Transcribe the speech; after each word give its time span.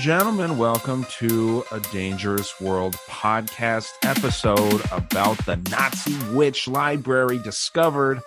Gentlemen, 0.00 0.56
welcome 0.56 1.04
to 1.18 1.62
a 1.70 1.78
Dangerous 1.92 2.58
World 2.58 2.94
podcast 3.06 3.90
episode 4.02 4.80
about 4.90 5.36
the 5.44 5.56
Nazi 5.70 6.16
witch 6.34 6.66
library 6.66 7.36
discovered 7.36 8.18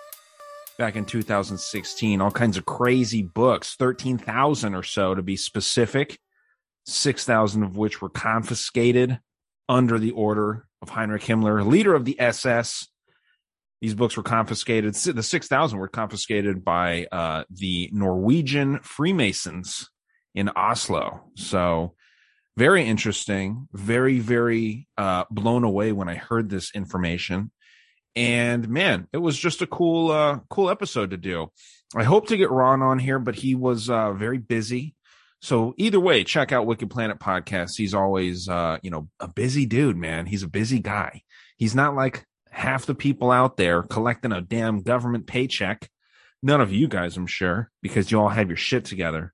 back 0.78 0.94
in 0.94 1.04
2016. 1.04 2.20
All 2.20 2.30
kinds 2.30 2.56
of 2.56 2.64
crazy 2.64 3.22
books, 3.22 3.74
13,000 3.74 4.72
or 4.76 4.84
so 4.84 5.16
to 5.16 5.22
be 5.22 5.34
specific, 5.34 6.16
6,000 6.86 7.64
of 7.64 7.76
which 7.76 8.00
were 8.00 8.08
confiscated 8.08 9.18
under 9.68 9.98
the 9.98 10.12
order 10.12 10.68
of 10.80 10.90
Heinrich 10.90 11.22
Himmler, 11.22 11.66
leader 11.66 11.96
of 11.96 12.04
the 12.04 12.20
SS. 12.20 12.86
These 13.80 13.96
books 13.96 14.16
were 14.16 14.22
confiscated. 14.22 14.94
The 14.94 15.24
6,000 15.24 15.76
were 15.76 15.88
confiscated 15.88 16.64
by 16.64 17.08
uh, 17.10 17.42
the 17.50 17.90
Norwegian 17.92 18.78
Freemasons 18.78 19.90
in 20.34 20.48
Oslo. 20.50 21.30
So 21.36 21.94
very 22.56 22.84
interesting, 22.86 23.68
very, 23.72 24.20
very 24.20 24.88
uh, 24.96 25.24
blown 25.30 25.64
away 25.64 25.92
when 25.92 26.08
I 26.08 26.14
heard 26.14 26.48
this 26.48 26.74
information. 26.74 27.50
And 28.16 28.68
man, 28.68 29.08
it 29.12 29.18
was 29.18 29.38
just 29.38 29.62
a 29.62 29.66
cool, 29.66 30.10
uh, 30.10 30.38
cool 30.48 30.70
episode 30.70 31.10
to 31.10 31.16
do. 31.16 31.48
I 31.96 32.04
hope 32.04 32.28
to 32.28 32.36
get 32.36 32.50
Ron 32.50 32.82
on 32.82 32.98
here, 32.98 33.18
but 33.18 33.34
he 33.34 33.54
was 33.54 33.90
uh, 33.90 34.12
very 34.12 34.38
busy. 34.38 34.94
So 35.42 35.74
either 35.76 36.00
way, 36.00 36.24
check 36.24 36.52
out 36.52 36.64
Wicked 36.64 36.88
Planet 36.90 37.18
podcast. 37.18 37.76
He's 37.76 37.92
always, 37.92 38.48
uh, 38.48 38.78
you 38.82 38.90
know, 38.90 39.08
a 39.20 39.28
busy 39.28 39.66
dude, 39.66 39.96
man. 39.96 40.24
He's 40.24 40.42
a 40.42 40.48
busy 40.48 40.78
guy. 40.78 41.22
He's 41.58 41.74
not 41.74 41.94
like 41.94 42.24
half 42.50 42.86
the 42.86 42.94
people 42.94 43.30
out 43.30 43.58
there 43.58 43.82
collecting 43.82 44.32
a 44.32 44.40
damn 44.40 44.80
government 44.80 45.26
paycheck. 45.26 45.90
None 46.42 46.60
of 46.62 46.72
you 46.72 46.88
guys, 46.88 47.16
I'm 47.16 47.26
sure, 47.26 47.70
because 47.82 48.10
you 48.10 48.20
all 48.20 48.30
have 48.30 48.48
your 48.48 48.56
shit 48.56 48.86
together. 48.86 49.33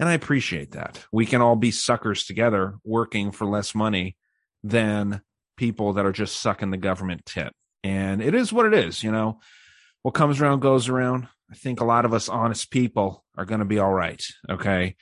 And 0.00 0.08
I 0.08 0.14
appreciate 0.14 0.72
that. 0.72 1.06
We 1.12 1.26
can 1.26 1.42
all 1.42 1.56
be 1.56 1.70
suckers 1.70 2.24
together 2.24 2.76
working 2.84 3.32
for 3.32 3.44
less 3.44 3.74
money 3.74 4.16
than 4.64 5.20
people 5.58 5.92
that 5.92 6.06
are 6.06 6.12
just 6.12 6.40
sucking 6.40 6.70
the 6.70 6.78
government 6.78 7.26
tit. 7.26 7.52
And 7.84 8.22
it 8.22 8.34
is 8.34 8.50
what 8.50 8.64
it 8.64 8.72
is, 8.72 9.04
you 9.04 9.12
know. 9.12 9.40
What 10.02 10.14
comes 10.14 10.40
around 10.40 10.60
goes 10.60 10.88
around. 10.88 11.28
I 11.50 11.54
think 11.54 11.80
a 11.80 11.84
lot 11.84 12.06
of 12.06 12.14
us 12.14 12.30
honest 12.30 12.70
people 12.70 13.26
are 13.36 13.44
going 13.44 13.58
to 13.58 13.66
be 13.66 13.78
all 13.78 13.92
right. 13.92 14.24
Okay. 14.48 14.96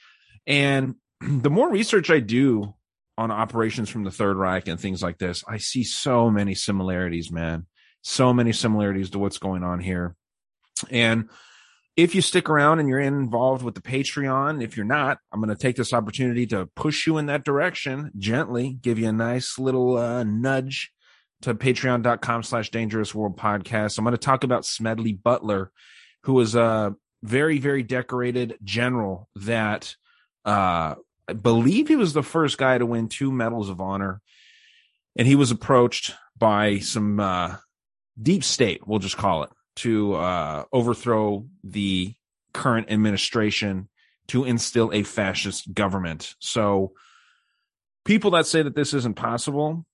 And 0.49 0.97
the 1.21 1.51
more 1.51 1.71
research 1.71 2.11
I 2.11 2.19
do 2.19 2.75
on 3.17 3.31
operations 3.31 3.89
from 3.89 4.03
the 4.03 4.11
Third 4.11 4.37
Reich 4.37 4.67
and 4.67 4.81
things 4.81 5.01
like 5.01 5.19
this, 5.19 5.45
I 5.47 5.59
see 5.59 5.85
so 5.85 6.29
many 6.29 6.57
similarities, 6.57 7.31
man. 7.31 7.67
So 8.03 8.35
many 8.35 8.53
similarities 8.53 9.11
to 9.11 9.21
what's 9.21 9.39
going 9.39 9.63
on 9.63 9.79
here. 9.79 10.17
And 10.91 11.29
if 11.99 12.15
you 12.15 12.23
stick 12.23 12.49
around 12.49 12.79
and 12.79 12.89
you're 12.89 13.01
involved 13.01 13.65
with 13.65 13.75
the 13.75 13.81
Patreon, 13.81 14.63
if 14.63 14.77
you're 14.77 14.87
not, 14.87 15.19
I'm 15.33 15.41
going 15.41 15.55
to 15.55 15.61
take 15.61 15.75
this 15.75 15.93
opportunity 15.93 16.47
to 16.47 16.67
push 16.77 17.09
you 17.09 17.19
in 17.19 17.27
that 17.27 17.45
direction 17.45 18.13
gently, 18.17 18.79
give 18.81 19.01
you 19.01 19.09
a 19.09 19.13
nice 19.13 19.59
little 19.59 19.99
uh, 19.99 20.23
nudge 20.23 20.93
to 21.43 21.57
patreon.com 21.57 22.45
slash 22.45 22.71
dangerous 22.71 23.13
world 23.13 23.37
podcast. 23.37 23.99
I'm 23.99 24.05
going 24.05 24.13
to 24.13 24.19
talk 24.19 24.45
about 24.45 24.65
Smedley 24.65 25.13
Butler, 25.13 25.73
who 26.23 26.35
was 26.35 26.55
a 26.55 26.95
very, 27.25 27.59
very 27.59 27.83
decorated 27.83 28.59
general 28.63 29.29
that 29.35 29.97
uh, 30.45 30.95
I 31.27 31.33
believe 31.33 31.89
he 31.89 31.97
was 31.97 32.13
the 32.13 32.23
first 32.23 32.59
guy 32.59 32.79
to 32.79 32.87
win 32.87 33.09
two 33.09 33.33
medals 33.33 33.71
of 33.71 33.81
honor. 33.81 34.21
And 35.17 35.27
he 35.27 35.35
was 35.35 35.51
approached 35.51 36.15
by 36.39 36.79
some 36.79 37.19
uh, 37.19 37.57
deep 38.23 38.45
state, 38.45 38.87
we'll 38.87 39.01
just 39.01 39.17
call 39.17 39.43
it, 39.43 39.51
to 39.79 40.15
uh, 40.15 40.65
overthrow 40.73 41.47
the 41.65 42.15
current 42.53 42.91
administration 42.91 43.89
to 44.29 44.45
instill 44.45 44.91
a 44.93 45.03
fascist 45.03 45.73
government. 45.75 46.35
So 46.39 46.93
people 48.05 48.31
that 48.33 48.47
say 48.47 48.63
that 48.63 48.75
this 48.75 48.95
isn't 48.95 49.17
possible, 49.17 49.87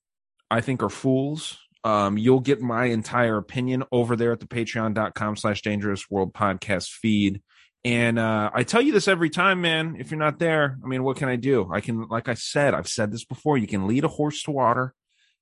I 0.51 0.61
think 0.61 0.83
are 0.83 0.89
fools. 0.91 1.59
Um, 1.85 2.17
you'll 2.17 2.41
get 2.41 2.61
my 2.61 2.87
entire 2.87 3.37
opinion 3.37 3.85
over 3.93 4.17
there 4.17 4.33
at 4.33 4.41
the 4.41 4.47
patreon.com 4.47 5.37
slash 5.37 5.63
dangerous 5.63 6.11
world 6.11 6.33
podcast 6.33 6.89
feed. 6.89 7.43
And 7.85 8.19
uh, 8.19 8.51
I 8.55 8.63
tell 8.63 8.81
you 8.81 8.93
this 8.93 9.09
every 9.09 9.29
time, 9.29 9.61
man. 9.61 9.97
If 9.99 10.11
you're 10.11 10.19
not 10.19 10.39
there, 10.39 10.79
I 10.83 10.87
mean, 10.87 11.03
what 11.03 11.19
can 11.19 11.29
I 11.29 11.37
do? 11.37 11.69
I 11.71 11.81
can, 11.81 12.09
like 12.09 12.29
I 12.29 12.35
said, 12.35 12.73
I've 12.73 12.89
said 12.89 13.13
this 13.13 13.27
before. 13.27 13.59
You 13.59 13.67
can 13.67 13.87
lead 13.87 14.05
a 14.05 14.09
horse 14.09 14.43
to 14.45 14.53
water, 14.53 14.95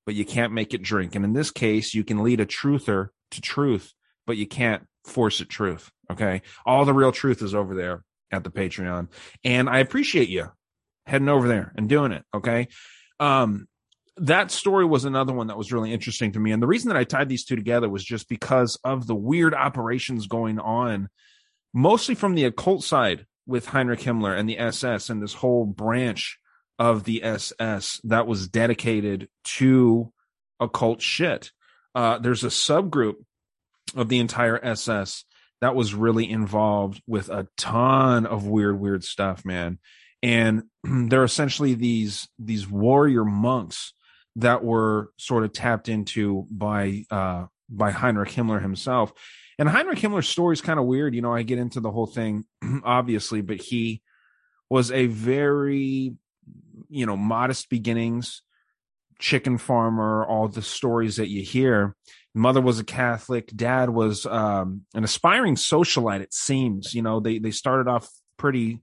but 0.05 0.17
you 0.17 0.25
can't 0.25 0.53
make 0.53 0.75
it 0.75 0.83
drink. 0.83 1.15
And 1.15 1.25
in 1.25 1.35
this 1.35 1.53
case, 1.53 1.95
you 1.95 2.03
can 2.03 2.25
lead 2.25 2.41
a 2.41 2.47
truther 2.47 3.09
to 3.31 3.41
truth, 3.41 3.93
but 4.27 4.37
you 4.37 4.47
can't 4.47 4.87
force 5.05 5.41
it 5.41 5.49
truth. 5.49 5.91
Okay. 6.11 6.43
All 6.65 6.85
the 6.85 6.95
real 6.95 7.13
truth 7.13 7.43
is 7.43 7.55
over 7.55 7.75
there 7.75 8.05
at 8.31 8.45
the 8.45 8.51
Patreon. 8.51 9.09
And 9.45 9.69
I 9.69 9.79
appreciate 9.79 10.29
you 10.29 10.49
heading 11.07 11.29
over 11.29 11.49
there 11.49 11.73
and 11.77 11.89
doing 11.89 12.13
it. 12.13 12.25
Okay. 12.35 12.69
Um, 13.21 13.67
that 14.19 14.51
story 14.51 14.85
was 14.85 15.05
another 15.05 15.33
one 15.33 15.47
that 15.47 15.57
was 15.57 15.73
really 15.73 15.93
interesting 15.93 16.33
to 16.33 16.41
me. 16.41 16.53
And 16.53 16.63
the 16.63 16.67
reason 16.67 16.89
that 16.89 16.99
I 16.99 17.05
tied 17.05 17.29
these 17.29 17.45
two 17.45 17.57
together 17.57 17.89
was 17.89 18.05
just 18.05 18.29
because 18.29 18.79
of 18.85 19.07
the 19.07 19.15
weird 19.15 19.55
operations 19.55 20.27
going 20.27 20.59
on, 20.59 21.09
mostly 21.73 22.15
from 22.15 22.35
the 22.35 22.45
occult 22.45 22.85
side 22.85 23.27
with 23.47 23.67
Heinrich 23.67 24.01
Himmler 24.01 24.39
and 24.39 24.49
the 24.49 24.59
SS 24.59 25.09
and 25.11 25.23
this 25.23 25.35
whole 25.35 25.65
branch 25.65 26.39
of 26.79 27.05
the 27.05 27.23
SS 27.25 28.01
that 28.05 28.27
was 28.27 28.49
dedicated 28.49 29.29
to 29.45 30.13
occult 30.61 31.01
shit. 31.01 31.51
Uh, 31.95 32.19
there's 32.19 32.45
a 32.45 32.49
subgroup 32.49 33.15
of 33.95 34.09
the 34.09 34.19
entire 34.19 34.63
SS 34.65 35.25
that 35.61 35.75
was 35.75 35.95
really 35.95 36.29
involved 36.29 37.01
with 37.07 37.29
a 37.29 37.47
ton 37.57 38.27
of 38.27 38.47
weird, 38.47 38.79
weird 38.81 39.05
stuff, 39.05 39.45
man. 39.45 39.79
And 40.23 40.65
they're 40.85 41.25
essentially 41.25 41.75
these 41.75 42.29
these 42.39 42.69
warrior 42.69 43.25
monks 43.25 43.95
that 44.37 44.65
were 44.65 45.11
sort 45.19 45.45
of 45.45 45.53
tapped 45.53 45.89
into 45.89 46.47
by 46.51 47.05
uh 47.11 47.47
by 47.69 47.91
Heinrich 47.91 48.31
Himmler 48.31 48.61
himself. 48.61 49.13
And 49.59 49.69
Heinrich 49.69 49.99
Himmler's 49.99 50.29
story 50.29 50.55
is 50.55 50.61
kind 50.61 50.81
of 50.81 50.87
weird. 50.87 51.15
You 51.15 51.23
know, 51.23 51.33
I 51.33 51.43
get 51.43 51.59
into 51.59 51.81
the 51.81 51.91
whole 51.91 52.07
thing, 52.07 52.45
obviously, 52.85 53.41
but 53.41 53.61
he 53.61 54.03
was 54.69 54.91
a 54.91 55.07
very, 55.07 56.15
you 56.89 57.07
know, 57.07 57.17
modest 57.17 57.69
beginnings, 57.69 58.43
chicken 59.19 59.59
farmer, 59.59 60.25
all 60.25 60.49
the 60.49 60.63
stories 60.63 61.17
that 61.17 61.29
you 61.29 61.43
hear. 61.43 61.95
Mother 62.35 62.61
was 62.61 62.79
a 62.79 62.85
Catholic, 62.85 63.49
dad 63.55 63.91
was 63.91 64.25
um, 64.25 64.83
an 64.95 65.05
aspiring 65.05 65.57
socialite, 65.57 66.21
it 66.21 66.33
seems. 66.33 66.95
You 66.95 67.03
know, 67.03 67.21
they 67.21 67.39
they 67.39 67.51
started 67.51 67.89
off 67.89 68.09
pretty 68.39 68.81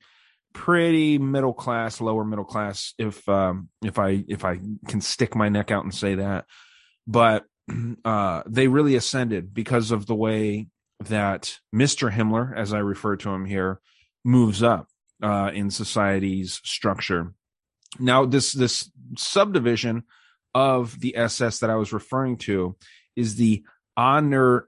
pretty 0.54 1.18
middle 1.18 1.54
class, 1.54 2.02
lower 2.02 2.24
middle 2.24 2.46
class, 2.46 2.94
if 2.98 3.28
um, 3.28 3.70
if 3.84 3.98
I 3.98 4.24
if 4.28 4.46
I 4.46 4.60
can 4.88 5.02
stick 5.02 5.36
my 5.36 5.50
neck 5.50 5.72
out 5.72 5.84
and 5.84 5.94
say 5.94 6.16
that. 6.16 6.46
But 7.08 7.46
uh, 8.06 8.44
they 8.46 8.68
really 8.68 8.96
ascended 8.96 9.54
because 9.54 9.92
of 9.92 10.06
the 10.06 10.16
way 10.16 10.68
that 11.02 11.58
Mr. 11.74 12.12
Himmler, 12.12 12.56
as 12.56 12.74
I 12.74 12.80
refer 12.80 13.16
to 13.18 13.30
him 13.30 13.46
here, 13.46 13.80
moves 14.24 14.62
up 14.62 14.88
uh, 15.24 15.52
in 15.54 15.72
society's 15.72 16.62
structure. 16.64 17.34
Now, 18.00 18.26
this 18.26 18.52
this 18.52 18.92
subdivision 19.18 20.04
of 20.54 21.00
the 21.00 21.16
SS 21.16 21.60
that 21.60 21.70
I 21.70 21.76
was 21.76 21.94
referring 21.94 22.38
to 22.38 22.76
is 23.16 23.36
the 23.36 23.64
Honor 23.98 24.68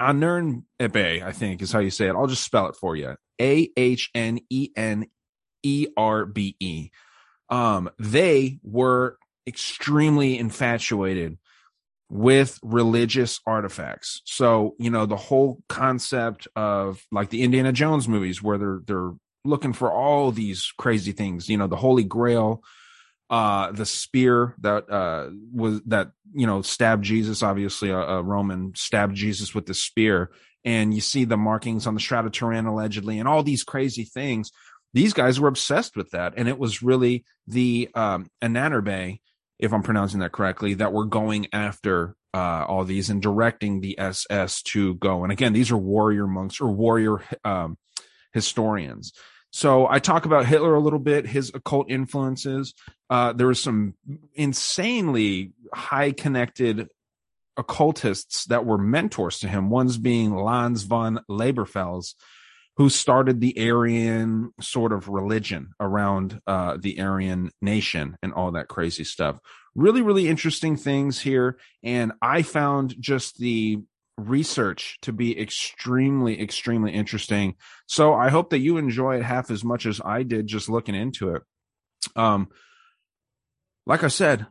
Ahnenerbe, 0.00 1.22
I 1.22 1.32
think 1.32 1.62
is 1.62 1.72
how 1.72 1.80
you 1.80 1.90
say 1.90 2.08
it. 2.08 2.14
I'll 2.14 2.26
just 2.26 2.44
spell 2.44 2.68
it 2.68 2.76
for 2.76 2.96
you. 2.96 3.16
A 3.40 3.70
H 3.76 4.10
N 4.14 4.40
E 4.50 4.70
N 4.76 5.06
E 5.62 5.88
R 5.96 6.26
B 6.26 6.56
E. 6.60 6.90
Um, 7.50 7.90
they 7.98 8.58
were 8.62 9.18
extremely 9.46 10.38
infatuated 10.38 11.38
with 12.10 12.58
religious 12.62 13.40
artifacts. 13.46 14.22
So, 14.24 14.74
you 14.78 14.90
know, 14.90 15.06
the 15.06 15.16
whole 15.16 15.62
concept 15.68 16.48
of 16.56 17.04
like 17.12 17.30
the 17.30 17.42
Indiana 17.42 17.72
Jones 17.72 18.08
movies 18.08 18.42
where 18.42 18.58
they're 18.58 18.80
they're 18.86 19.12
looking 19.44 19.72
for 19.72 19.92
all 19.92 20.30
these 20.30 20.72
crazy 20.78 21.12
things, 21.12 21.48
you 21.48 21.56
know, 21.56 21.66
the 21.66 21.76
Holy 21.76 22.04
Grail, 22.04 22.62
uh 23.30 23.72
the 23.72 23.84
spear 23.84 24.54
that 24.60 24.90
uh 24.90 25.28
was 25.52 25.82
that 25.86 26.12
you 26.34 26.46
know 26.46 26.62
stabbed 26.62 27.04
Jesus 27.04 27.42
obviously 27.42 27.90
a, 27.90 27.98
a 27.98 28.22
Roman 28.22 28.72
stabbed 28.74 29.14
Jesus 29.14 29.54
with 29.54 29.66
the 29.66 29.74
spear 29.74 30.30
and 30.64 30.92
you 30.92 31.00
see 31.00 31.24
the 31.24 31.36
markings 31.36 31.86
on 31.86 31.94
the 31.94 32.00
shroud 32.00 32.26
of 32.26 32.32
Turin 32.32 32.66
allegedly 32.66 33.18
and 33.18 33.28
all 33.28 33.42
these 33.42 33.64
crazy 33.64 34.04
things 34.04 34.50
these 34.94 35.12
guys 35.12 35.38
were 35.38 35.48
obsessed 35.48 35.96
with 35.96 36.10
that 36.10 36.34
and 36.36 36.48
it 36.48 36.58
was 36.58 36.82
really 36.82 37.24
the 37.46 37.88
um 37.94 38.26
Ahnenerbe 38.42 39.18
if 39.58 39.72
I'm 39.72 39.82
pronouncing 39.82 40.20
that 40.20 40.32
correctly, 40.32 40.74
that 40.74 40.92
were 40.92 41.04
going 41.04 41.48
after 41.52 42.14
uh, 42.32 42.64
all 42.68 42.84
these 42.84 43.10
and 43.10 43.20
directing 43.20 43.80
the 43.80 43.98
SS 43.98 44.62
to 44.62 44.94
go. 44.94 45.22
And 45.24 45.32
again, 45.32 45.52
these 45.52 45.70
are 45.70 45.76
warrior 45.76 46.26
monks 46.26 46.60
or 46.60 46.70
warrior 46.70 47.22
um, 47.44 47.76
historians. 48.32 49.12
So 49.50 49.86
I 49.88 49.98
talk 49.98 50.26
about 50.26 50.46
Hitler 50.46 50.74
a 50.74 50.80
little 50.80 50.98
bit, 50.98 51.26
his 51.26 51.50
occult 51.54 51.90
influences. 51.90 52.74
Uh, 53.08 53.32
there 53.32 53.46
was 53.46 53.62
some 53.62 53.94
insanely 54.34 55.52
high 55.72 56.12
connected 56.12 56.88
occultists 57.56 58.44
that 58.46 58.64
were 58.64 58.78
mentors 58.78 59.40
to 59.40 59.48
him. 59.48 59.70
One's 59.70 59.98
being 59.98 60.34
Lanz 60.34 60.82
von 60.82 61.20
Liebenfels, 61.28 62.14
who 62.76 62.88
started 62.88 63.40
the 63.40 63.70
Aryan 63.70 64.52
sort 64.60 64.92
of 64.92 65.08
religion 65.08 65.72
around 65.80 66.40
uh, 66.46 66.76
the 66.80 67.00
Aryan 67.00 67.50
nation 67.60 68.16
and 68.22 68.32
all 68.32 68.52
that 68.52 68.68
crazy 68.68 69.04
stuff. 69.04 69.40
Really, 69.74 70.02
really 70.02 70.28
interesting 70.28 70.76
things 70.76 71.20
here. 71.20 71.58
And 71.82 72.12
I 72.22 72.42
found 72.42 72.94
just 73.00 73.38
the 73.38 73.80
research 74.18 74.98
to 75.02 75.12
be 75.12 75.40
extremely, 75.40 76.40
extremely 76.40 76.92
interesting. 76.92 77.54
So 77.86 78.14
I 78.14 78.28
hope 78.28 78.50
that 78.50 78.58
you 78.58 78.76
enjoy 78.76 79.16
it 79.16 79.22
half 79.22 79.50
as 79.50 79.64
much 79.64 79.86
as 79.86 80.00
I 80.04 80.24
did 80.24 80.46
just 80.46 80.68
looking 80.68 80.94
into 80.94 81.34
it. 81.34 81.42
Um, 82.16 82.48
like 83.86 84.04
I 84.04 84.08
said, 84.08 84.46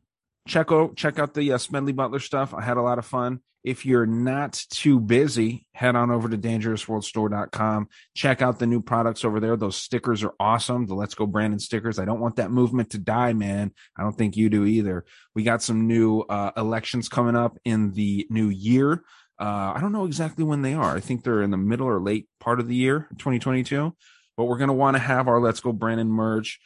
check 0.47 0.71
out 0.71 0.95
check 0.95 1.19
out 1.19 1.33
the 1.33 1.53
uh, 1.53 1.57
Smedley 1.57 1.93
Butler 1.93 2.19
stuff. 2.19 2.53
I 2.53 2.61
had 2.61 2.77
a 2.77 2.81
lot 2.81 2.97
of 2.97 3.05
fun. 3.05 3.41
If 3.63 3.85
you're 3.85 4.05
not 4.05 4.53
too 4.69 4.99
busy, 4.99 5.65
head 5.73 5.95
on 5.95 6.09
over 6.09 6.29
to 6.29 6.37
dangerousworldstore.com. 6.37 7.89
Check 8.15 8.41
out 8.41 8.59
the 8.59 8.65
new 8.67 8.81
products 8.81 9.25
over 9.25 9.41
there. 9.41 9.57
Those 9.57 9.75
stickers 9.75 10.23
are 10.23 10.33
awesome. 10.39 10.85
The 10.85 10.95
Let's 10.95 11.15
Go 11.15 11.25
Brandon 11.25 11.59
stickers. 11.59 11.99
I 11.99 12.05
don't 12.05 12.21
want 12.21 12.37
that 12.37 12.49
movement 12.49 12.91
to 12.91 12.97
die, 12.97 13.33
man. 13.33 13.73
I 13.97 14.03
don't 14.03 14.17
think 14.17 14.37
you 14.37 14.49
do 14.49 14.63
either. 14.65 15.03
We 15.35 15.43
got 15.43 15.61
some 15.61 15.85
new 15.85 16.21
uh, 16.21 16.51
elections 16.55 17.09
coming 17.09 17.35
up 17.35 17.57
in 17.65 17.91
the 17.91 18.25
new 18.29 18.47
year. 18.47 19.03
Uh, 19.39 19.73
I 19.75 19.79
don't 19.79 19.91
know 19.91 20.05
exactly 20.05 20.43
when 20.43 20.61
they 20.61 20.73
are. 20.73 20.95
I 20.95 20.99
think 20.99 21.23
they're 21.23 21.43
in 21.43 21.51
the 21.51 21.57
middle 21.57 21.87
or 21.87 21.99
late 21.99 22.27
part 22.39 22.59
of 22.59 22.67
the 22.67 22.75
year, 22.75 23.07
2022. 23.17 23.93
But 24.35 24.45
we're 24.45 24.57
going 24.57 24.69
to 24.69 24.73
want 24.73 24.95
to 24.95 25.01
have 25.01 25.27
our 25.27 25.39
Let's 25.39 25.59
Go 25.59 25.71
Brandon 25.71 26.09
merch 26.09 26.59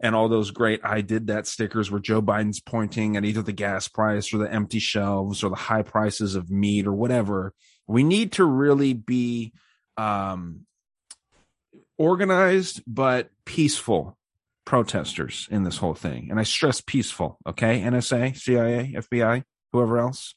and 0.00 0.14
all 0.14 0.28
those 0.28 0.50
great 0.50 0.80
I 0.84 1.00
did 1.00 1.28
that 1.28 1.46
stickers 1.46 1.90
where 1.90 2.00
Joe 2.00 2.20
Biden's 2.20 2.60
pointing 2.60 3.16
at 3.16 3.24
either 3.24 3.42
the 3.42 3.52
gas 3.52 3.88
price 3.88 4.32
or 4.32 4.38
the 4.38 4.52
empty 4.52 4.78
shelves 4.78 5.42
or 5.42 5.50
the 5.50 5.56
high 5.56 5.82
prices 5.82 6.34
of 6.34 6.50
meat 6.50 6.86
or 6.86 6.92
whatever. 6.92 7.52
We 7.86 8.02
need 8.02 8.32
to 8.32 8.44
really 8.44 8.92
be 8.92 9.52
um, 9.96 10.66
organized 11.96 12.82
but 12.86 13.30
peaceful 13.44 14.18
protesters 14.64 15.48
in 15.50 15.62
this 15.62 15.76
whole 15.76 15.94
thing. 15.94 16.28
And 16.30 16.40
I 16.40 16.42
stress 16.42 16.80
peaceful, 16.80 17.38
okay? 17.46 17.80
NSA, 17.80 18.36
CIA, 18.36 18.94
FBI, 18.96 19.44
whoever 19.72 19.98
else. 19.98 20.34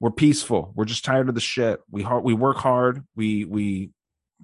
We're 0.00 0.10
peaceful. 0.10 0.72
We're 0.74 0.84
just 0.84 1.04
tired 1.04 1.28
of 1.28 1.34
the 1.34 1.40
shit. 1.40 1.80
We 1.90 2.02
hard, 2.02 2.24
we 2.24 2.34
work 2.34 2.58
hard. 2.58 3.04
We 3.16 3.44
we 3.44 3.90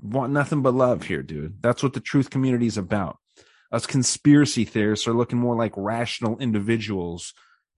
want 0.01 0.33
nothing 0.33 0.63
but 0.63 0.75
love 0.75 1.05
here, 1.05 1.23
dude. 1.23 1.63
That's 1.63 1.83
what 1.83 1.93
the 1.93 2.01
truth 2.01 2.31
community 2.31 2.67
is 2.67 2.77
about 2.77 3.19
us 3.75 3.87
conspiracy 3.87 4.65
theorists 4.65 5.09
are 5.09 5.13
looking 5.13 5.39
more 5.39 5.57
like 5.57 5.73
rational 5.77 6.39
individuals 6.39 7.35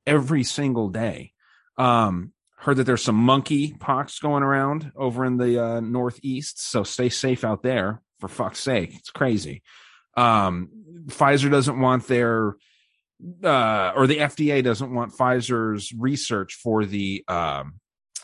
every 0.07 0.45
single 0.45 0.91
day. 0.91 1.33
Um, 1.79 2.33
heard 2.59 2.77
that 2.77 2.85
there's 2.85 3.03
some 3.03 3.17
monkey 3.17 3.75
pox 3.81 4.19
going 4.19 4.43
around 4.43 4.93
over 4.95 5.25
in 5.25 5.39
the 5.39 5.63
uh, 5.63 5.81
northeast, 5.81 6.63
so 6.63 6.85
stay 6.85 7.09
safe 7.09 7.45
out 7.45 7.63
there. 7.63 8.03
For 8.21 8.29
fuck's 8.29 8.61
sake, 8.61 8.95
it's 8.95 9.11
crazy. 9.11 9.63
Um, 10.17 10.71
Pfizer 11.07 11.51
doesn't 11.51 11.81
want 11.81 12.07
their 12.07 12.57
uh, 13.43 13.93
or 13.95 14.07
the 14.07 14.19
FDA 14.19 14.63
doesn't 14.63 14.93
want 14.93 15.13
Pfizer's 15.13 15.93
research 15.93 16.55
for 16.55 16.85
the 16.85 17.25
um, 17.29 17.75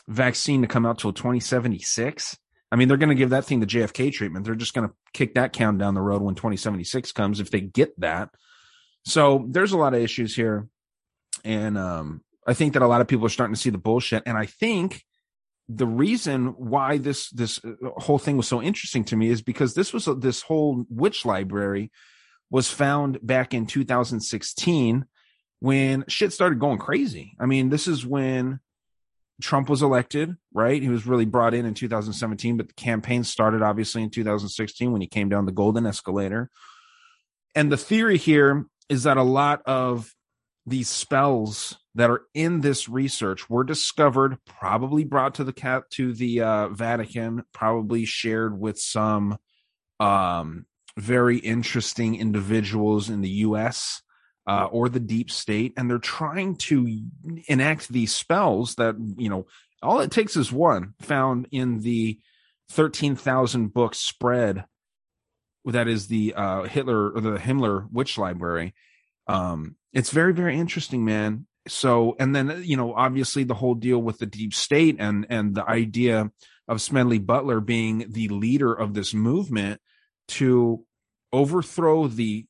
vaccine 0.07 0.61
to 0.61 0.67
come 0.67 0.85
out 0.85 0.99
till 0.99 1.13
2076. 1.13 2.37
I 2.71 2.75
mean, 2.75 2.87
they're 2.87 2.97
going 2.97 3.09
to 3.09 3.15
give 3.15 3.31
that 3.31 3.45
thing 3.45 3.59
the 3.59 3.67
JFK 3.67 4.11
treatment. 4.11 4.45
They're 4.45 4.55
just 4.55 4.73
going 4.73 4.87
to 4.87 4.95
kick 5.13 5.35
that 5.35 5.53
count 5.53 5.77
down 5.77 5.93
the 5.93 6.01
road 6.01 6.21
when 6.21 6.35
2076 6.35 7.11
comes 7.11 7.39
if 7.39 7.51
they 7.51 7.61
get 7.61 7.99
that. 7.99 8.29
So 9.05 9.45
there's 9.49 9.73
a 9.73 9.77
lot 9.77 9.93
of 9.93 10.01
issues 10.01 10.35
here. 10.35 10.67
And 11.43 11.77
um, 11.77 12.23
I 12.47 12.53
think 12.53 12.73
that 12.73 12.81
a 12.81 12.87
lot 12.87 13.01
of 13.01 13.07
people 13.07 13.25
are 13.25 13.29
starting 13.29 13.53
to 13.55 13.61
see 13.61 13.69
the 13.69 13.77
bullshit. 13.77 14.23
And 14.25 14.37
I 14.37 14.45
think 14.45 15.03
the 15.69 15.87
reason 15.87 16.47
why 16.57 16.97
this 16.97 17.29
this 17.29 17.63
uh, 17.63 17.89
whole 17.97 18.19
thing 18.19 18.37
was 18.37 18.47
so 18.47 18.61
interesting 18.61 19.03
to 19.05 19.15
me 19.15 19.29
is 19.29 19.41
because 19.41 19.73
this 19.73 19.93
was 19.93 20.07
a, 20.07 20.13
this 20.13 20.41
whole 20.41 20.85
witch 20.89 21.25
library 21.25 21.91
was 22.49 22.69
found 22.69 23.19
back 23.21 23.53
in 23.53 23.65
2016 23.65 25.05
when 25.59 26.05
shit 26.07 26.33
started 26.33 26.59
going 26.59 26.77
crazy. 26.77 27.35
I 27.39 27.45
mean, 27.45 27.69
this 27.69 27.87
is 27.87 28.05
when 28.05 28.59
Trump 29.41 29.69
was 29.69 29.81
elected, 29.81 30.35
right? 30.53 30.81
He 30.81 30.89
was 30.89 31.07
really 31.07 31.25
brought 31.25 31.53
in 31.53 31.65
in 31.65 31.73
2017, 31.73 32.57
but 32.57 32.67
the 32.67 32.73
campaign 32.73 33.23
started 33.23 33.61
obviously 33.61 34.03
in 34.03 34.09
2016 34.09 34.91
when 34.91 35.01
he 35.01 35.07
came 35.07 35.29
down 35.29 35.45
the 35.45 35.51
golden 35.51 35.85
escalator. 35.85 36.49
And 37.55 37.71
the 37.71 37.77
theory 37.77 38.17
here 38.17 38.65
is 38.89 39.03
that 39.03 39.17
a 39.17 39.23
lot 39.23 39.61
of 39.65 40.13
these 40.65 40.89
spells 40.89 41.77
that 41.95 42.09
are 42.09 42.23
in 42.33 42.61
this 42.61 42.89
research 42.89 43.49
were 43.49 43.63
discovered, 43.63 44.37
probably 44.45 45.03
brought 45.03 45.35
to 45.35 45.43
the 45.43 45.53
cat 45.53 45.83
to 45.91 46.13
the 46.13 46.41
uh, 46.41 46.67
Vatican, 46.69 47.43
probably 47.53 48.05
shared 48.05 48.57
with 48.57 48.79
some 48.79 49.37
um, 49.99 50.65
very 50.97 51.37
interesting 51.37 52.15
individuals 52.15 53.09
in 53.09 53.21
the 53.21 53.29
U.S 53.29 54.01
uh, 54.45 54.65
or 54.65 54.89
the 54.89 54.99
deep 54.99 55.31
state, 55.31 55.73
and 55.77 55.89
they're 55.89 55.97
trying 55.97 56.55
to 56.55 57.01
enact 57.47 57.89
these 57.89 58.13
spells 58.13 58.75
that 58.75 58.95
you 59.17 59.29
know 59.29 59.47
all 59.81 59.99
it 59.99 60.11
takes 60.11 60.35
is 60.35 60.51
one 60.51 60.93
found 61.01 61.47
in 61.51 61.79
the 61.79 62.19
thirteen 62.69 63.15
thousand 63.15 63.73
book 63.73 63.95
spread 63.95 64.65
that 65.65 65.87
is 65.87 66.07
the 66.07 66.33
uh, 66.35 66.63
Hitler 66.63 67.11
or 67.11 67.21
the 67.21 67.37
Himmler 67.37 67.87
witch 67.91 68.17
library. 68.17 68.73
Um, 69.27 69.75
it's 69.93 70.11
very 70.11 70.33
very 70.33 70.57
interesting, 70.57 71.05
man. 71.05 71.47
So 71.67 72.17
and 72.19 72.35
then 72.35 72.63
you 72.65 72.75
know 72.75 72.93
obviously 72.93 73.45
the 73.45 73.53
whole 73.53 73.75
deal 73.75 73.99
with 73.99 74.19
the 74.19 74.25
deep 74.25 74.53
state 74.53 74.97
and 74.99 75.25
and 75.29 75.55
the 75.55 75.67
idea 75.67 76.31
of 76.67 76.81
Smedley 76.81 77.19
Butler 77.19 77.61
being 77.61 78.05
the 78.09 78.27
leader 78.27 78.73
of 78.73 78.93
this 78.93 79.13
movement 79.13 79.79
to 80.29 80.83
overthrow 81.31 82.07
the 82.07 82.45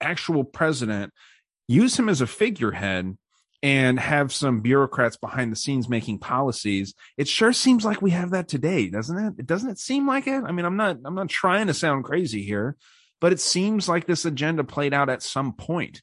actual 0.00 0.44
president, 0.44 1.12
use 1.66 1.98
him 1.98 2.08
as 2.08 2.20
a 2.20 2.26
figurehead 2.26 3.16
and 3.62 3.98
have 3.98 4.32
some 4.32 4.60
bureaucrats 4.60 5.16
behind 5.16 5.50
the 5.50 5.56
scenes 5.56 5.88
making 5.88 6.18
policies. 6.18 6.94
It 7.16 7.26
sure 7.26 7.52
seems 7.52 7.84
like 7.84 8.00
we 8.00 8.10
have 8.10 8.30
that 8.30 8.48
today, 8.48 8.88
doesn't 8.88 9.18
it? 9.18 9.34
It 9.38 9.46
doesn't 9.46 9.70
it 9.70 9.78
seem 9.78 10.06
like 10.06 10.26
it? 10.26 10.44
I 10.44 10.52
mean, 10.52 10.64
I'm 10.64 10.76
not 10.76 10.98
I'm 11.04 11.14
not 11.14 11.28
trying 11.28 11.66
to 11.66 11.74
sound 11.74 12.04
crazy 12.04 12.42
here, 12.42 12.76
but 13.20 13.32
it 13.32 13.40
seems 13.40 13.88
like 13.88 14.06
this 14.06 14.24
agenda 14.24 14.62
played 14.62 14.94
out 14.94 15.10
at 15.10 15.22
some 15.22 15.52
point. 15.52 16.02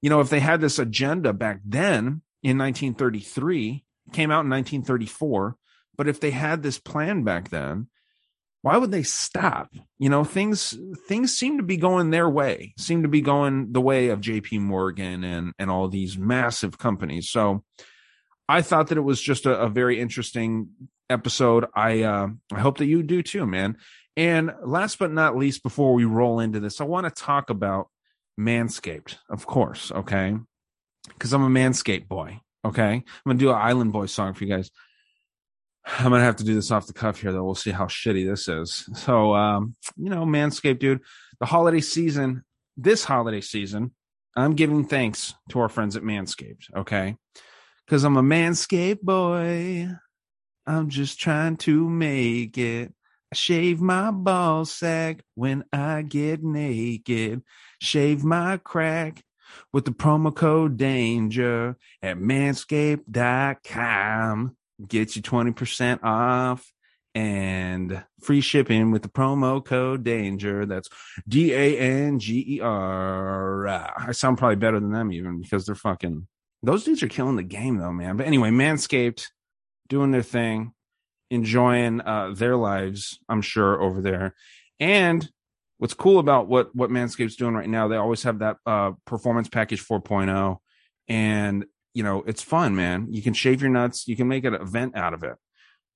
You 0.00 0.10
know, 0.10 0.20
if 0.20 0.30
they 0.30 0.40
had 0.40 0.60
this 0.60 0.78
agenda 0.78 1.32
back 1.32 1.60
then 1.64 2.22
in 2.42 2.58
1933, 2.58 3.84
came 4.12 4.30
out 4.30 4.44
in 4.44 4.50
1934, 4.50 5.56
but 5.96 6.08
if 6.08 6.20
they 6.20 6.30
had 6.30 6.62
this 6.62 6.78
plan 6.78 7.24
back 7.24 7.50
then, 7.50 7.88
why 8.62 8.76
would 8.76 8.92
they 8.92 9.02
stop? 9.02 9.74
You 9.98 10.08
know, 10.08 10.24
things 10.24 10.78
things 11.08 11.36
seem 11.36 11.58
to 11.58 11.64
be 11.64 11.76
going 11.76 12.10
their 12.10 12.28
way, 12.28 12.74
seem 12.78 13.02
to 13.02 13.08
be 13.08 13.20
going 13.20 13.72
the 13.72 13.80
way 13.80 14.08
of 14.08 14.20
JP 14.20 14.60
Morgan 14.60 15.24
and 15.24 15.52
and 15.58 15.70
all 15.70 15.88
these 15.88 16.16
massive 16.16 16.78
companies. 16.78 17.28
So 17.28 17.64
I 18.48 18.62
thought 18.62 18.88
that 18.88 18.98
it 18.98 19.02
was 19.02 19.20
just 19.20 19.46
a, 19.46 19.58
a 19.58 19.68
very 19.68 20.00
interesting 20.00 20.68
episode. 21.10 21.66
I 21.74 22.02
uh 22.02 22.28
I 22.52 22.60
hope 22.60 22.78
that 22.78 22.86
you 22.86 23.02
do 23.02 23.22
too, 23.22 23.46
man. 23.46 23.78
And 24.16 24.52
last 24.64 24.98
but 24.98 25.12
not 25.12 25.36
least, 25.36 25.62
before 25.62 25.94
we 25.94 26.04
roll 26.04 26.38
into 26.38 26.60
this, 26.60 26.80
I 26.80 26.84
want 26.84 27.06
to 27.06 27.22
talk 27.22 27.50
about 27.50 27.88
Manscaped, 28.38 29.16
of 29.28 29.46
course, 29.46 29.90
okay? 29.90 30.36
Because 31.08 31.32
I'm 31.32 31.44
a 31.44 31.48
Manscaped 31.48 32.08
boy, 32.08 32.40
okay? 32.64 32.92
I'm 32.92 33.04
gonna 33.26 33.38
do 33.38 33.50
an 33.50 33.56
Island 33.56 33.92
Boy 33.92 34.06
song 34.06 34.34
for 34.34 34.44
you 34.44 34.54
guys. 34.54 34.70
I'm 35.84 36.10
gonna 36.10 36.20
have 36.20 36.36
to 36.36 36.44
do 36.44 36.54
this 36.54 36.70
off 36.70 36.86
the 36.86 36.92
cuff 36.92 37.20
here, 37.20 37.32
though. 37.32 37.44
We'll 37.44 37.54
see 37.54 37.70
how 37.70 37.86
shitty 37.86 38.26
this 38.26 38.48
is. 38.48 38.88
So, 38.94 39.34
um, 39.34 39.74
you 39.96 40.10
know, 40.10 40.24
Manscaped, 40.24 40.78
dude, 40.78 41.00
the 41.40 41.46
holiday 41.46 41.80
season, 41.80 42.44
this 42.76 43.04
holiday 43.04 43.40
season, 43.40 43.92
I'm 44.36 44.54
giving 44.54 44.86
thanks 44.86 45.34
to 45.50 45.60
our 45.60 45.68
friends 45.68 45.96
at 45.96 46.02
Manscaped, 46.02 46.74
okay? 46.76 47.16
Cause 47.88 48.04
I'm 48.04 48.16
a 48.16 48.22
manscaped 48.22 49.02
boy. 49.02 49.88
I'm 50.66 50.88
just 50.88 51.20
trying 51.20 51.56
to 51.58 51.88
make 51.88 52.56
it. 52.56 52.94
I 53.32 53.34
shave 53.34 53.80
my 53.80 54.12
ball 54.12 54.64
sack 54.64 55.22
when 55.34 55.64
I 55.72 56.02
get 56.02 56.42
naked. 56.42 57.42
Shave 57.80 58.24
my 58.24 58.58
crack 58.58 59.22
with 59.72 59.84
the 59.84 59.90
promo 59.90 60.32
code 60.34 60.76
danger 60.76 61.76
at 62.02 62.16
manscaped.com. 62.16 64.56
Get 64.86 65.16
you 65.16 65.22
20% 65.22 66.02
off 66.02 66.72
and 67.14 68.04
free 68.22 68.40
shipping 68.40 68.90
with 68.90 69.02
the 69.02 69.08
promo 69.08 69.64
code 69.64 70.02
danger. 70.02 70.66
That's 70.66 70.88
D 71.28 71.52
A 71.52 71.78
N 71.78 72.18
G 72.18 72.56
E 72.56 72.60
R. 72.60 73.68
I 73.68 74.12
sound 74.12 74.38
probably 74.38 74.56
better 74.56 74.80
than 74.80 74.92
them 74.92 75.12
even 75.12 75.40
because 75.40 75.66
they're 75.66 75.74
fucking 75.74 76.26
those 76.62 76.84
dudes 76.84 77.02
are 77.02 77.08
killing 77.08 77.36
the 77.36 77.42
game 77.42 77.78
though, 77.78 77.92
man. 77.92 78.16
But 78.16 78.26
anyway, 78.26 78.50
Manscaped 78.50 79.26
doing 79.88 80.10
their 80.10 80.22
thing, 80.22 80.72
enjoying 81.30 82.00
uh, 82.00 82.32
their 82.34 82.56
lives, 82.56 83.18
I'm 83.28 83.42
sure 83.42 83.80
over 83.80 84.00
there. 84.00 84.34
And 84.78 85.28
what's 85.78 85.94
cool 85.94 86.18
about 86.18 86.48
what 86.48 86.74
what 86.74 86.90
Manscaped's 86.90 87.36
doing 87.36 87.54
right 87.54 87.68
now, 87.68 87.88
they 87.88 87.96
always 87.96 88.22
have 88.22 88.38
that 88.38 88.58
uh, 88.64 88.92
performance 89.06 89.48
package 89.48 89.84
4.0, 89.84 90.58
and 91.08 91.66
you 91.94 92.02
know 92.02 92.22
it's 92.26 92.42
fun, 92.42 92.74
man. 92.74 93.08
You 93.10 93.22
can 93.22 93.34
shave 93.34 93.62
your 93.62 93.70
nuts, 93.70 94.08
you 94.08 94.16
can 94.16 94.28
make 94.28 94.44
an 94.44 94.54
event 94.54 94.96
out 94.96 95.14
of 95.14 95.24
it. 95.24 95.36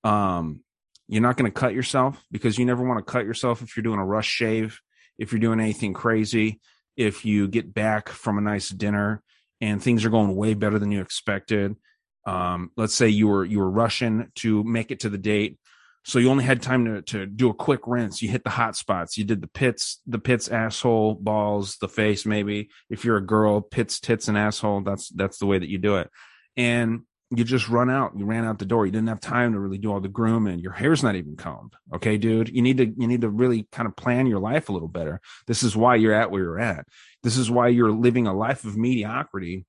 Um, 0.03 0.61
you're 1.07 1.21
not 1.21 1.37
going 1.37 1.51
to 1.51 1.59
cut 1.59 1.73
yourself 1.73 2.21
because 2.31 2.57
you 2.57 2.65
never 2.65 2.83
want 2.85 2.99
to 2.99 3.11
cut 3.11 3.25
yourself 3.25 3.61
if 3.61 3.75
you're 3.75 3.83
doing 3.83 3.99
a 3.99 4.05
rush 4.05 4.27
shave, 4.27 4.81
if 5.17 5.31
you're 5.31 5.39
doing 5.39 5.59
anything 5.59 5.93
crazy, 5.93 6.59
if 6.97 7.25
you 7.25 7.47
get 7.47 7.73
back 7.73 8.09
from 8.09 8.37
a 8.37 8.41
nice 8.41 8.69
dinner 8.69 9.23
and 9.61 9.81
things 9.81 10.03
are 10.03 10.09
going 10.09 10.35
way 10.35 10.53
better 10.53 10.79
than 10.79 10.91
you 10.91 11.01
expected. 11.01 11.75
Um, 12.25 12.71
let's 12.75 12.93
say 12.93 13.07
you 13.07 13.27
were 13.27 13.45
you 13.45 13.59
were 13.59 13.69
rushing 13.69 14.31
to 14.35 14.63
make 14.63 14.91
it 14.91 15.01
to 15.01 15.09
the 15.09 15.17
date, 15.17 15.57
so 16.07 16.19
you 16.19 16.29
only 16.29 16.45
had 16.45 16.61
time 16.61 16.85
to 16.85 17.01
to 17.01 17.25
do 17.25 17.49
a 17.49 17.53
quick 17.53 17.81
rinse. 17.85 18.21
You 18.21 18.29
hit 18.29 18.45
the 18.45 18.49
hot 18.49 18.77
spots. 18.77 19.17
You 19.17 19.25
did 19.25 19.41
the 19.41 19.47
pits, 19.47 20.01
the 20.07 20.19
pits, 20.19 20.47
asshole, 20.47 21.15
balls, 21.15 21.75
the 21.81 21.89
face. 21.89 22.25
Maybe 22.25 22.69
if 22.89 23.03
you're 23.03 23.17
a 23.17 23.25
girl, 23.25 23.59
pits, 23.59 23.99
tits, 23.99 24.29
and 24.29 24.37
asshole. 24.37 24.81
That's 24.81 25.09
that's 25.09 25.37
the 25.37 25.45
way 25.45 25.59
that 25.59 25.69
you 25.69 25.77
do 25.77 25.97
it. 25.97 26.09
And 26.55 27.01
you 27.29 27.43
just 27.43 27.67
run 27.67 27.89
out. 27.89 28.13
You 28.17 28.25
ran 28.25 28.45
out 28.45 28.57
the 28.57 28.65
door. 28.65 28.85
You 28.85 28.91
didn't 28.93 29.09
have 29.09 29.19
time 29.19 29.51
to 29.51 29.59
really 29.59 29.79
do 29.79 29.91
all 29.91 29.99
the 29.99 30.07
grooming. 30.07 30.59
Your 30.59 30.71
hair's 30.71 31.03
not 31.03 31.15
even 31.17 31.35
combed. 31.35 31.73
Okay, 31.93 32.17
dude. 32.17 32.47
You 32.47 32.61
need 32.61 32.77
to 32.77 32.85
you 32.85 33.07
need 33.07 33.21
to 33.21 33.29
really 33.29 33.67
kind 33.73 33.85
of 33.85 33.97
plan 33.97 34.27
your 34.27 34.39
life 34.39 34.69
a 34.69 34.71
little 34.71 34.87
better. 34.87 35.19
This 35.45 35.61
is 35.61 35.75
why 35.75 35.95
you're 35.95 36.13
at 36.13 36.31
where 36.31 36.41
you're 36.41 36.59
at. 36.59 36.85
This 37.21 37.35
is 37.35 37.51
why 37.51 37.67
you're 37.67 37.91
living 37.91 38.27
a 38.27 38.33
life 38.33 38.63
of 38.63 38.77
mediocrity 38.77 39.65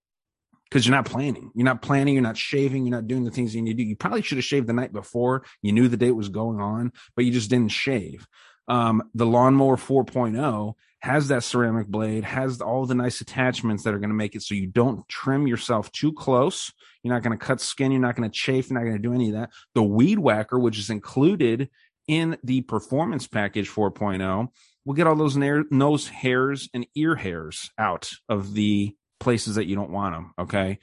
because 0.70 0.86
you're 0.86 0.96
not 0.96 1.06
planning. 1.06 1.50
You're 1.54 1.64
not 1.64 1.82
planning. 1.82 2.14
You're 2.14 2.22
not 2.22 2.36
shaving. 2.36 2.84
You're 2.86 2.96
not 2.96 3.06
doing 3.06 3.24
the 3.24 3.30
things 3.30 3.54
you 3.54 3.62
need 3.62 3.78
to 3.78 3.82
do. 3.82 3.88
You 3.88 3.96
probably 3.96 4.22
should 4.22 4.38
have 4.38 4.44
shaved 4.44 4.66
the 4.66 4.72
night 4.72 4.92
before. 4.92 5.44
You 5.62 5.72
knew 5.72 5.88
the 5.88 5.96
date 5.96 6.12
was 6.12 6.28
going 6.28 6.60
on, 6.60 6.92
but 7.16 7.24
you 7.24 7.32
just 7.32 7.50
didn't 7.50 7.72
shave. 7.72 8.26
Um, 8.68 9.02
the 9.14 9.26
lawnmower 9.26 9.76
4.0 9.76 10.74
has 11.00 11.28
that 11.28 11.44
ceramic 11.44 11.86
blade, 11.86 12.24
has 12.24 12.60
all 12.60 12.84
the 12.84 12.94
nice 12.94 13.20
attachments 13.20 13.84
that 13.84 13.94
are 13.94 13.98
going 13.98 14.10
to 14.10 14.16
make 14.16 14.34
it 14.34 14.42
so 14.42 14.54
you 14.54 14.66
don't 14.66 15.08
trim 15.08 15.46
yourself 15.46 15.90
too 15.92 16.12
close. 16.12 16.72
You're 17.02 17.14
not 17.14 17.22
going 17.22 17.38
to 17.38 17.44
cut 17.44 17.60
skin. 17.60 17.92
You're 17.92 18.00
not 18.00 18.16
going 18.16 18.28
to 18.28 18.36
chafe. 18.36 18.68
You're 18.68 18.78
not 18.78 18.84
going 18.84 19.00
to 19.00 19.02
do 19.02 19.14
any 19.14 19.28
of 19.28 19.34
that. 19.34 19.50
The 19.74 19.82
weed 19.82 20.18
whacker, 20.18 20.58
which 20.58 20.78
is 20.78 20.90
included 20.90 21.70
in 22.08 22.36
the 22.42 22.62
performance 22.62 23.26
package 23.26 23.70
4.0, 23.70 24.48
will 24.84 24.94
get 24.94 25.06
all 25.06 25.16
those 25.16 25.36
nose 25.36 26.08
hairs 26.08 26.68
and 26.74 26.86
ear 26.94 27.14
hairs 27.14 27.70
out 27.78 28.10
of 28.28 28.54
the 28.54 28.96
places 29.18 29.56
that 29.56 29.66
you 29.66 29.74
don't 29.74 29.90
want 29.90 30.14
them. 30.14 30.32
Okay. 30.38 30.78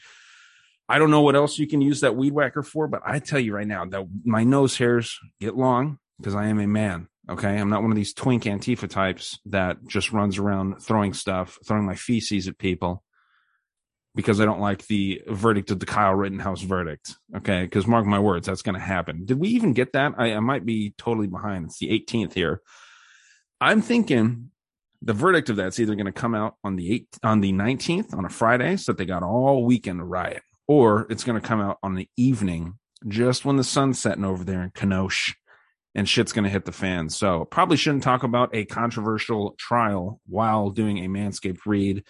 I 0.88 1.00
don't 1.00 1.12
know 1.12 1.22
what 1.22 1.36
else 1.36 1.58
you 1.58 1.68
can 1.68 1.82
use 1.82 2.02
that 2.02 2.16
weed 2.16 2.34
whacker 2.34 2.62
for, 2.62 2.88
but 2.88 3.02
I 3.06 3.20
tell 3.20 3.40
you 3.40 3.56
right 3.56 3.68
now 3.68 3.86
that 3.86 4.08
my 4.24 4.44
nose 4.44 4.78
hairs 4.78 5.18
get 5.40 5.56
long 5.56 5.98
because 6.20 6.36
I 6.36 6.48
am 6.48 6.60
a 6.60 6.68
man. 6.68 7.08
Okay. 7.30 7.58
I'm 7.58 7.70
not 7.70 7.82
one 7.82 7.92
of 7.92 7.98
these 7.98 8.14
twink 8.14 8.44
Antifa 8.44 8.90
types 8.90 9.40
that 9.46 9.78
just 9.88 10.12
runs 10.12 10.38
around 10.38 10.82
throwing 10.82 11.14
stuff, 11.14 11.58
throwing 11.66 11.86
my 11.86 11.96
feces 11.96 12.48
at 12.48 12.60
people 12.60 13.04
because 14.14 14.40
I 14.40 14.46
don't 14.46 14.62
like 14.62 14.86
the 14.88 15.22
verdict 15.28 15.72
of 15.72 15.80
the 15.80 15.86
Kyle 15.86 16.14
Rittenhouse 16.14 16.62
verdict. 16.62 17.16
Okay. 17.36 17.64
Because 17.64 17.88
mark 17.88 18.06
my 18.06 18.20
words, 18.20 18.46
that's 18.46 18.62
going 18.62 18.76
to 18.76 18.80
happen. 18.80 19.26
Did 19.26 19.40
we 19.40 19.50
even 19.50 19.74
get 19.74 19.94
that? 19.94 20.14
I, 20.18 20.34
I 20.34 20.40
might 20.40 20.66
be 20.66 20.94
totally 20.98 21.28
behind. 21.28 21.66
It's 21.66 21.80
the 21.80 21.90
18th 21.90 22.34
here. 22.34 22.62
I'm 23.60 23.82
thinking 23.82 24.52
the 25.06 25.14
verdict 25.14 25.50
of 25.50 25.56
that's 25.56 25.80
either 25.80 25.96
going 25.96 26.08
to 26.08 26.12
come 26.12 26.36
out 26.36 26.56
on 26.64 26.76
the 26.76 26.90
8th, 27.00 27.20
on 27.24 27.40
the 27.40 27.54
19th 27.54 28.14
on 28.14 28.26
a 28.26 28.30
Friday 28.30 28.76
so 28.76 28.92
that 28.92 28.98
they 28.98 29.06
got 29.06 29.24
all 29.24 29.64
weekend 29.64 30.00
to 30.00 30.04
riot, 30.04 30.42
or 30.68 31.06
it's 31.10 31.24
going 31.24 31.40
to 31.40 31.48
come 31.48 31.62
out 31.62 31.78
on 31.84 31.94
the 31.94 32.10
evening 32.18 32.74
just 33.08 33.46
when 33.46 33.56
the 33.56 33.64
sun's 33.64 34.00
setting 34.00 34.26
over 34.26 34.44
there 34.44 34.64
in 34.64 34.72
Kenosha 34.72 35.36
and 35.94 36.10
shit's 36.10 36.34
going 36.34 36.44
to 36.44 36.50
hit 36.50 36.66
the 36.66 36.72
fan. 36.72 37.10
So 37.10 37.46
probably 37.46 37.78
shouldn't 37.78 38.04
talk 38.04 38.24
about 38.24 38.54
a 38.54 38.66
controversial 38.66 39.56
trial 39.58 40.20
while 40.28 40.72
doing 40.72 40.98
a 40.98 41.08
Manscaped 41.08 41.60
read, 41.68 42.04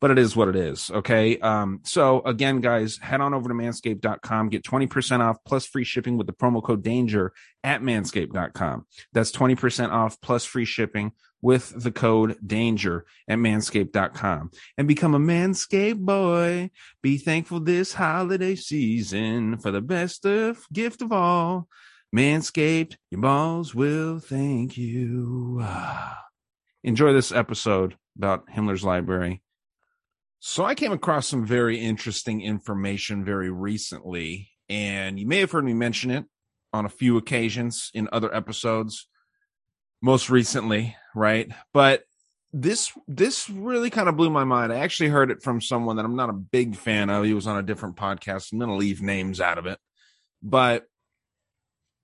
but 0.00 0.10
it 0.10 0.18
is 0.18 0.34
what 0.34 0.48
it 0.48 0.56
is. 0.56 0.90
Okay. 0.90 1.38
Um, 1.38 1.80
so 1.84 2.22
again, 2.22 2.60
guys, 2.60 2.98
head 2.98 3.20
on 3.20 3.34
over 3.34 3.48
to 3.48 3.54
manscaped.com, 3.54 4.48
get 4.48 4.64
20% 4.64 5.20
off 5.20 5.38
plus 5.46 5.64
free 5.64 5.84
shipping 5.84 6.18
with 6.18 6.26
the 6.26 6.32
promo 6.32 6.62
code 6.62 6.82
danger 6.82 7.32
at 7.62 7.82
manscaped.com. 7.82 8.86
That's 9.12 9.30
20% 9.30 9.90
off 9.90 10.20
plus 10.20 10.44
free 10.44 10.64
shipping 10.64 11.12
with 11.42 11.82
the 11.82 11.92
code 11.92 12.38
danger 12.46 13.04
at 13.28 13.38
manscaped.com 13.38 14.50
and 14.78 14.88
become 14.88 15.14
a 15.14 15.18
manscaped 15.18 15.98
boy. 15.98 16.70
Be 17.02 17.18
thankful 17.18 17.60
this 17.60 17.92
holiday 17.92 18.54
season 18.54 19.58
for 19.58 19.70
the 19.70 19.82
best 19.82 20.24
of 20.24 20.64
gift 20.72 21.02
of 21.02 21.12
all 21.12 21.68
Manscaped, 22.14 22.96
your 23.10 23.22
balls 23.22 23.74
will 23.74 24.18
thank 24.18 24.76
you. 24.76 25.64
Enjoy 26.84 27.14
this 27.14 27.32
episode 27.32 27.96
about 28.18 28.46
Himmler's 28.48 28.84
Library. 28.84 29.42
So, 30.38 30.62
I 30.62 30.74
came 30.74 30.92
across 30.92 31.26
some 31.26 31.46
very 31.46 31.78
interesting 31.78 32.42
information 32.42 33.24
very 33.24 33.50
recently, 33.50 34.50
and 34.68 35.18
you 35.18 35.26
may 35.26 35.38
have 35.38 35.52
heard 35.52 35.64
me 35.64 35.72
mention 35.72 36.10
it 36.10 36.26
on 36.74 36.84
a 36.84 36.90
few 36.90 37.16
occasions 37.16 37.90
in 37.94 38.10
other 38.12 38.34
episodes, 38.34 39.08
most 40.02 40.28
recently, 40.28 40.96
right? 41.14 41.50
But 41.72 42.02
this 42.52 42.92
this 43.08 43.48
really 43.48 43.88
kind 43.88 44.08
of 44.08 44.16
blew 44.16 44.28
my 44.28 44.44
mind. 44.44 44.72
I 44.72 44.80
actually 44.80 45.08
heard 45.08 45.30
it 45.30 45.42
from 45.42 45.62
someone 45.62 45.96
that 45.96 46.04
I'm 46.04 46.16
not 46.16 46.28
a 46.28 46.34
big 46.34 46.76
fan 46.76 47.08
of. 47.08 47.24
He 47.24 47.32
was 47.32 47.46
on 47.46 47.56
a 47.56 47.62
different 47.62 47.96
podcast. 47.96 48.52
I'm 48.52 48.58
going 48.58 48.70
to 48.70 48.76
leave 48.76 49.00
names 49.00 49.40
out 49.40 49.56
of 49.56 49.66
it, 49.66 49.78
but 50.42 50.84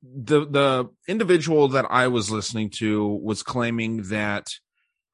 the 0.03 0.47
the 0.47 0.89
individual 1.07 1.69
that 1.69 1.87
I 1.91 2.09
was 2.09 2.31
listening 2.31 2.71
to 2.77 3.07
was 3.07 3.43
claiming 3.43 4.05
that 4.05 4.49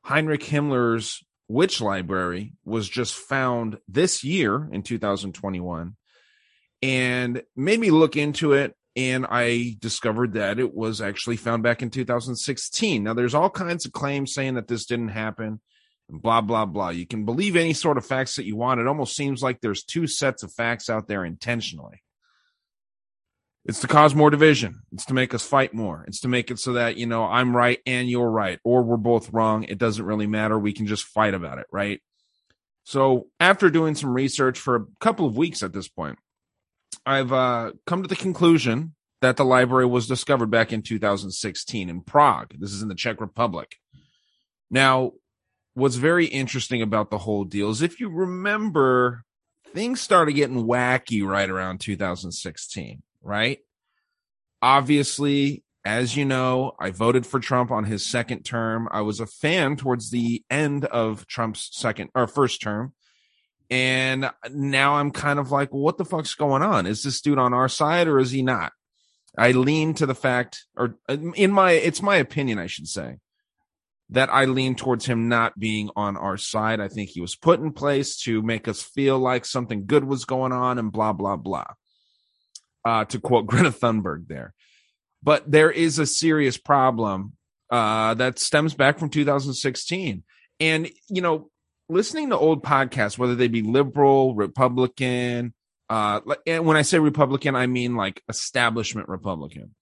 Heinrich 0.02 0.42
Himmler's 0.42 1.24
witch 1.48 1.80
library 1.80 2.52
was 2.64 2.88
just 2.88 3.14
found 3.14 3.78
this 3.88 4.24
year 4.24 4.68
in 4.70 4.82
2021 4.82 5.96
and 6.82 7.42
made 7.56 7.80
me 7.80 7.90
look 7.90 8.16
into 8.16 8.52
it 8.52 8.74
and 8.96 9.26
I 9.28 9.76
discovered 9.80 10.34
that 10.34 10.58
it 10.58 10.74
was 10.74 11.00
actually 11.00 11.36
found 11.36 11.62
back 11.62 11.82
in 11.82 11.90
2016. 11.90 13.02
Now 13.02 13.14
there's 13.14 13.34
all 13.34 13.50
kinds 13.50 13.86
of 13.86 13.92
claims 13.92 14.34
saying 14.34 14.54
that 14.54 14.68
this 14.68 14.86
didn't 14.86 15.08
happen 15.08 15.60
blah 16.08 16.40
blah 16.40 16.66
blah. 16.66 16.90
You 16.90 17.06
can 17.06 17.24
believe 17.24 17.56
any 17.56 17.72
sort 17.72 17.98
of 17.98 18.06
facts 18.06 18.36
that 18.36 18.44
you 18.44 18.56
want. 18.56 18.80
It 18.80 18.86
almost 18.86 19.16
seems 19.16 19.42
like 19.42 19.60
there's 19.60 19.84
two 19.84 20.06
sets 20.06 20.42
of 20.42 20.52
facts 20.52 20.90
out 20.90 21.08
there 21.08 21.24
intentionally. 21.24 22.02
It's 23.64 23.80
to 23.80 23.86
cause 23.86 24.14
more 24.14 24.28
division. 24.28 24.82
It's 24.92 25.06
to 25.06 25.14
make 25.14 25.32
us 25.32 25.46
fight 25.46 25.72
more. 25.72 26.04
It's 26.06 26.20
to 26.20 26.28
make 26.28 26.50
it 26.50 26.58
so 26.58 26.74
that, 26.74 26.98
you 26.98 27.06
know, 27.06 27.24
I'm 27.24 27.56
right 27.56 27.78
and 27.86 28.10
you're 28.10 28.30
right, 28.30 28.58
or 28.62 28.82
we're 28.82 28.98
both 28.98 29.32
wrong. 29.32 29.64
It 29.64 29.78
doesn't 29.78 30.04
really 30.04 30.26
matter. 30.26 30.58
We 30.58 30.74
can 30.74 30.86
just 30.86 31.04
fight 31.04 31.32
about 31.32 31.58
it, 31.58 31.66
right? 31.72 32.02
So, 32.86 33.28
after 33.40 33.70
doing 33.70 33.94
some 33.94 34.12
research 34.12 34.58
for 34.58 34.76
a 34.76 34.84
couple 35.00 35.26
of 35.26 35.38
weeks 35.38 35.62
at 35.62 35.72
this 35.72 35.88
point, 35.88 36.18
I've 37.06 37.32
uh, 37.32 37.72
come 37.86 38.02
to 38.02 38.08
the 38.08 38.16
conclusion 38.16 38.94
that 39.20 39.36
the 39.36 39.44
library 39.44 39.86
was 39.86 40.06
discovered 40.06 40.50
back 40.50 40.72
in 40.72 40.82
2016 40.82 41.88
in 41.88 42.00
Prague. 42.02 42.54
This 42.58 42.72
is 42.72 42.82
in 42.82 42.88
the 42.88 42.94
Czech 42.94 43.20
Republic. 43.20 43.76
Now, 44.70 45.12
what's 45.74 45.96
very 45.96 46.26
interesting 46.26 46.82
about 46.82 47.10
the 47.10 47.18
whole 47.18 47.44
deal 47.44 47.70
is 47.70 47.82
if 47.82 48.00
you 48.00 48.08
remember, 48.08 49.24
things 49.72 50.00
started 50.00 50.32
getting 50.32 50.66
wacky 50.66 51.26
right 51.26 51.48
around 51.48 51.80
2016 51.80 53.02
right? 53.24 53.58
Obviously, 54.62 55.64
as 55.84 56.16
you 56.16 56.24
know, 56.24 56.72
I 56.78 56.90
voted 56.90 57.26
for 57.26 57.40
Trump 57.40 57.70
on 57.70 57.84
his 57.84 58.06
second 58.06 58.44
term. 58.44 58.88
I 58.92 59.00
was 59.00 59.18
a 59.18 59.26
fan 59.26 59.76
towards 59.76 60.10
the 60.10 60.44
end 60.48 60.84
of 60.84 61.26
Trump's 61.26 61.70
second 61.72 62.10
or 62.14 62.26
first 62.26 62.62
term. 62.62 62.92
And 63.74 64.30
now 64.52 64.94
I'm 64.94 65.10
kind 65.10 65.40
of 65.40 65.50
like, 65.50 65.74
what 65.74 65.98
the 65.98 66.04
fuck's 66.04 66.36
going 66.36 66.62
on? 66.62 66.86
Is 66.86 67.02
this 67.02 67.20
dude 67.20 67.38
on 67.38 67.52
our 67.52 67.68
side 67.68 68.06
or 68.06 68.20
is 68.20 68.30
he 68.30 68.40
not? 68.40 68.70
I 69.36 69.50
lean 69.50 69.94
to 69.94 70.06
the 70.06 70.14
fact, 70.14 70.66
or 70.76 70.96
in 71.08 71.50
my, 71.50 71.72
it's 71.72 72.00
my 72.00 72.14
opinion, 72.14 72.60
I 72.60 72.68
should 72.68 72.86
say, 72.86 73.16
that 74.10 74.32
I 74.32 74.44
lean 74.44 74.76
towards 74.76 75.06
him 75.06 75.28
not 75.28 75.58
being 75.58 75.90
on 75.96 76.16
our 76.16 76.36
side. 76.36 76.78
I 76.78 76.86
think 76.86 77.10
he 77.10 77.20
was 77.20 77.34
put 77.34 77.58
in 77.58 77.72
place 77.72 78.16
to 78.18 78.42
make 78.42 78.68
us 78.68 78.80
feel 78.80 79.18
like 79.18 79.44
something 79.44 79.86
good 79.86 80.04
was 80.04 80.24
going 80.24 80.52
on 80.52 80.78
and 80.78 80.92
blah, 80.92 81.12
blah, 81.12 81.34
blah. 81.34 81.72
Uh, 82.84 83.04
to 83.06 83.18
quote 83.18 83.46
Greta 83.48 83.72
Thunberg 83.72 84.28
there. 84.28 84.54
But 85.20 85.50
there 85.50 85.72
is 85.72 85.98
a 85.98 86.06
serious 86.06 86.56
problem 86.56 87.32
uh, 87.72 88.14
that 88.14 88.38
stems 88.38 88.74
back 88.74 89.00
from 89.00 89.08
2016. 89.08 90.22
And, 90.60 90.88
you 91.08 91.22
know, 91.22 91.50
listening 91.88 92.30
to 92.30 92.38
old 92.38 92.62
podcasts, 92.62 93.18
whether 93.18 93.34
they 93.34 93.48
be 93.48 93.62
liberal, 93.62 94.34
Republican, 94.34 95.54
uh, 95.90 96.20
and 96.46 96.64
when 96.64 96.76
I 96.76 96.82
say 96.82 96.98
Republican, 96.98 97.54
I 97.54 97.66
mean 97.66 97.94
like 97.94 98.22
establishment 98.28 99.08
Republican 99.08 99.74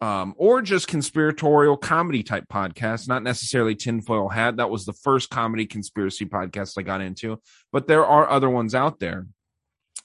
um, 0.00 0.34
or 0.36 0.62
just 0.62 0.88
conspiratorial 0.88 1.76
comedy 1.76 2.22
type 2.22 2.44
podcasts, 2.48 3.08
not 3.08 3.22
necessarily 3.22 3.74
tinfoil 3.74 4.28
hat. 4.28 4.56
That 4.56 4.70
was 4.70 4.84
the 4.84 4.92
first 4.92 5.30
comedy 5.30 5.66
conspiracy 5.66 6.26
podcast 6.26 6.74
I 6.78 6.82
got 6.82 7.00
into, 7.00 7.40
but 7.72 7.88
there 7.88 8.06
are 8.06 8.28
other 8.28 8.48
ones 8.48 8.74
out 8.74 9.00
there. 9.00 9.26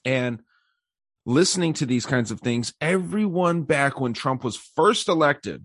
And 0.04 0.42
listening 1.26 1.74
to 1.74 1.86
these 1.86 2.06
kinds 2.06 2.32
of 2.32 2.42
things, 2.42 2.74
everyone 2.82 3.64
back 3.64 4.00
when 4.00 4.14
Trump 4.14 4.44
was 4.44 4.58
first 4.58 5.08
elected, 5.08 5.64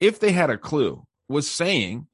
if 0.00 0.20
they 0.20 0.32
had 0.32 0.50
a 0.50 0.58
clue, 0.58 1.04
was 1.28 1.50
saying 1.50 2.06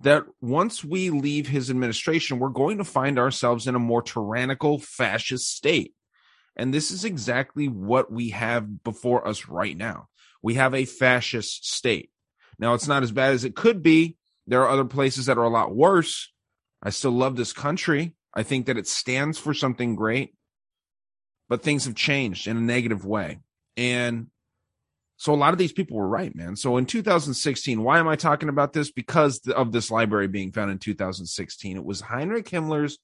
that 0.00 0.24
once 0.40 0.84
we 0.84 1.10
leave 1.10 1.46
his 1.46 1.70
administration, 1.70 2.38
we're 2.38 2.48
going 2.48 2.78
to 2.78 2.84
find 2.84 3.18
ourselves 3.18 3.66
in 3.66 3.74
a 3.74 3.80
more 3.80 4.02
tyrannical 4.02 4.78
fascist 4.78 5.54
state. 5.54 5.94
And 6.56 6.72
this 6.72 6.90
is 6.90 7.04
exactly 7.04 7.68
what 7.68 8.12
we 8.12 8.30
have 8.30 8.84
before 8.84 9.26
us 9.26 9.48
right 9.48 9.76
now 9.76 10.08
we 10.44 10.54
have 10.54 10.74
a 10.74 10.84
fascist 10.84 11.72
state. 11.72 12.10
Now, 12.58 12.74
it's 12.74 12.86
not 12.86 13.02
as 13.02 13.10
bad 13.10 13.32
as 13.32 13.44
it 13.44 13.56
could 13.56 13.82
be. 13.82 14.18
There 14.46 14.60
are 14.60 14.68
other 14.68 14.84
places 14.84 15.24
that 15.24 15.38
are 15.38 15.44
a 15.44 15.48
lot 15.48 15.74
worse. 15.74 16.30
I 16.82 16.90
still 16.90 17.12
love 17.12 17.36
this 17.36 17.54
country. 17.54 18.14
I 18.34 18.42
think 18.42 18.66
that 18.66 18.76
it 18.76 18.86
stands 18.86 19.38
for 19.38 19.54
something 19.54 19.96
great, 19.96 20.34
but 21.48 21.62
things 21.62 21.86
have 21.86 21.94
changed 21.94 22.46
in 22.46 22.58
a 22.58 22.60
negative 22.60 23.06
way. 23.06 23.40
And 23.78 24.26
so 25.24 25.32
a 25.32 25.36
lot 25.36 25.54
of 25.54 25.58
these 25.58 25.72
people 25.72 25.96
were 25.96 26.06
right, 26.06 26.36
man. 26.36 26.54
So 26.54 26.76
in 26.76 26.84
2016, 26.84 27.82
why 27.82 27.98
am 27.98 28.06
I 28.06 28.14
talking 28.14 28.50
about 28.50 28.74
this? 28.74 28.92
Because 28.92 29.40
of 29.48 29.72
this 29.72 29.90
library 29.90 30.28
being 30.28 30.52
found 30.52 30.70
in 30.70 30.76
2016. 30.76 31.78
It 31.78 31.82
was 31.82 32.02
Heinrich 32.02 32.44
Himmler's 32.44 32.98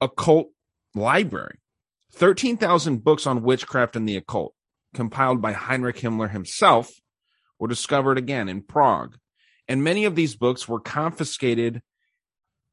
occult 0.00 0.52
library. 0.94 1.58
13,000 2.12 3.02
books 3.02 3.26
on 3.26 3.42
witchcraft 3.42 3.96
and 3.96 4.08
the 4.08 4.14
occult 4.14 4.54
compiled 4.94 5.42
by 5.42 5.50
Heinrich 5.50 5.96
Himmler 5.96 6.30
himself, 6.30 6.92
were 7.58 7.66
discovered 7.66 8.16
again 8.16 8.48
in 8.48 8.62
Prague. 8.62 9.16
And 9.66 9.82
many 9.82 10.04
of 10.04 10.14
these 10.14 10.36
books 10.36 10.68
were 10.68 10.78
confiscated 10.78 11.82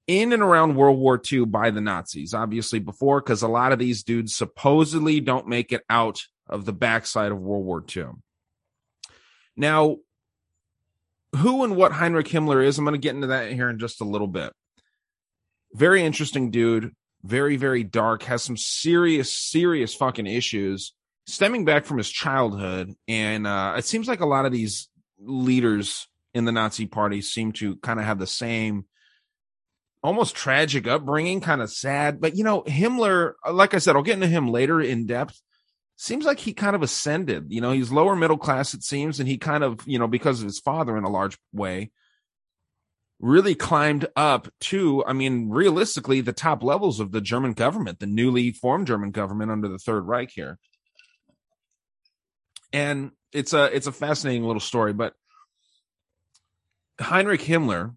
in 0.06 0.34
and 0.34 0.44
around 0.44 0.76
World 0.76 1.00
War 1.00 1.20
II 1.20 1.46
by 1.46 1.72
the 1.72 1.82
Nazis, 1.82 2.36
obviously 2.36 2.78
before, 2.78 3.22
because 3.22 3.42
a 3.42 3.48
lot 3.48 3.72
of 3.72 3.80
these 3.80 4.04
dudes 4.04 4.36
supposedly 4.36 5.20
don't 5.20 5.48
make 5.48 5.72
it 5.72 5.82
out 5.90 6.20
of 6.48 6.66
the 6.66 6.74
backside 6.74 7.32
of 7.32 7.42
World 7.42 7.66
War 7.66 7.84
II. 7.84 8.10
Now, 9.58 9.98
who 11.36 11.64
and 11.64 11.76
what 11.76 11.92
Heinrich 11.92 12.28
Himmler 12.28 12.64
is, 12.64 12.78
I'm 12.78 12.86
going 12.86 12.94
to 12.94 13.00
get 13.00 13.16
into 13.16 13.28
that 13.28 13.52
here 13.52 13.70
in 13.70 13.80
just 13.80 14.00
a 14.00 14.06
little 14.06 14.28
bit. 14.28 14.54
Very 15.74 16.04
interesting 16.04 16.52
dude, 16.52 16.94
very, 17.24 17.58
very 17.58 17.84
dark, 17.84 18.24
has 18.24 18.44
some 18.44 18.56
serious, 18.56 19.34
serious 19.34 19.94
fucking 19.94 20.28
issues 20.28 20.94
stemming 21.28 21.66
back 21.66 21.86
from 21.86 21.98
his 21.98 22.10
childhood, 22.10 22.94
and 23.08 23.46
uh, 23.46 23.76
it 23.78 23.86
seems 23.86 24.08
like 24.08 24.22
a 24.22 24.26
lot 24.26 24.46
of 24.46 24.52
these 24.52 24.90
leaders 25.20 26.08
in 26.34 26.46
the 26.46 26.52
Nazi 26.52 26.86
Party 26.86 27.22
seem 27.22 27.52
to 27.54 27.76
kind 27.78 28.00
of 28.00 28.06
have 28.06 28.20
the 28.20 28.28
same 28.28 28.86
almost 30.04 30.36
tragic 30.36 30.88
upbringing, 30.88 31.42
kind 31.42 31.62
of 31.62 31.72
sad. 31.72 32.22
But 32.22 32.36
you 32.36 32.44
know, 32.44 32.62
Himmler, 32.64 33.34
like 33.52 33.74
I 33.74 33.80
said, 33.80 33.96
I'll 33.96 34.04
get 34.04 34.16
into 34.16 34.28
him 34.28 34.50
later 34.50 34.80
in 34.80 35.06
depth. 35.06 35.42
Seems 35.98 36.26
like 36.26 36.40
he 36.40 36.54
kind 36.54 36.76
of 36.76 36.84
ascended. 36.84 37.48
You 37.50 37.60
know, 37.60 37.72
he's 37.72 37.92
lower 37.92 38.16
middle 38.16 38.38
class, 38.38 38.74
it 38.74 38.84
seems, 38.84 39.20
and 39.20 39.28
he 39.28 39.38
kind 39.38 39.64
of, 39.64 39.80
you 39.86 40.00
know, 40.00 40.08
because 40.08 40.40
of 40.40 40.46
his 40.46 40.60
father 40.60 40.96
in 40.96 41.04
a 41.04 41.10
large 41.10 41.38
way, 41.52 41.92
really 43.20 43.56
climbed 43.56 44.08
up 44.16 44.48
to, 44.62 45.04
I 45.06 45.14
mean, 45.14 45.50
realistically, 45.50 46.22
the 46.22 46.34
top 46.34 46.64
levels 46.64 47.00
of 47.00 47.12
the 47.12 47.22
German 47.22 47.54
government, 47.54 48.00
the 48.00 48.06
newly 48.06 48.52
formed 48.52 48.88
German 48.88 49.12
government 49.12 49.52
under 49.52 49.68
the 49.68 49.80
Third 49.80 50.02
Reich 50.02 50.30
here 50.32 50.60
and 52.74 53.12
it's 53.32 53.54
a 53.54 53.66
it's 53.76 53.88
a 53.88 53.92
fascinating 53.92 54.44
little 54.44 54.60
story. 54.60 54.94
But 54.94 55.14
Heinrich 57.00 57.42
Himmler 57.42 57.96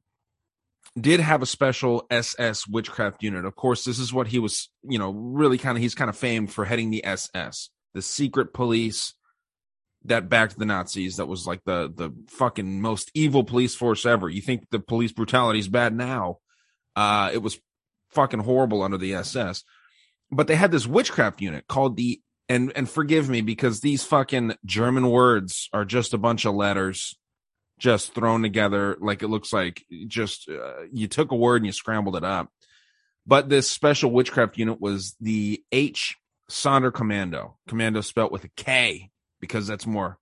did 0.99 1.21
have 1.21 1.43
a 1.43 1.47
special 1.47 2.07
SS 2.11 2.67
witchcraft 2.67 3.23
unit. 3.23 3.45
Of 3.45 3.57
course, 3.57 3.85
this 3.85 3.99
is 3.99 4.13
what 4.13 4.29
he 4.29 4.39
was, 4.39 4.71
you 4.83 4.99
know, 4.99 5.11
really 5.11 5.59
kind 5.59 5.77
of 5.77 5.83
he's 5.83 5.95
kind 5.95 6.11
of 6.11 6.17
famed 6.17 6.53
for 6.53 6.65
heading 6.65 6.91
the 6.91 7.05
SS, 7.05 7.71
the 7.95 8.03
secret 8.03 8.53
police 8.53 9.15
that 10.05 10.29
backed 10.29 10.59
the 10.59 10.65
Nazis. 10.65 11.17
That 11.17 11.27
was 11.27 11.47
like 11.47 11.63
the 11.65 11.93
the 11.95 12.11
fucking 12.29 12.81
most 12.81 13.11
evil 13.15 13.45
police 13.45 13.75
force 13.75 14.07
ever. 14.07 14.29
You 14.29 14.41
think 14.41 14.71
the 14.71 14.81
police 14.81 15.13
brutality 15.13 15.59
is 15.59 15.69
bad 15.69 15.95
now? 15.95 16.39
Uh, 16.97 17.31
it 17.33 17.39
was 17.43 17.59
fucking 18.11 18.41
horrible 18.41 18.83
under 18.83 18.99
the 18.99 19.15
SS. 19.15 19.65
But 20.31 20.47
they 20.47 20.57
had 20.57 20.71
this 20.71 20.87
witchcraft 20.87 21.41
unit 21.41 21.67
called 21.67 21.97
the 21.97 22.21
and 22.49 22.73
and 22.75 22.89
forgive 22.89 23.29
me 23.29 23.41
because 23.41 23.81
these 23.81 24.03
fucking 24.05 24.55
German 24.65 25.11
words 25.11 25.69
are 25.73 25.85
just 25.85 26.15
a 26.15 26.19
bunch 26.19 26.45
of 26.45 26.55
letters 26.55 27.17
just 27.79 28.15
thrown 28.15 28.43
together 28.43 28.97
like 29.01 29.23
it 29.23 29.29
looks 29.29 29.53
like 29.53 29.85
just 30.07 30.49
uh, 30.49 30.83
you 30.93 31.09
took 31.09 31.33
a 31.33 31.37
word 31.37 31.57
and 31.57 31.67
you 31.67 31.73
scrambled 31.73 32.17
it 32.17 32.25
up. 32.25 32.51
But 33.27 33.49
this 33.49 33.71
special 33.71 34.11
witchcraft 34.11 34.59
unit 34.59 34.81
was 34.81 35.17
the 35.21 35.63
H 35.73 36.17
Sonderkommando. 36.51 37.55
Commando 37.69 38.01
spelt 38.01 38.33
with 38.33 38.45
a 38.45 38.51
K 38.57 39.11
because 39.41 39.67
that's 39.67 39.87
more 39.87 40.19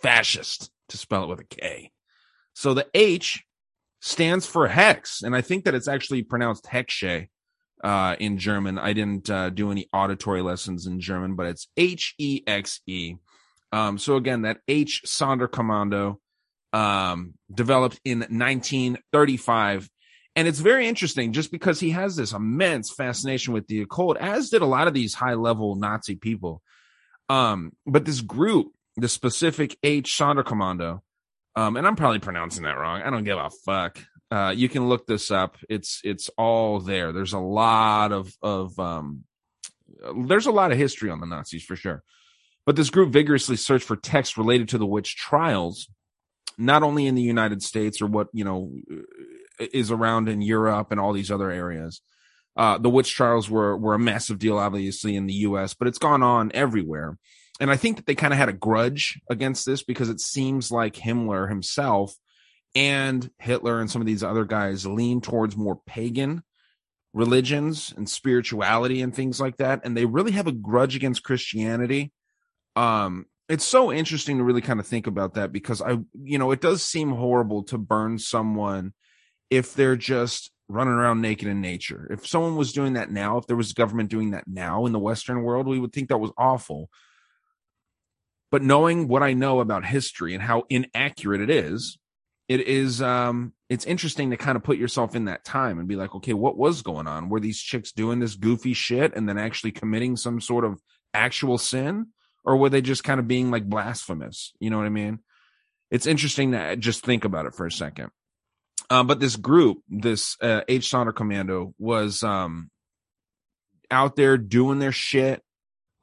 fascist 0.00 0.70
to 0.88 0.96
spell 0.96 1.24
it 1.24 1.28
with 1.28 1.40
a 1.40 1.44
K. 1.44 1.90
So 2.54 2.74
the 2.74 2.86
H 2.94 3.42
stands 4.00 4.46
for 4.46 4.68
hex, 4.68 5.22
and 5.22 5.34
I 5.34 5.40
think 5.40 5.64
that 5.64 5.74
it's 5.74 5.88
actually 5.88 6.22
pronounced 6.22 6.66
Hexe 6.66 7.28
uh, 7.82 8.16
in 8.18 8.38
German. 8.38 8.78
I 8.78 8.92
didn't 8.92 9.28
uh, 9.28 9.50
do 9.50 9.70
any 9.70 9.88
auditory 9.92 10.42
lessons 10.42 10.86
in 10.86 11.00
German, 11.00 11.34
but 11.34 11.46
it's 11.46 11.68
H 11.76 12.14
E 12.18 12.42
X 12.46 12.80
E. 12.86 13.16
Um, 13.72 13.98
so 13.98 14.16
again, 14.16 14.42
that 14.42 14.58
H 14.68 15.02
Sonderkommando 15.06 16.16
um, 16.72 17.34
developed 17.52 18.00
in 18.04 18.20
1935. 18.20 19.90
And 20.36 20.46
it's 20.46 20.58
very 20.58 20.86
interesting 20.86 21.32
just 21.32 21.50
because 21.50 21.80
he 21.80 21.90
has 21.90 22.14
this 22.14 22.32
immense 22.32 22.92
fascination 22.92 23.54
with 23.54 23.66
the 23.68 23.80
occult, 23.80 24.18
as 24.18 24.50
did 24.50 24.60
a 24.60 24.66
lot 24.66 24.86
of 24.86 24.92
these 24.92 25.14
high 25.14 25.34
level 25.34 25.74
Nazi 25.76 26.14
people. 26.14 26.62
Um, 27.30 27.72
but 27.86 28.04
this 28.04 28.20
group, 28.20 28.72
the 28.96 29.08
specific 29.08 29.78
H 29.82 30.14
Sonderkommando, 30.16 31.00
um, 31.56 31.76
and 31.76 31.86
I'm 31.86 31.96
probably 31.96 32.18
pronouncing 32.18 32.64
that 32.64 32.76
wrong. 32.76 33.00
I 33.00 33.08
don't 33.08 33.24
give 33.24 33.38
a 33.38 33.48
fuck. 33.64 33.98
Uh, 34.30 34.52
you 34.54 34.68
can 34.68 34.88
look 34.88 35.06
this 35.06 35.30
up. 35.30 35.56
It's 35.70 36.02
it's 36.04 36.28
all 36.36 36.80
there. 36.80 37.12
There's 37.12 37.32
a 37.32 37.38
lot 37.38 38.12
of 38.12 38.30
of 38.42 38.78
um, 38.78 39.24
there's 40.26 40.46
a 40.46 40.52
lot 40.52 40.70
of 40.70 40.78
history 40.78 41.10
on 41.10 41.20
the 41.20 41.26
Nazis 41.26 41.64
for 41.64 41.76
sure. 41.76 42.02
But 42.66 42.76
this 42.76 42.90
group 42.90 43.10
vigorously 43.10 43.56
searched 43.56 43.86
for 43.86 43.96
texts 43.96 44.36
related 44.36 44.68
to 44.70 44.78
the 44.78 44.86
witch 44.86 45.16
trials, 45.16 45.88
not 46.58 46.82
only 46.82 47.06
in 47.06 47.14
the 47.14 47.22
United 47.22 47.62
States 47.62 48.02
or 48.02 48.06
what 48.06 48.28
you 48.32 48.44
know 48.44 48.72
is 49.58 49.90
around 49.90 50.28
in 50.28 50.42
Europe 50.42 50.88
and 50.90 51.00
all 51.00 51.12
these 51.12 51.30
other 51.30 51.50
areas. 51.50 52.00
Uh, 52.56 52.78
the 52.78 52.90
witch 52.90 53.14
trials 53.14 53.50
were 53.50 53.76
were 53.76 53.94
a 53.94 53.98
massive 53.98 54.38
deal, 54.38 54.58
obviously 54.58 55.14
in 55.14 55.26
the 55.26 55.34
U.S., 55.34 55.74
but 55.74 55.88
it's 55.88 55.98
gone 55.98 56.22
on 56.22 56.50
everywhere. 56.54 57.18
And 57.60 57.70
I 57.70 57.76
think 57.76 57.96
that 57.96 58.06
they 58.06 58.14
kind 58.14 58.32
of 58.32 58.38
had 58.38 58.48
a 58.48 58.54
grudge 58.54 59.20
against 59.30 59.64
this 59.66 59.82
because 59.82 60.08
it 60.08 60.20
seems 60.20 60.70
like 60.70 60.94
Himmler 60.94 61.48
himself 61.48 62.14
and 62.74 63.30
Hitler 63.38 63.80
and 63.80 63.90
some 63.90 64.02
of 64.02 64.06
these 64.06 64.22
other 64.22 64.44
guys 64.44 64.86
lean 64.86 65.20
towards 65.20 65.56
more 65.56 65.80
pagan 65.86 66.42
religions 67.14 67.94
and 67.96 68.08
spirituality 68.08 69.00
and 69.00 69.14
things 69.14 69.40
like 69.40 69.56
that 69.56 69.80
and 69.84 69.96
they 69.96 70.04
really 70.04 70.32
have 70.32 70.46
a 70.46 70.52
grudge 70.52 70.94
against 70.94 71.22
Christianity 71.22 72.12
um 72.76 73.24
it's 73.48 73.64
so 73.64 73.90
interesting 73.90 74.36
to 74.36 74.44
really 74.44 74.60
kind 74.60 74.80
of 74.80 74.86
think 74.86 75.06
about 75.06 75.34
that 75.34 75.50
because 75.50 75.80
I 75.80 75.98
you 76.12 76.38
know 76.38 76.50
it 76.50 76.60
does 76.60 76.82
seem 76.82 77.10
horrible 77.10 77.62
to 77.64 77.78
burn 77.78 78.18
someone 78.18 78.92
if 79.50 79.74
they're 79.74 79.96
just 79.96 80.50
running 80.68 80.94
around 80.94 81.20
naked 81.20 81.48
in 81.48 81.60
nature. 81.60 82.08
If 82.10 82.26
someone 82.26 82.56
was 82.56 82.72
doing 82.72 82.94
that 82.94 83.10
now 83.10 83.38
if 83.38 83.46
there 83.46 83.56
was 83.56 83.72
government 83.72 84.10
doing 84.10 84.32
that 84.32 84.48
now 84.48 84.86
in 84.86 84.92
the 84.92 84.98
western 84.98 85.42
world 85.42 85.66
we 85.66 85.78
would 85.78 85.92
think 85.92 86.08
that 86.08 86.18
was 86.18 86.32
awful. 86.36 86.90
But 88.50 88.62
knowing 88.62 89.08
what 89.08 89.22
I 89.22 89.32
know 89.32 89.60
about 89.60 89.84
history 89.84 90.34
and 90.34 90.42
how 90.42 90.64
inaccurate 90.68 91.40
it 91.40 91.50
is 91.50 91.98
it 92.48 92.60
is 92.60 93.02
um 93.02 93.52
it's 93.68 93.86
interesting 93.86 94.30
to 94.30 94.36
kind 94.36 94.56
of 94.56 94.62
put 94.62 94.78
yourself 94.78 95.16
in 95.16 95.24
that 95.24 95.44
time 95.44 95.78
and 95.78 95.88
be 95.88 95.96
like 95.96 96.14
okay 96.16 96.32
what 96.32 96.56
was 96.56 96.82
going 96.82 97.06
on? 97.06 97.28
Were 97.28 97.40
these 97.40 97.60
chicks 97.60 97.92
doing 97.92 98.18
this 98.18 98.34
goofy 98.34 98.72
shit 98.72 99.14
and 99.14 99.28
then 99.28 99.38
actually 99.38 99.72
committing 99.72 100.16
some 100.16 100.40
sort 100.40 100.64
of 100.64 100.80
actual 101.14 101.58
sin? 101.58 102.08
Or 102.44 102.56
were 102.56 102.70
they 102.70 102.80
just 102.80 103.02
kind 103.02 103.18
of 103.18 103.26
being 103.26 103.50
like 103.50 103.68
blasphemous? 103.68 104.52
You 104.60 104.70
know 104.70 104.78
what 104.78 104.86
i 104.86 104.90
mean? 104.90 105.20
It's 105.90 106.06
interesting 106.06 106.52
to 106.52 106.76
just 106.76 107.04
think 107.04 107.24
about 107.24 107.46
it 107.46 107.54
for 107.54 107.66
a 107.66 107.72
second 107.72 108.10
Um, 108.90 109.06
but 109.06 109.20
this 109.20 109.36
group, 109.36 109.78
this 109.88 110.36
uh, 110.40 110.62
H 110.68 110.90
Sonderkommando, 110.90 111.74
was 111.78 112.22
um, 112.22 112.70
out 113.90 114.16
there 114.16 114.38
doing 114.38 114.78
their 114.78 114.92
shit, 114.92 115.42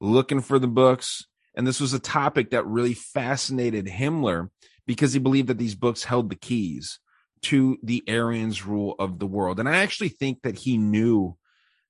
looking 0.01 0.41
for 0.41 0.59
the 0.59 0.67
books. 0.67 1.25
And 1.55 1.65
this 1.67 1.79
was 1.79 1.93
a 1.93 1.99
topic 1.99 2.51
that 2.51 2.65
really 2.65 2.93
fascinated 2.93 3.85
Himmler 3.85 4.49
because 4.85 5.13
he 5.13 5.19
believed 5.19 5.47
that 5.47 5.57
these 5.57 5.75
books 5.75 6.03
held 6.03 6.29
the 6.29 6.35
keys 6.35 6.99
to 7.43 7.77
the 7.83 8.03
Aryans' 8.07 8.65
rule 8.65 8.95
of 8.99 9.19
the 9.19 9.27
world. 9.27 9.59
And 9.59 9.69
I 9.69 9.77
actually 9.77 10.09
think 10.09 10.41
that 10.43 10.59
he 10.59 10.77
knew 10.77 11.37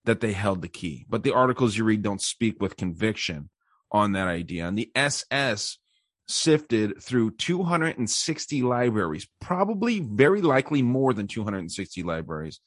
that 0.06 0.20
they 0.20 0.34
held 0.34 0.62
the 0.62 0.68
key, 0.68 1.06
but 1.08 1.24
the 1.24 1.34
articles 1.34 1.78
you 1.78 1.86
read 1.86 2.02
don't 2.02 2.22
speak 2.22 2.62
with 2.62 2.76
conviction 2.76 3.50
on 3.92 4.12
that 4.14 4.28
idea. 4.28 4.68
And 4.68 4.78
the 4.78 4.92
SS 4.96 5.78
sifted 6.28 7.02
through 7.02 7.32
260 7.32 8.62
libraries, 8.62 9.28
probably 9.42 10.00
very 10.00 10.42
likely 10.42 10.82
more 10.82 11.14
than 11.14 11.28
260 11.28 12.04
libraries, 12.04 12.60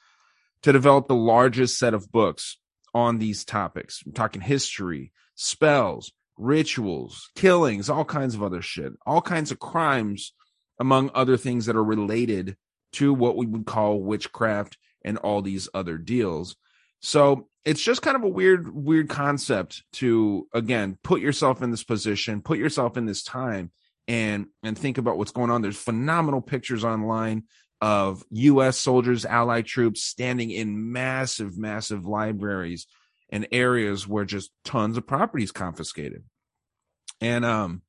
to 0.62 0.73
develop 0.73 1.09
the 1.09 1.14
largest 1.14 1.79
set 1.79 1.95
of 1.95 2.11
books 2.11 2.59
on 2.95 3.19
these 3.19 3.45
topics. 3.45 4.03
I'm 4.05 4.12
talking 4.12 4.42
history, 4.42 5.12
spells, 5.35 6.12
rituals, 6.38 7.31
killings, 7.35 7.88
all 7.88 8.05
kinds 8.05 8.35
of 8.35 8.42
other 8.42 8.62
shit, 8.62 8.92
all 9.07 9.23
kinds 9.23 9.51
of 9.51 9.59
crimes, 9.59 10.33
among 10.79 11.11
other 11.14 11.37
things 11.37 11.66
that 11.66 11.77
are 11.77 11.85
related 11.85 12.57
to 12.92 13.12
what 13.12 13.37
we 13.37 13.47
would 13.47 13.66
call 13.66 14.01
witchcraft 14.01 14.79
and 15.05 15.19
all 15.19 15.42
these 15.42 15.69
other 15.75 15.99
deals. 15.99 16.57
So 17.07 17.47
it's 17.64 17.81
just 17.81 18.03
kind 18.03 18.16
of 18.16 18.25
a 18.25 18.29
weird, 18.29 18.75
weird 18.75 19.09
concept 19.09 19.85
to 19.92 20.49
again 20.53 20.99
put 21.05 21.21
yourself 21.21 21.62
in 21.62 21.71
this 21.71 21.85
position, 21.85 22.42
put 22.42 22.59
yourself 22.59 22.97
in 22.97 23.07
this 23.07 23.23
time, 23.23 23.71
and 24.09 24.47
and 24.64 24.77
think 24.77 24.99
about 24.99 25.16
what's 25.16 25.31
going 25.31 25.53
on. 25.53 25.62
There's 25.62 25.77
phenomenal 25.77 26.40
pictures 26.40 26.83
online 26.83 27.45
of 27.81 28.25
U.S. 28.31 28.77
soldiers, 28.77 29.25
Allied 29.25 29.66
troops 29.66 30.03
standing 30.03 30.51
in 30.51 30.90
massive, 30.90 31.57
massive 31.57 32.07
libraries 32.07 32.88
and 33.31 33.47
areas 33.53 34.09
where 34.09 34.25
just 34.25 34.51
tons 34.64 34.97
of 34.97 35.07
properties 35.07 35.53
confiscated. 35.53 36.25
And 37.21 37.45
um, 37.45 37.83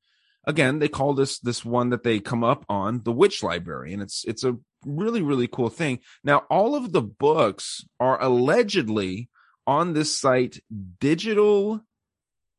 again, 0.44 0.78
they 0.78 0.88
call 0.88 1.14
this 1.14 1.40
this 1.40 1.64
one 1.64 1.90
that 1.90 2.04
they 2.04 2.20
come 2.20 2.44
up 2.44 2.64
on 2.68 3.02
the 3.02 3.12
Witch 3.12 3.42
Library, 3.42 3.94
and 3.94 4.00
it's 4.00 4.24
it's 4.28 4.44
a 4.44 4.58
really 4.84 5.22
really 5.22 5.48
cool 5.48 5.70
thing. 5.70 6.00
Now, 6.22 6.38
all 6.50 6.74
of 6.74 6.92
the 6.92 7.02
books 7.02 7.84
are 7.98 8.20
allegedly 8.22 9.28
on 9.66 9.92
this 9.92 10.18
site, 10.18 10.60
digital 10.98 11.82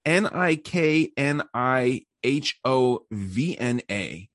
N 0.06 0.28
I 0.28 0.56
K 0.56 1.12
N 1.18 1.44
I 1.54 2.06
H 2.24 2.60
O 2.64 3.06
V 3.12 3.58
N 3.58 3.82
A 3.90 4.30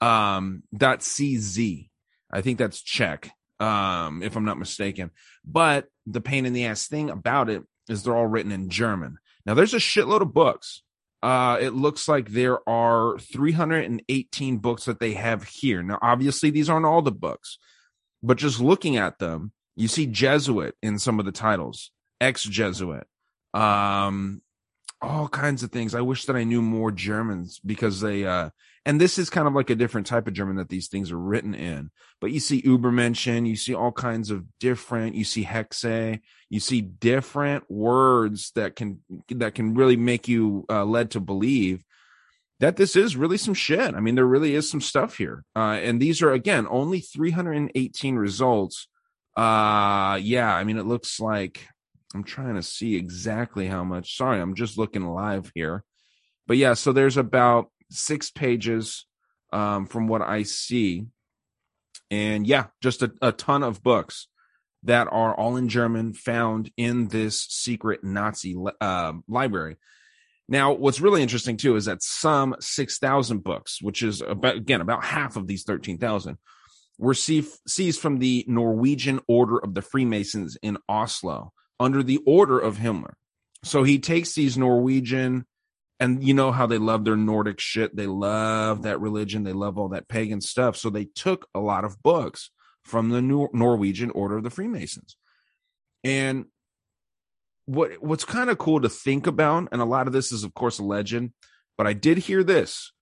um 0.00 0.62
dot 0.76 1.00
CZ. 1.00 1.88
I 2.32 2.40
think 2.40 2.58
that's 2.58 2.80
Czech, 2.80 3.30
um, 3.60 4.22
if 4.22 4.36
I'm 4.36 4.44
not 4.44 4.58
mistaken. 4.58 5.10
But 5.44 5.88
the 6.06 6.20
pain 6.20 6.46
in 6.46 6.52
the 6.52 6.66
ass 6.66 6.88
thing 6.88 7.10
about 7.10 7.50
it 7.50 7.62
is 7.88 8.02
they're 8.02 8.16
all 8.16 8.26
written 8.26 8.52
in 8.52 8.70
German. 8.70 9.18
Now 9.44 9.54
there's 9.54 9.74
a 9.74 9.78
shitload 9.78 10.22
of 10.22 10.32
books. 10.32 10.82
Uh, 11.22 11.56
it 11.60 11.72
looks 11.72 12.08
like 12.08 12.30
there 12.30 12.68
are 12.68 13.16
318 13.18 14.58
books 14.58 14.86
that 14.86 14.98
they 14.98 15.14
have 15.14 15.44
here. 15.44 15.82
Now, 15.82 15.98
obviously, 16.02 16.50
these 16.50 16.68
aren't 16.68 16.86
all 16.86 17.00
the 17.00 17.12
books, 17.12 17.58
but 18.22 18.38
just 18.38 18.60
looking 18.60 18.96
at 18.96 19.20
them, 19.20 19.52
you 19.76 19.86
see 19.86 20.06
Jesuit 20.06 20.74
in 20.82 20.98
some 20.98 21.20
of 21.20 21.24
the 21.24 21.32
titles, 21.32 21.92
ex 22.20 22.42
Jesuit, 22.42 23.06
um, 23.54 24.42
all 25.00 25.28
kinds 25.28 25.62
of 25.62 25.70
things. 25.70 25.94
I 25.94 26.00
wish 26.00 26.24
that 26.24 26.36
I 26.36 26.44
knew 26.44 26.60
more 26.60 26.90
Germans 26.90 27.60
because 27.64 28.00
they, 28.00 28.24
uh, 28.24 28.50
and 28.84 29.00
this 29.00 29.18
is 29.18 29.30
kind 29.30 29.46
of 29.46 29.54
like 29.54 29.70
a 29.70 29.76
different 29.76 30.08
type 30.08 30.26
of 30.26 30.34
German 30.34 30.56
that 30.56 30.68
these 30.68 30.88
things 30.88 31.12
are 31.12 31.18
written 31.18 31.54
in. 31.54 31.90
But 32.20 32.32
you 32.32 32.40
see 32.40 32.62
Übermenschen, 32.62 33.46
you 33.46 33.56
see 33.56 33.74
all 33.74 33.92
kinds 33.92 34.30
of 34.30 34.44
different, 34.58 35.14
you 35.14 35.24
see 35.24 35.44
Hexe, 35.44 36.20
you 36.50 36.60
see 36.60 36.80
different 36.80 37.70
words 37.70 38.50
that 38.56 38.74
can 38.74 39.00
that 39.30 39.54
can 39.54 39.74
really 39.74 39.96
make 39.96 40.26
you 40.28 40.64
uh, 40.68 40.84
led 40.84 41.12
to 41.12 41.20
believe 41.20 41.84
that 42.58 42.76
this 42.76 42.94
is 42.96 43.16
really 43.16 43.38
some 43.38 43.54
shit. 43.54 43.94
I 43.94 44.00
mean, 44.00 44.14
there 44.16 44.26
really 44.26 44.54
is 44.54 44.70
some 44.70 44.80
stuff 44.80 45.16
here, 45.16 45.44
uh, 45.54 45.78
and 45.80 46.00
these 46.00 46.20
are 46.20 46.32
again 46.32 46.66
only 46.68 47.00
318 47.00 48.16
results. 48.16 48.88
Uh, 49.36 50.18
yeah, 50.20 50.54
I 50.54 50.64
mean, 50.64 50.76
it 50.76 50.86
looks 50.86 51.20
like 51.20 51.66
I'm 52.14 52.24
trying 52.24 52.56
to 52.56 52.62
see 52.62 52.96
exactly 52.96 53.66
how 53.66 53.84
much. 53.84 54.16
Sorry, 54.16 54.40
I'm 54.40 54.54
just 54.54 54.76
looking 54.76 55.06
live 55.06 55.52
here, 55.54 55.84
but 56.48 56.56
yeah, 56.56 56.74
so 56.74 56.92
there's 56.92 57.16
about 57.16 57.71
six 57.92 58.30
pages 58.30 59.06
um, 59.52 59.86
from 59.86 60.08
what 60.08 60.22
I 60.22 60.42
see. 60.42 61.06
And 62.10 62.46
yeah, 62.46 62.66
just 62.82 63.02
a, 63.02 63.12
a 63.22 63.32
ton 63.32 63.62
of 63.62 63.82
books 63.82 64.28
that 64.84 65.08
are 65.10 65.34
all 65.34 65.56
in 65.56 65.68
German 65.68 66.12
found 66.12 66.70
in 66.76 67.08
this 67.08 67.40
secret 67.40 68.02
Nazi 68.02 68.56
uh, 68.80 69.12
library. 69.28 69.76
Now, 70.48 70.72
what's 70.72 71.00
really 71.00 71.22
interesting 71.22 71.56
too 71.56 71.76
is 71.76 71.84
that 71.84 72.02
some 72.02 72.56
6,000 72.60 73.42
books, 73.42 73.80
which 73.80 74.02
is 74.02 74.20
about, 74.20 74.56
again, 74.56 74.80
about 74.80 75.04
half 75.04 75.36
of 75.36 75.46
these 75.46 75.62
13,000, 75.62 76.36
were 76.98 77.14
seized 77.14 78.00
from 78.00 78.18
the 78.18 78.44
Norwegian 78.48 79.20
Order 79.26 79.58
of 79.58 79.74
the 79.74 79.82
Freemasons 79.82 80.56
in 80.62 80.78
Oslo 80.88 81.52
under 81.80 82.02
the 82.02 82.18
order 82.26 82.58
of 82.58 82.76
Himmler. 82.76 83.14
So 83.64 83.82
he 83.82 83.98
takes 83.98 84.34
these 84.34 84.58
Norwegian 84.58 85.46
and 86.02 86.24
you 86.24 86.34
know 86.34 86.50
how 86.50 86.66
they 86.66 86.78
love 86.78 87.04
their 87.04 87.16
Nordic 87.16 87.60
shit. 87.60 87.94
They 87.94 88.08
love 88.08 88.82
that 88.82 89.00
religion. 89.00 89.44
They 89.44 89.52
love 89.52 89.78
all 89.78 89.90
that 89.90 90.08
pagan 90.08 90.40
stuff. 90.40 90.76
So 90.76 90.90
they 90.90 91.04
took 91.04 91.46
a 91.54 91.60
lot 91.60 91.84
of 91.84 92.02
books 92.02 92.50
from 92.82 93.10
the 93.10 93.22
Nor- 93.22 93.50
Norwegian 93.52 94.10
Order 94.10 94.38
of 94.38 94.42
the 94.42 94.50
Freemasons. 94.50 95.16
And 96.02 96.46
what 97.66 98.02
what's 98.02 98.24
kind 98.24 98.50
of 98.50 98.58
cool 98.58 98.80
to 98.80 98.88
think 98.88 99.28
about, 99.28 99.68
and 99.70 99.80
a 99.80 99.84
lot 99.84 100.08
of 100.08 100.12
this 100.12 100.32
is 100.32 100.42
of 100.42 100.54
course 100.54 100.80
a 100.80 100.84
legend, 100.84 101.34
but 101.78 101.86
I 101.86 101.92
did 101.92 102.18
hear 102.18 102.42
this 102.42 102.92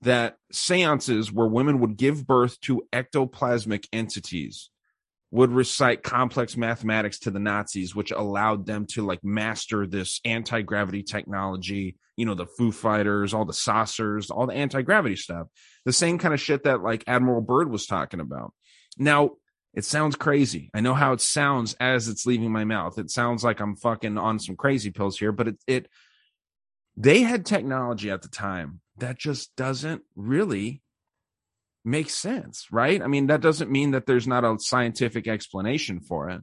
that 0.00 0.36
seances 0.50 1.30
where 1.30 1.46
women 1.46 1.78
would 1.80 1.98
give 1.98 2.26
birth 2.26 2.58
to 2.62 2.86
ectoplasmic 2.90 3.84
entities 3.92 4.70
would 5.36 5.52
recite 5.52 6.02
complex 6.02 6.56
mathematics 6.56 7.18
to 7.18 7.30
the 7.30 7.38
Nazis, 7.38 7.94
which 7.94 8.10
allowed 8.10 8.64
them 8.64 8.86
to 8.86 9.04
like 9.04 9.22
master 9.22 9.86
this 9.86 10.18
anti 10.24 10.62
gravity 10.62 11.02
technology. 11.02 11.98
You 12.16 12.24
know, 12.24 12.34
the 12.34 12.46
Foo 12.46 12.72
Fighters, 12.72 13.34
all 13.34 13.44
the 13.44 13.52
saucers, 13.52 14.30
all 14.30 14.46
the 14.46 14.54
anti 14.54 14.80
gravity 14.80 15.14
stuff. 15.14 15.48
The 15.84 15.92
same 15.92 16.16
kind 16.16 16.32
of 16.32 16.40
shit 16.40 16.64
that 16.64 16.82
like 16.82 17.04
Admiral 17.06 17.42
Byrd 17.42 17.70
was 17.70 17.84
talking 17.84 18.20
about. 18.20 18.54
Now, 18.96 19.32
it 19.74 19.84
sounds 19.84 20.16
crazy. 20.16 20.70
I 20.72 20.80
know 20.80 20.94
how 20.94 21.12
it 21.12 21.20
sounds 21.20 21.74
as 21.74 22.08
it's 22.08 22.24
leaving 22.24 22.50
my 22.50 22.64
mouth. 22.64 22.98
It 22.98 23.10
sounds 23.10 23.44
like 23.44 23.60
I'm 23.60 23.76
fucking 23.76 24.16
on 24.16 24.38
some 24.38 24.56
crazy 24.56 24.90
pills 24.90 25.18
here, 25.18 25.32
but 25.32 25.48
it, 25.48 25.56
it, 25.66 25.88
they 26.96 27.20
had 27.20 27.44
technology 27.44 28.10
at 28.10 28.22
the 28.22 28.28
time 28.28 28.80
that 28.96 29.18
just 29.18 29.54
doesn't 29.54 30.00
really 30.14 30.80
makes 31.86 32.14
sense, 32.14 32.66
right? 32.70 33.00
I 33.00 33.06
mean, 33.06 33.28
that 33.28 33.40
doesn't 33.40 33.70
mean 33.70 33.92
that 33.92 34.06
there's 34.06 34.26
not 34.26 34.44
a 34.44 34.56
scientific 34.58 35.28
explanation 35.28 36.00
for 36.00 36.28
it, 36.30 36.42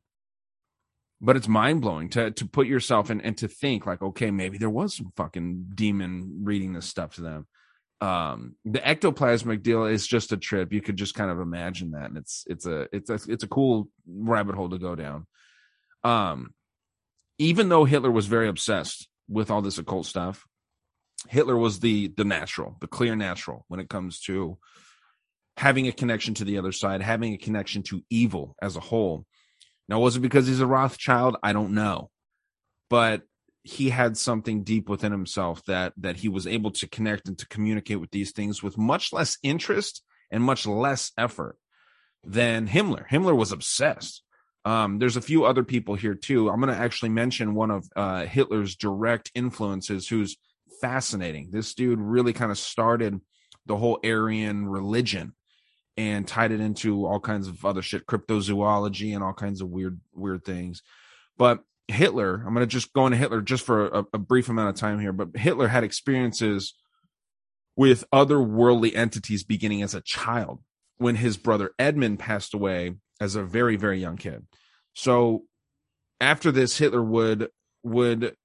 but 1.22 1.36
it's 1.36 1.48
mind 1.48 1.82
blowing 1.82 2.10
to 2.10 2.32
to 2.32 2.46
put 2.46 2.68
yourself 2.68 3.12
in 3.12 3.22
and 3.22 3.38
to 3.38 3.48
think 3.48 3.86
like, 3.86 4.02
okay, 4.02 4.32
maybe 4.32 4.58
there 4.58 4.70
was 4.70 4.96
some 4.96 5.12
fucking 5.16 5.72
demon 5.76 6.42
reading 6.44 6.74
this 6.74 6.88
stuff 6.88 7.16
to 7.16 7.22
them. 7.22 7.48
Um, 8.02 8.56
the 8.66 8.80
ectoplasmic 8.80 9.64
deal 9.64 9.86
is 9.86 10.06
just 10.06 10.34
a 10.34 10.38
trip. 10.38 10.74
You 10.74 10.82
could 10.82 10.98
just 10.98 11.16
kind 11.16 11.32
of 11.32 11.40
imagine 11.40 11.92
that, 11.92 12.10
and 12.10 12.18
it's 12.18 12.44
it's 12.48 12.66
a 12.66 12.88
it's 12.92 13.10
a 13.10 13.20
it's 13.28 13.44
a 13.44 13.48
cool 13.48 13.90
rabbit 14.08 14.56
hole 14.56 14.70
to 14.70 14.80
go 14.80 14.96
down. 14.96 15.28
Um, 16.04 16.54
even 17.38 17.70
though 17.70 17.86
Hitler 17.86 18.12
was 18.12 18.28
very 18.28 18.50
obsessed 18.50 19.08
with 19.30 19.50
all 19.50 19.62
this 19.62 19.78
occult 19.78 20.06
stuff, 20.06 20.46
Hitler 21.30 21.58
was 21.58 21.80
the 21.80 22.08
the 22.18 22.26
natural, 22.26 22.76
the 22.82 22.88
clear 22.88 23.16
natural 23.16 23.66
when 23.68 23.80
it 23.80 23.90
comes 23.90 24.20
to 24.22 24.58
having 25.58 25.88
a 25.88 25.92
connection 25.92 26.34
to 26.36 26.46
the 26.46 26.58
other 26.58 26.72
side, 26.72 27.02
having 27.02 27.34
a 27.34 27.38
connection 27.38 27.84
to 27.84 28.02
evil 28.10 28.56
as 28.62 28.76
a 28.76 28.82
whole. 28.82 29.26
Now, 29.88 30.00
was 30.00 30.16
it 30.16 30.22
because 30.22 30.48
he's 30.48 30.62
a 30.62 30.68
Rothschild? 30.68 31.38
I 31.44 31.54
don't 31.54 31.74
know, 31.74 32.10
but 32.90 33.24
he 33.64 33.90
had 33.90 34.18
something 34.18 34.64
deep 34.64 34.90
within 34.90 35.12
himself 35.12 35.64
that 35.66 35.94
that 35.98 36.18
he 36.18 36.28
was 36.28 36.46
able 36.46 36.72
to 36.72 36.88
connect 36.88 37.28
and 37.28 37.38
to 37.38 37.48
communicate 37.48 38.00
with 38.00 38.12
these 38.12 38.32
things 38.32 38.62
with 38.62 38.78
much 38.78 39.14
less 39.14 39.38
interest 39.42 40.04
and 40.32 40.44
much 40.44 40.66
less 40.66 41.12
effort 41.18 41.58
than 42.24 42.68
Himmler. 42.68 43.08
Himmler 43.08 43.36
was 43.36 43.52
obsessed. 43.52 44.24
Um, 44.66 44.98
there's 45.00 45.18
a 45.18 45.22
few 45.22 45.46
other 45.46 45.64
people 45.64 45.96
here 45.96 46.16
too. 46.16 46.50
I'm 46.50 46.62
going 46.62 46.74
to 46.74 46.82
actually 46.82 47.10
mention 47.10 47.54
one 47.54 47.70
of 47.70 47.86
uh, 47.96 48.26
Hitler's 48.26 48.76
direct 48.76 49.30
influences, 49.36 50.08
who's 50.08 50.38
fascinating. 50.82 51.50
This 51.52 51.74
dude 51.74 52.00
really 52.00 52.34
kind 52.34 52.52
of 52.52 52.58
started 52.58 53.20
the 53.66 53.76
whole 53.76 54.00
Aryan 54.04 54.68
religion 54.68 55.34
and 55.98 56.28
tied 56.28 56.52
it 56.52 56.60
into 56.60 57.06
all 57.06 57.20
kinds 57.20 57.48
of 57.48 57.64
other 57.66 57.82
shit, 57.82 58.06
cryptozoology 58.06 59.14
and 59.14 59.24
all 59.24 59.34
kinds 59.34 59.62
of 59.62 59.70
weird, 59.70 60.00
weird 60.14 60.44
things. 60.44 60.82
But 61.38 61.60
Hitler, 61.88 62.36
I'm 62.36 62.54
going 62.54 62.68
to 62.68 62.68
just 62.68 62.94
go 62.94 63.06
into 63.06 63.18
Hitler 63.18 63.42
just 63.42 63.66
for 63.66 63.88
a, 63.88 64.06
a, 64.14 64.18
brief 64.18 64.50
amount 64.50 64.70
of 64.70 64.76
time 64.76 65.00
here, 65.00 65.14
but 65.14 65.36
Hitler 65.36 65.68
had 65.68 65.84
experiences 65.84 66.74
with 67.76 68.06
other 68.12 68.42
worldly 68.42 68.96
entities 68.96 69.44
beginning 69.44 69.82
as 69.84 69.94
a 69.94 70.02
child. 70.02 70.60
when 70.98 71.16
his 71.16 71.38
brother 71.38 71.72
Edmund 71.78 72.20
passed 72.20 72.54
away 72.54 72.94
as 73.20 73.36
a 73.36 73.44
very 73.44 73.76
very 73.76 74.00
young 74.00 74.16
kid. 74.16 74.46
So 74.94 75.44
after 76.22 76.52
this, 76.52 76.78
Hitler 76.78 77.04
would 77.04 77.50
would 77.84 78.36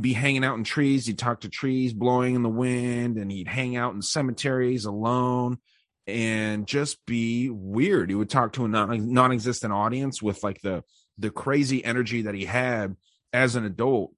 be 0.00 0.12
hanging 0.12 0.44
out 0.44 0.56
in 0.56 0.64
trees. 0.64 1.06
He'd 1.06 1.18
talk 1.18 1.40
to 1.40 1.48
trees 1.48 1.92
blowing 1.92 2.34
in 2.34 2.42
the 2.42 2.48
wind, 2.48 3.18
and 3.18 3.30
he'd 3.30 3.48
hang 3.48 3.76
out 3.76 3.94
in 3.94 4.02
cemeteries 4.02 4.84
alone 4.84 5.58
and 6.06 6.66
just 6.66 7.04
be 7.06 7.48
weird. 7.50 8.10
He 8.10 8.14
would 8.14 8.30
talk 8.30 8.52
to 8.54 8.64
a 8.64 8.68
non 8.68 9.12
non-existent 9.12 9.72
audience 9.72 10.22
with 10.22 10.42
like 10.42 10.60
the 10.62 10.84
the 11.18 11.30
crazy 11.30 11.84
energy 11.84 12.22
that 12.22 12.34
he 12.34 12.44
had 12.44 12.96
as 13.32 13.56
an 13.56 13.64
adult. 13.64 14.12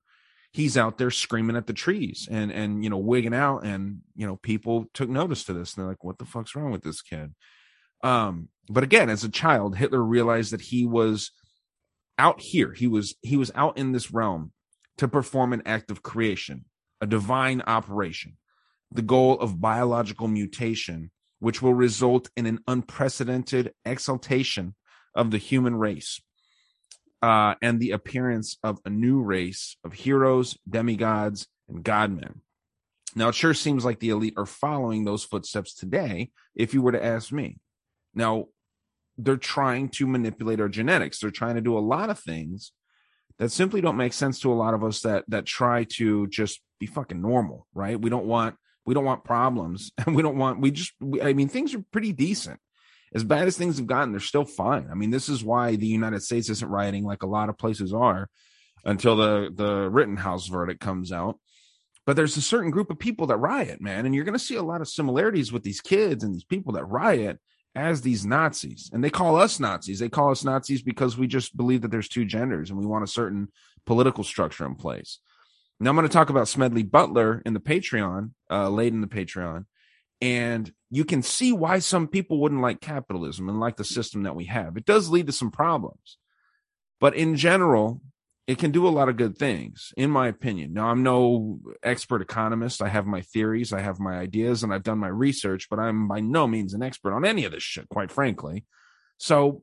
He's 0.52 0.76
out 0.76 0.96
there 0.96 1.10
screaming 1.10 1.56
at 1.56 1.66
the 1.66 1.72
trees 1.72 2.28
and 2.30 2.50
and 2.50 2.82
you 2.82 2.90
know 2.90 2.98
wigging 2.98 3.34
out, 3.34 3.64
and 3.64 4.00
you 4.14 4.26
know 4.26 4.36
people 4.36 4.86
took 4.94 5.08
notice 5.08 5.44
to 5.44 5.52
this. 5.52 5.74
And 5.74 5.82
they're 5.82 5.90
like, 5.90 6.04
"What 6.04 6.18
the 6.18 6.24
fuck's 6.24 6.54
wrong 6.54 6.72
with 6.72 6.82
this 6.82 7.02
kid?" 7.02 7.34
Um, 8.02 8.48
but 8.68 8.84
again, 8.84 9.10
as 9.10 9.24
a 9.24 9.28
child, 9.28 9.76
Hitler 9.76 10.02
realized 10.02 10.52
that 10.52 10.60
he 10.60 10.86
was 10.86 11.30
out 12.18 12.40
here. 12.40 12.72
He 12.72 12.86
was 12.86 13.14
he 13.22 13.36
was 13.36 13.52
out 13.54 13.78
in 13.78 13.92
this 13.92 14.10
realm 14.10 14.52
to 14.98 15.08
perform 15.08 15.52
an 15.52 15.62
act 15.66 15.90
of 15.90 16.02
creation, 16.02 16.64
a 17.00 17.06
divine 17.06 17.62
operation, 17.66 18.36
the 18.90 19.02
goal 19.02 19.38
of 19.38 19.60
biological 19.60 20.28
mutation, 20.28 21.10
which 21.38 21.60
will 21.60 21.74
result 21.74 22.30
in 22.36 22.46
an 22.46 22.60
unprecedented 22.66 23.72
exaltation 23.84 24.74
of 25.14 25.30
the 25.30 25.38
human 25.38 25.76
race 25.76 26.20
uh, 27.22 27.54
and 27.62 27.80
the 27.80 27.90
appearance 27.90 28.58
of 28.62 28.78
a 28.84 28.90
new 28.90 29.22
race 29.22 29.76
of 29.84 29.92
heroes, 29.92 30.56
demigods, 30.68 31.46
and 31.68 31.82
godmen. 31.82 32.40
Now, 33.14 33.28
it 33.28 33.34
sure 33.34 33.54
seems 33.54 33.84
like 33.84 33.98
the 33.98 34.10
elite 34.10 34.34
are 34.36 34.46
following 34.46 35.04
those 35.04 35.24
footsteps 35.24 35.74
today, 35.74 36.30
if 36.54 36.74
you 36.74 36.82
were 36.82 36.92
to 36.92 37.04
ask 37.04 37.32
me. 37.32 37.58
Now, 38.14 38.46
they're 39.16 39.38
trying 39.38 39.88
to 39.90 40.06
manipulate 40.06 40.60
our 40.60 40.68
genetics. 40.68 41.18
They're 41.18 41.30
trying 41.30 41.54
to 41.54 41.62
do 41.62 41.78
a 41.78 41.80
lot 41.80 42.10
of 42.10 42.18
things 42.18 42.72
that 43.38 43.50
simply 43.50 43.80
don't 43.80 43.96
make 43.96 44.12
sense 44.12 44.40
to 44.40 44.52
a 44.52 44.54
lot 44.54 44.74
of 44.74 44.84
us 44.84 45.00
that 45.00 45.24
that 45.28 45.46
try 45.46 45.84
to 45.84 46.26
just 46.26 46.60
be 46.78 46.86
fucking 46.86 47.20
normal, 47.20 47.66
right? 47.74 48.00
We 48.00 48.10
don't 48.10 48.26
want 48.26 48.56
we 48.86 48.94
don't 48.94 49.04
want 49.04 49.24
problems 49.24 49.90
and 50.06 50.16
we 50.16 50.22
don't 50.22 50.38
want 50.38 50.60
we 50.60 50.70
just 50.70 50.92
we, 51.00 51.20
I 51.20 51.32
mean 51.32 51.48
things 51.48 51.74
are 51.74 51.84
pretty 51.92 52.12
decent. 52.12 52.60
As 53.14 53.24
bad 53.24 53.46
as 53.46 53.56
things 53.56 53.78
have 53.78 53.86
gotten, 53.86 54.10
they're 54.10 54.20
still 54.20 54.44
fine. 54.44 54.88
I 54.90 54.94
mean, 54.94 55.10
this 55.10 55.28
is 55.28 55.42
why 55.42 55.76
the 55.76 55.86
United 55.86 56.22
States 56.22 56.50
isn't 56.50 56.68
rioting 56.68 57.04
like 57.04 57.22
a 57.22 57.28
lot 57.28 57.48
of 57.48 57.56
places 57.56 57.92
are 57.92 58.28
until 58.84 59.16
the 59.16 59.50
the 59.54 59.88
Rittenhouse 59.90 60.48
verdict 60.48 60.80
comes 60.80 61.12
out. 61.12 61.38
But 62.04 62.14
there's 62.14 62.36
a 62.36 62.42
certain 62.42 62.70
group 62.70 62.90
of 62.90 62.98
people 62.98 63.26
that 63.28 63.38
riot, 63.38 63.80
man, 63.80 64.06
and 64.06 64.14
you're 64.14 64.24
going 64.24 64.38
to 64.38 64.38
see 64.38 64.54
a 64.54 64.62
lot 64.62 64.80
of 64.80 64.88
similarities 64.88 65.52
with 65.52 65.64
these 65.64 65.80
kids 65.80 66.22
and 66.22 66.32
these 66.32 66.44
people 66.44 66.74
that 66.74 66.84
riot 66.84 67.40
as 67.74 68.00
these 68.00 68.24
Nazis. 68.24 68.90
And 68.92 69.02
they 69.02 69.10
call 69.10 69.36
us 69.36 69.58
Nazis. 69.60 69.98
They 69.98 70.08
call 70.08 70.30
us 70.30 70.44
Nazis 70.44 70.82
because 70.82 71.18
we 71.18 71.26
just 71.26 71.56
believe 71.56 71.82
that 71.82 71.90
there's 71.90 72.08
two 72.08 72.24
genders 72.24 72.70
and 72.70 72.78
we 72.78 72.86
want 72.86 73.04
a 73.04 73.08
certain 73.08 73.48
political 73.84 74.24
structure 74.24 74.64
in 74.64 74.76
place. 74.76 75.18
Now 75.78 75.90
I'm 75.90 75.96
going 75.96 76.08
to 76.08 76.12
talk 76.12 76.30
about 76.30 76.48
Smedley 76.48 76.82
Butler 76.82 77.42
in 77.44 77.52
the 77.52 77.60
Patreon, 77.60 78.30
uh, 78.50 78.70
late 78.70 78.92
in 78.92 79.02
the 79.02 79.06
Patreon. 79.06 79.66
And 80.22 80.72
you 80.90 81.04
can 81.04 81.22
see 81.22 81.52
why 81.52 81.80
some 81.80 82.08
people 82.08 82.40
wouldn't 82.40 82.62
like 82.62 82.80
capitalism 82.80 83.48
and 83.48 83.60
like 83.60 83.76
the 83.76 83.84
system 83.84 84.22
that 84.22 84.34
we 84.34 84.46
have. 84.46 84.78
It 84.78 84.86
does 84.86 85.10
lead 85.10 85.26
to 85.26 85.32
some 85.32 85.50
problems. 85.50 86.16
But 86.98 87.14
in 87.14 87.36
general, 87.36 88.00
it 88.46 88.58
can 88.58 88.70
do 88.70 88.86
a 88.86 88.90
lot 88.90 89.10
of 89.10 89.18
good 89.18 89.36
things, 89.36 89.92
in 89.96 90.10
my 90.10 90.28
opinion. 90.28 90.72
Now, 90.72 90.88
I'm 90.88 91.02
no 91.02 91.58
expert 91.82 92.22
economist. 92.22 92.80
I 92.80 92.88
have 92.88 93.04
my 93.04 93.20
theories, 93.20 93.72
I 93.72 93.80
have 93.80 94.00
my 94.00 94.16
ideas, 94.16 94.62
and 94.62 94.72
I've 94.72 94.84
done 94.84 94.98
my 94.98 95.08
research, 95.08 95.68
but 95.68 95.78
I'm 95.78 96.08
by 96.08 96.20
no 96.20 96.46
means 96.46 96.72
an 96.72 96.82
expert 96.82 97.12
on 97.12 97.26
any 97.26 97.44
of 97.44 97.52
this 97.52 97.62
shit, 97.62 97.88
quite 97.90 98.10
frankly. 98.10 98.64
So, 99.18 99.62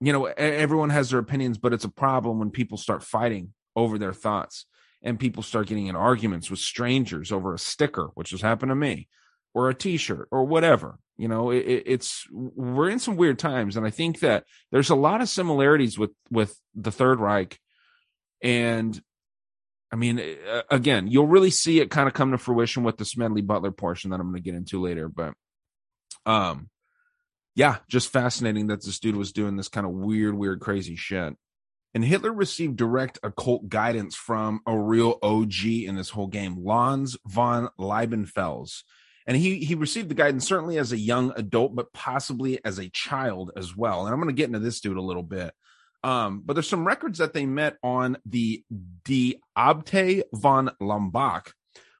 you 0.00 0.12
know, 0.12 0.24
everyone 0.24 0.90
has 0.90 1.10
their 1.10 1.20
opinions, 1.20 1.58
but 1.58 1.72
it's 1.72 1.84
a 1.84 1.90
problem 1.90 2.40
when 2.40 2.50
people 2.50 2.78
start 2.78 3.04
fighting 3.04 3.52
over 3.76 3.98
their 3.98 4.12
thoughts 4.12 4.66
and 5.02 5.18
people 5.18 5.42
start 5.42 5.66
getting 5.66 5.86
in 5.86 5.96
arguments 5.96 6.50
with 6.50 6.60
strangers 6.60 7.32
over 7.32 7.54
a 7.54 7.58
sticker, 7.58 8.10
which 8.14 8.30
has 8.30 8.40
happened 8.40 8.70
to 8.70 8.76
me, 8.76 9.08
or 9.54 9.68
a 9.68 9.74
t 9.74 9.96
shirt, 9.96 10.28
or 10.30 10.44
whatever. 10.44 10.98
You 11.16 11.28
know, 11.28 11.50
it, 11.50 11.82
it's 11.86 12.26
we're 12.30 12.90
in 12.90 12.98
some 12.98 13.16
weird 13.16 13.38
times, 13.38 13.76
and 13.76 13.86
I 13.86 13.90
think 13.90 14.20
that 14.20 14.44
there's 14.70 14.90
a 14.90 14.94
lot 14.94 15.20
of 15.20 15.28
similarities 15.28 15.98
with 15.98 16.12
with 16.30 16.58
the 16.74 16.92
Third 16.92 17.20
Reich 17.20 17.58
and 18.42 19.00
I 19.92 19.96
mean, 19.96 20.20
again, 20.70 21.06
you'll 21.06 21.26
really 21.26 21.50
see 21.50 21.78
it 21.80 21.90
kind 21.90 22.08
of 22.08 22.14
come 22.14 22.30
to 22.30 22.38
fruition 22.38 22.82
with 22.82 22.96
the 22.96 23.04
Smedley 23.04 23.42
Butler 23.42 23.72
portion 23.72 24.10
that 24.10 24.20
I'm 24.20 24.30
going 24.30 24.42
to 24.42 24.50
get 24.50 24.56
into 24.56 24.80
later. 24.80 25.06
But, 25.06 25.34
um, 26.24 26.70
yeah, 27.54 27.76
just 27.88 28.10
fascinating 28.10 28.68
that 28.68 28.82
this 28.82 28.98
dude 28.98 29.16
was 29.16 29.32
doing 29.32 29.56
this 29.56 29.68
kind 29.68 29.86
of 29.86 29.92
weird, 29.92 30.34
weird, 30.34 30.60
crazy 30.60 30.96
shit. 30.96 31.36
And 31.94 32.04
Hitler 32.04 32.32
received 32.32 32.76
direct 32.76 33.18
occult 33.22 33.68
guidance 33.68 34.14
from 34.14 34.60
a 34.66 34.78
real 34.78 35.18
OG 35.22 35.64
in 35.64 35.96
this 35.96 36.10
whole 36.10 36.26
game, 36.26 36.64
Lanz 36.64 37.16
von 37.26 37.68
Liebenfels. 37.78 38.82
And 39.26 39.36
he 39.36 39.58
he 39.58 39.74
received 39.74 40.08
the 40.08 40.14
guidance 40.14 40.46
certainly 40.46 40.78
as 40.78 40.92
a 40.92 40.98
young 40.98 41.32
adult, 41.36 41.76
but 41.76 41.92
possibly 41.92 42.64
as 42.64 42.78
a 42.78 42.88
child 42.88 43.52
as 43.56 43.76
well. 43.76 44.04
And 44.04 44.12
I'm 44.12 44.20
going 44.20 44.34
to 44.34 44.40
get 44.40 44.46
into 44.46 44.58
this 44.58 44.80
dude 44.80 44.96
a 44.96 45.02
little 45.02 45.22
bit. 45.22 45.52
Um, 46.02 46.42
but 46.44 46.54
there's 46.54 46.68
some 46.68 46.86
records 46.86 47.18
that 47.18 47.32
they 47.32 47.46
met 47.46 47.76
on 47.82 48.16
the 48.26 48.64
Die 49.04 49.34
Abtei 49.56 50.22
von 50.32 50.70
Lambach, 50.80 51.52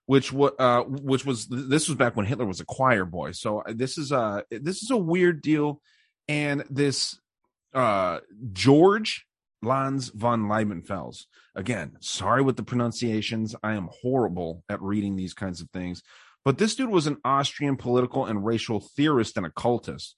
which 0.07 0.33
what 0.33 0.59
uh, 0.59 0.83
which 0.83 1.25
was 1.25 1.47
this 1.47 1.89
was 1.89 1.97
back 1.97 2.17
when 2.17 2.27
Hitler 2.27 2.47
was 2.47 2.61
a 2.61 2.65
choir 2.65 3.05
boy. 3.05 3.33
So 3.33 3.61
uh, 3.61 3.73
this 3.75 3.99
is 3.99 4.11
a 4.11 4.45
this 4.51 4.83
is 4.83 4.91
a 4.91 4.97
weird 4.97 5.43
deal, 5.43 5.81
and 6.27 6.65
this 6.69 7.21
uh, 7.73 8.19
George 8.53 9.27
Lanz 9.63 10.09
von 10.09 10.45
Liebenfels. 10.45 11.25
Again, 11.55 11.97
sorry 12.01 12.43
with 12.43 12.57
the 12.57 12.63
pronunciations. 12.63 13.55
I 13.63 13.75
am 13.75 13.91
horrible 14.03 14.65
at 14.69 14.83
reading 14.83 15.17
these 15.17 15.35
kinds 15.35 15.61
of 15.61 15.71
things. 15.71 16.03
But 16.45 16.59
this 16.59 16.75
dude 16.75 16.91
was 16.91 17.07
an 17.07 17.19
Austrian 17.25 17.77
political 17.77 18.27
and 18.27 18.45
racial 18.45 18.81
theorist 18.81 19.37
and 19.37 19.47
occultist 19.47 20.17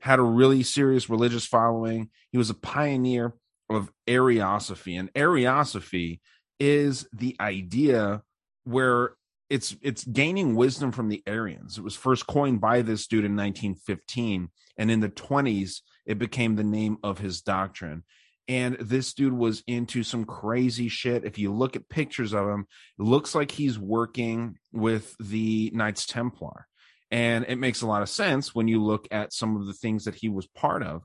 had 0.00 0.18
a 0.18 0.22
really 0.22 0.62
serious 0.62 1.08
religious 1.08 1.46
following. 1.46 2.10
He 2.30 2.38
was 2.38 2.50
a 2.50 2.54
pioneer 2.54 3.34
of 3.68 3.90
Ariosophy, 4.06 4.98
and 4.98 5.12
Ariosophy 5.14 6.20
is 6.60 7.08
the 7.12 7.36
idea 7.40 8.22
where 8.64 9.14
it's 9.48 9.76
it's 9.82 10.04
gaining 10.04 10.54
wisdom 10.54 10.92
from 10.92 11.08
the 11.08 11.22
Aryans. 11.26 11.78
It 11.78 11.84
was 11.84 11.96
first 11.96 12.26
coined 12.26 12.60
by 12.60 12.82
this 12.82 13.06
dude 13.06 13.24
in 13.24 13.36
1915, 13.36 14.50
and 14.76 14.90
in 14.90 15.00
the 15.00 15.08
20s, 15.08 15.80
it 16.04 16.18
became 16.18 16.56
the 16.56 16.64
name 16.64 16.98
of 17.02 17.18
his 17.18 17.42
doctrine. 17.42 18.04
And 18.48 18.76
this 18.78 19.12
dude 19.12 19.32
was 19.32 19.64
into 19.66 20.02
some 20.02 20.24
crazy 20.24 20.88
shit. 20.88 21.24
If 21.24 21.38
you 21.38 21.52
look 21.52 21.74
at 21.74 21.88
pictures 21.88 22.32
of 22.32 22.48
him, 22.48 22.66
it 22.98 23.02
looks 23.02 23.34
like 23.34 23.50
he's 23.50 23.78
working 23.78 24.58
with 24.72 25.16
the 25.18 25.70
Knights 25.74 26.06
Templar. 26.06 26.66
And 27.10 27.44
it 27.48 27.56
makes 27.56 27.82
a 27.82 27.86
lot 27.86 28.02
of 28.02 28.08
sense 28.08 28.54
when 28.54 28.68
you 28.68 28.82
look 28.82 29.08
at 29.10 29.32
some 29.32 29.56
of 29.56 29.66
the 29.66 29.72
things 29.72 30.04
that 30.04 30.14
he 30.14 30.28
was 30.28 30.46
part 30.46 30.82
of. 30.82 31.02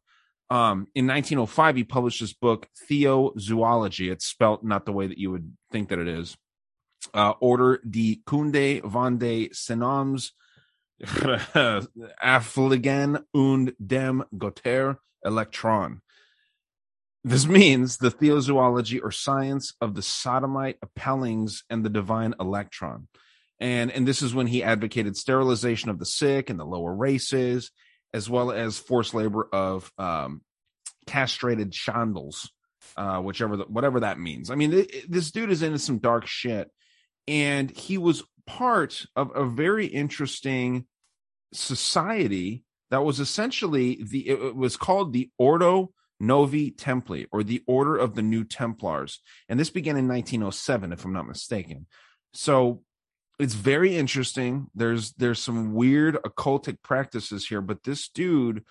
Um, 0.49 0.88
in 0.93 1.08
1905, 1.08 1.77
he 1.77 1.84
published 1.84 2.19
his 2.19 2.34
book, 2.34 2.67
Theozoology. 2.89 4.12
It's 4.12 4.25
spelt 4.25 4.63
not 4.63 4.86
the 4.86 4.91
way 4.91 5.08
that 5.08 5.17
you 5.17 5.32
would 5.32 5.54
think 5.71 5.89
that 5.89 5.99
it 5.99 6.08
is. 6.08 6.36
Uh, 7.13 7.34
Order 7.39 7.82
die 7.89 8.17
Kunde 8.25 8.82
von 8.82 9.17
de 9.17 9.49
Senoms 9.54 10.32
Affligen 12.21 13.23
und 13.34 13.73
dem 13.80 14.23
Götter 14.38 14.97
Elektron. 15.25 16.01
This 17.23 17.45
means 17.45 17.97
the 17.97 18.12
theozoology 18.12 18.99
or 19.01 19.12
science 19.12 19.73
of 19.79 19.93
the 19.93 20.01
sodomite 20.01 20.77
appellings 20.81 21.63
and 21.69 21.86
the 21.86 21.89
divine 21.89 22.34
electron. 22.39 23.07
And 23.60 23.91
and 23.91 24.07
this 24.07 24.23
is 24.23 24.34
when 24.34 24.47
he 24.47 24.63
advocated 24.63 25.15
sterilization 25.15 25.91
of 25.91 25.99
the 25.99 26.05
sick 26.05 26.49
and 26.49 26.60
the 26.60 26.65
lower 26.65 26.93
races 26.93 27.71
as 28.13 28.29
well 28.29 28.51
as 28.51 28.79
forced 28.79 29.13
labor 29.13 29.47
of 29.53 29.91
um, 29.97 30.41
castrated 31.05 31.71
shandals 31.71 32.49
uh, 32.97 33.19
whichever 33.19 33.57
the, 33.57 33.63
whatever 33.65 33.99
that 33.99 34.19
means. 34.19 34.49
I 34.49 34.55
mean 34.55 34.73
it, 34.73 35.10
this 35.10 35.31
dude 35.31 35.51
is 35.51 35.62
into 35.62 35.79
some 35.79 35.99
dark 35.99 36.25
shit. 36.25 36.69
And 37.27 37.69
he 37.69 37.99
was 37.99 38.23
part 38.47 39.05
of 39.15 39.31
a 39.36 39.45
very 39.45 39.86
interesting 39.86 40.88
society 41.53 42.63
that 42.89 43.03
was 43.03 43.19
essentially 43.19 44.03
the 44.03 44.27
it 44.27 44.55
was 44.55 44.75
called 44.75 45.13
the 45.13 45.29
ordo 45.38 45.91
novi 46.21 46.71
templi 46.71 47.25
or 47.31 47.43
the 47.43 47.62
order 47.67 47.97
of 47.97 48.15
the 48.15 48.21
new 48.21 48.43
templars 48.43 49.19
and 49.49 49.60
this 49.60 49.69
began 49.69 49.97
in 49.97 50.07
1907 50.07 50.93
if 50.93 51.03
i'm 51.03 51.13
not 51.13 51.27
mistaken 51.27 51.86
so 52.34 52.84
it's 53.39 53.55
very 53.55 53.95
interesting. 53.95 54.67
There's 54.75 55.13
there's 55.13 55.41
some 55.41 55.73
weird 55.73 56.15
occultic 56.23 56.84
practices 56.84 57.47
here, 57.47 57.62
but 57.62 57.81
this 57.84 58.07
dude 58.10 58.63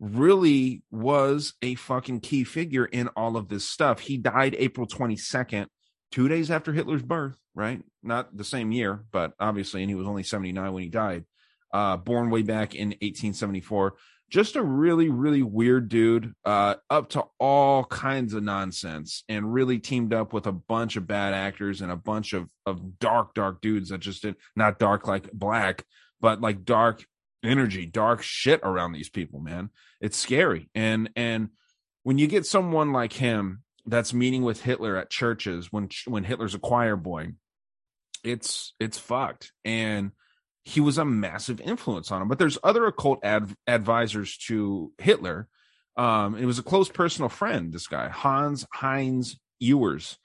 really 0.00 0.82
was 0.90 1.52
a 1.60 1.74
fucking 1.74 2.20
key 2.20 2.44
figure 2.44 2.86
in 2.86 3.08
all 3.08 3.36
of 3.36 3.48
this 3.48 3.66
stuff. 3.68 4.00
He 4.00 4.16
died 4.16 4.56
April 4.58 4.86
22nd, 4.86 5.66
two 6.12 6.28
days 6.28 6.50
after 6.50 6.72
Hitler's 6.72 7.02
birth, 7.02 7.36
right? 7.54 7.82
Not 8.02 8.34
the 8.34 8.44
same 8.44 8.72
year, 8.72 9.04
but 9.12 9.34
obviously, 9.38 9.82
and 9.82 9.90
he 9.90 9.94
was 9.94 10.06
only 10.06 10.22
79 10.22 10.72
when 10.72 10.82
he 10.82 10.88
died. 10.88 11.24
uh, 11.72 11.96
born 11.96 12.30
way 12.30 12.42
back 12.42 12.74
in 12.74 12.88
1874. 12.88 13.94
Just 14.28 14.56
a 14.56 14.62
really, 14.62 15.08
really 15.08 15.42
weird 15.42 15.88
dude, 15.88 16.34
uh, 16.44 16.74
up 16.90 17.10
to 17.10 17.24
all 17.38 17.84
kinds 17.84 18.34
of 18.34 18.42
nonsense, 18.42 19.22
and 19.28 19.52
really 19.52 19.78
teamed 19.78 20.12
up 20.12 20.32
with 20.32 20.46
a 20.46 20.52
bunch 20.52 20.96
of 20.96 21.06
bad 21.06 21.32
actors 21.32 21.80
and 21.80 21.92
a 21.92 21.96
bunch 21.96 22.32
of 22.32 22.48
of 22.64 22.98
dark, 22.98 23.34
dark 23.34 23.60
dudes 23.60 23.90
that 23.90 23.98
just 23.98 24.22
did 24.22 24.34
not 24.56 24.80
dark 24.80 25.06
like 25.06 25.30
black, 25.32 25.84
but 26.20 26.40
like 26.40 26.64
dark 26.64 27.04
energy, 27.44 27.86
dark 27.86 28.22
shit 28.22 28.60
around 28.62 28.92
these 28.92 29.08
people. 29.08 29.40
Man, 29.40 29.70
it's 30.00 30.16
scary. 30.16 30.68
And 30.74 31.10
and 31.16 31.50
when 32.02 32.18
you 32.18 32.26
get 32.26 32.46
someone 32.46 32.92
like 32.92 33.12
him 33.12 33.62
that's 33.86 34.12
meeting 34.12 34.42
with 34.42 34.62
Hitler 34.62 34.96
at 34.96 35.10
churches 35.10 35.72
when 35.72 35.88
when 36.06 36.24
Hitler's 36.24 36.54
a 36.54 36.58
choir 36.58 36.96
boy, 36.96 37.32
it's 38.24 38.74
it's 38.80 38.98
fucked. 38.98 39.52
And 39.64 40.12
he 40.66 40.80
was 40.80 40.98
a 40.98 41.04
massive 41.04 41.60
influence 41.60 42.10
on 42.10 42.20
him. 42.20 42.26
But 42.26 42.40
there's 42.40 42.58
other 42.64 42.86
occult 42.86 43.20
ad- 43.22 43.54
advisors 43.68 44.36
to 44.48 44.92
Hitler. 44.98 45.46
Um, 45.96 46.36
it 46.36 46.44
was 46.44 46.58
a 46.58 46.64
close 46.64 46.88
personal 46.88 47.28
friend, 47.28 47.72
this 47.72 47.86
guy, 47.86 48.08
Hans 48.08 48.66
Heinz 48.72 49.38
Ewers, 49.60 50.18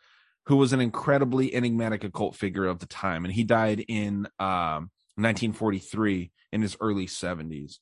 who 0.47 0.56
was 0.56 0.73
an 0.73 0.82
incredibly 0.82 1.54
enigmatic 1.54 2.04
occult 2.04 2.36
figure 2.36 2.65
of 2.65 2.80
the 2.80 2.88
time. 2.88 3.23
And 3.23 3.32
he 3.32 3.43
died 3.43 3.86
in 3.88 4.25
um, 4.39 4.89
1943 5.15 6.32
in 6.51 6.63
his 6.63 6.75
early 6.82 7.06
70s. 7.06 7.75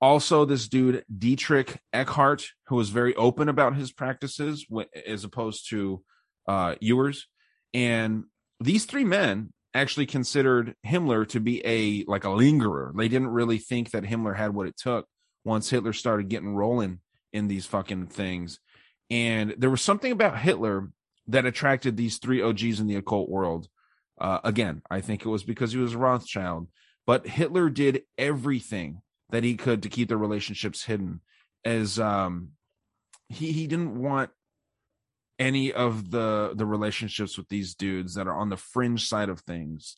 Also, 0.00 0.44
this 0.44 0.66
dude, 0.66 1.04
Dietrich 1.16 1.78
Eckart, 1.94 2.48
who 2.66 2.74
was 2.74 2.90
very 2.90 3.14
open 3.14 3.48
about 3.48 3.76
his 3.76 3.92
practices 3.92 4.66
as 5.06 5.22
opposed 5.22 5.70
to 5.70 6.02
uh, 6.48 6.74
Ewers. 6.80 7.28
And 7.72 8.24
these 8.58 8.84
three 8.84 9.04
men 9.04 9.52
actually 9.74 10.06
considered 10.06 10.74
Himmler 10.86 11.28
to 11.28 11.40
be 11.40 11.60
a 11.66 12.04
like 12.10 12.24
a 12.24 12.30
lingerer. 12.30 12.92
They 12.96 13.08
didn't 13.08 13.28
really 13.28 13.58
think 13.58 13.90
that 13.90 14.04
Himmler 14.04 14.36
had 14.36 14.54
what 14.54 14.68
it 14.68 14.76
took 14.76 15.06
once 15.44 15.68
Hitler 15.68 15.92
started 15.92 16.28
getting 16.28 16.54
rolling 16.54 17.00
in 17.32 17.48
these 17.48 17.66
fucking 17.66 18.06
things. 18.06 18.60
And 19.10 19.54
there 19.58 19.70
was 19.70 19.82
something 19.82 20.12
about 20.12 20.38
Hitler 20.38 20.90
that 21.26 21.44
attracted 21.44 21.96
these 21.96 22.18
three 22.18 22.40
OGs 22.40 22.80
in 22.80 22.86
the 22.86 22.96
occult 22.96 23.28
world. 23.28 23.68
Uh, 24.18 24.38
again, 24.44 24.82
I 24.90 25.00
think 25.00 25.24
it 25.24 25.28
was 25.28 25.42
because 25.42 25.72
he 25.72 25.78
was 25.78 25.94
a 25.94 25.98
Rothschild, 25.98 26.68
but 27.06 27.26
Hitler 27.26 27.68
did 27.68 28.02
everything 28.16 29.02
that 29.30 29.44
he 29.44 29.56
could 29.56 29.82
to 29.82 29.88
keep 29.88 30.08
their 30.08 30.18
relationships 30.18 30.84
hidden. 30.84 31.20
As 31.64 31.98
um, 31.98 32.50
he 33.28 33.52
he 33.52 33.66
didn't 33.66 33.98
want 34.00 34.30
any 35.38 35.72
of 35.72 36.10
the 36.10 36.52
the 36.54 36.66
relationships 36.66 37.36
with 37.36 37.48
these 37.48 37.74
dudes 37.74 38.14
that 38.14 38.26
are 38.26 38.36
on 38.36 38.50
the 38.50 38.56
fringe 38.56 39.08
side 39.08 39.28
of 39.28 39.40
things 39.40 39.96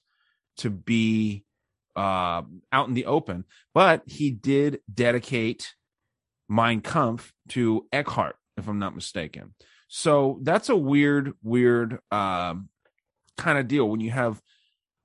to 0.58 0.70
be 0.70 1.44
uh 1.94 2.42
out 2.72 2.88
in 2.88 2.94
the 2.94 3.06
open. 3.06 3.44
But 3.74 4.02
he 4.06 4.30
did 4.30 4.80
dedicate 4.92 5.74
mein 6.48 6.80
kampf 6.80 7.32
to 7.48 7.86
eckart 7.92 8.34
if 8.56 8.68
i'm 8.68 8.78
not 8.78 8.94
mistaken. 8.94 9.54
So 9.88 10.40
that's 10.42 10.68
a 10.68 10.76
weird 10.76 11.32
weird 11.42 11.98
um 12.10 12.68
kind 13.36 13.58
of 13.58 13.68
deal 13.68 13.88
when 13.88 14.00
you 14.00 14.10
have 14.10 14.40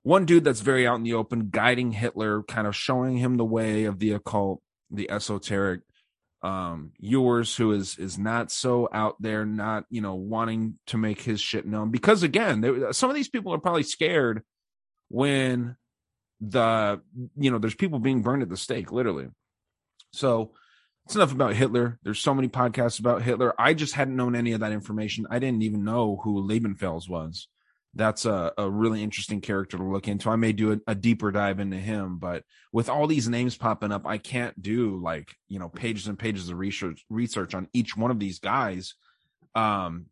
one 0.03 0.25
dude 0.25 0.43
that's 0.43 0.61
very 0.61 0.87
out 0.87 0.95
in 0.95 1.03
the 1.03 1.13
open 1.13 1.49
guiding 1.49 1.91
hitler 1.91 2.43
kind 2.43 2.65
of 2.65 2.75
showing 2.75 3.17
him 3.17 3.35
the 3.35 3.45
way 3.45 3.83
of 3.83 3.99
the 3.99 4.13
occult 4.13 4.61
the 4.89 5.11
esoteric 5.11 5.81
um 6.43 6.91
Ewers 6.99 7.55
who 7.55 7.71
is 7.71 7.97
is 7.97 8.17
not 8.17 8.51
so 8.51 8.89
out 8.91 9.21
there 9.21 9.45
not 9.45 9.85
you 9.89 10.01
know 10.01 10.15
wanting 10.15 10.79
to 10.87 10.97
make 10.97 11.21
his 11.21 11.39
shit 11.39 11.65
known. 11.65 11.91
Because 11.91 12.23
again 12.23 12.61
there, 12.61 12.93
some 12.93 13.09
of 13.09 13.15
these 13.15 13.29
people 13.29 13.53
are 13.53 13.59
probably 13.59 13.83
scared 13.83 14.43
when 15.09 15.75
the 16.39 16.99
you 17.37 17.51
know 17.51 17.59
there's 17.59 17.75
people 17.75 17.99
being 17.99 18.21
burned 18.21 18.41
at 18.41 18.49
the 18.49 18.57
stake 18.57 18.91
literally. 18.91 19.27
So 20.13 20.51
it's 21.05 21.15
enough 21.15 21.31
about 21.31 21.55
hitler. 21.55 21.99
There's 22.03 22.19
so 22.19 22.33
many 22.33 22.47
podcasts 22.47 22.99
about 22.99 23.21
hitler. 23.21 23.53
I 23.59 23.73
just 23.73 23.93
hadn't 23.93 24.15
known 24.15 24.35
any 24.35 24.53
of 24.53 24.59
that 24.61 24.71
information. 24.71 25.27
I 25.29 25.39
didn't 25.39 25.63
even 25.63 25.83
know 25.83 26.19
who 26.23 26.47
Liebenfels 26.47 27.09
was 27.09 27.47
that's 27.93 28.25
a, 28.25 28.53
a 28.57 28.69
really 28.69 29.03
interesting 29.03 29.41
character 29.41 29.77
to 29.77 29.83
look 29.83 30.07
into. 30.07 30.29
I 30.29 30.37
may 30.37 30.53
do 30.53 30.73
a, 30.73 30.79
a, 30.87 30.95
deeper 30.95 31.31
dive 31.31 31.59
into 31.59 31.77
him, 31.77 32.17
but 32.17 32.43
with 32.71 32.89
all 32.89 33.05
these 33.05 33.27
names 33.27 33.57
popping 33.57 33.91
up, 33.91 34.07
I 34.07 34.17
can't 34.17 34.59
do 34.61 34.97
like, 35.01 35.35
you 35.49 35.59
know, 35.59 35.67
pages 35.67 36.07
and 36.07 36.17
pages 36.17 36.49
of 36.49 36.57
research 36.57 37.03
research 37.09 37.53
on 37.53 37.67
each 37.73 37.97
one 37.97 38.11
of 38.11 38.19
these 38.19 38.39
guys. 38.39 38.95
Um, 39.55 40.05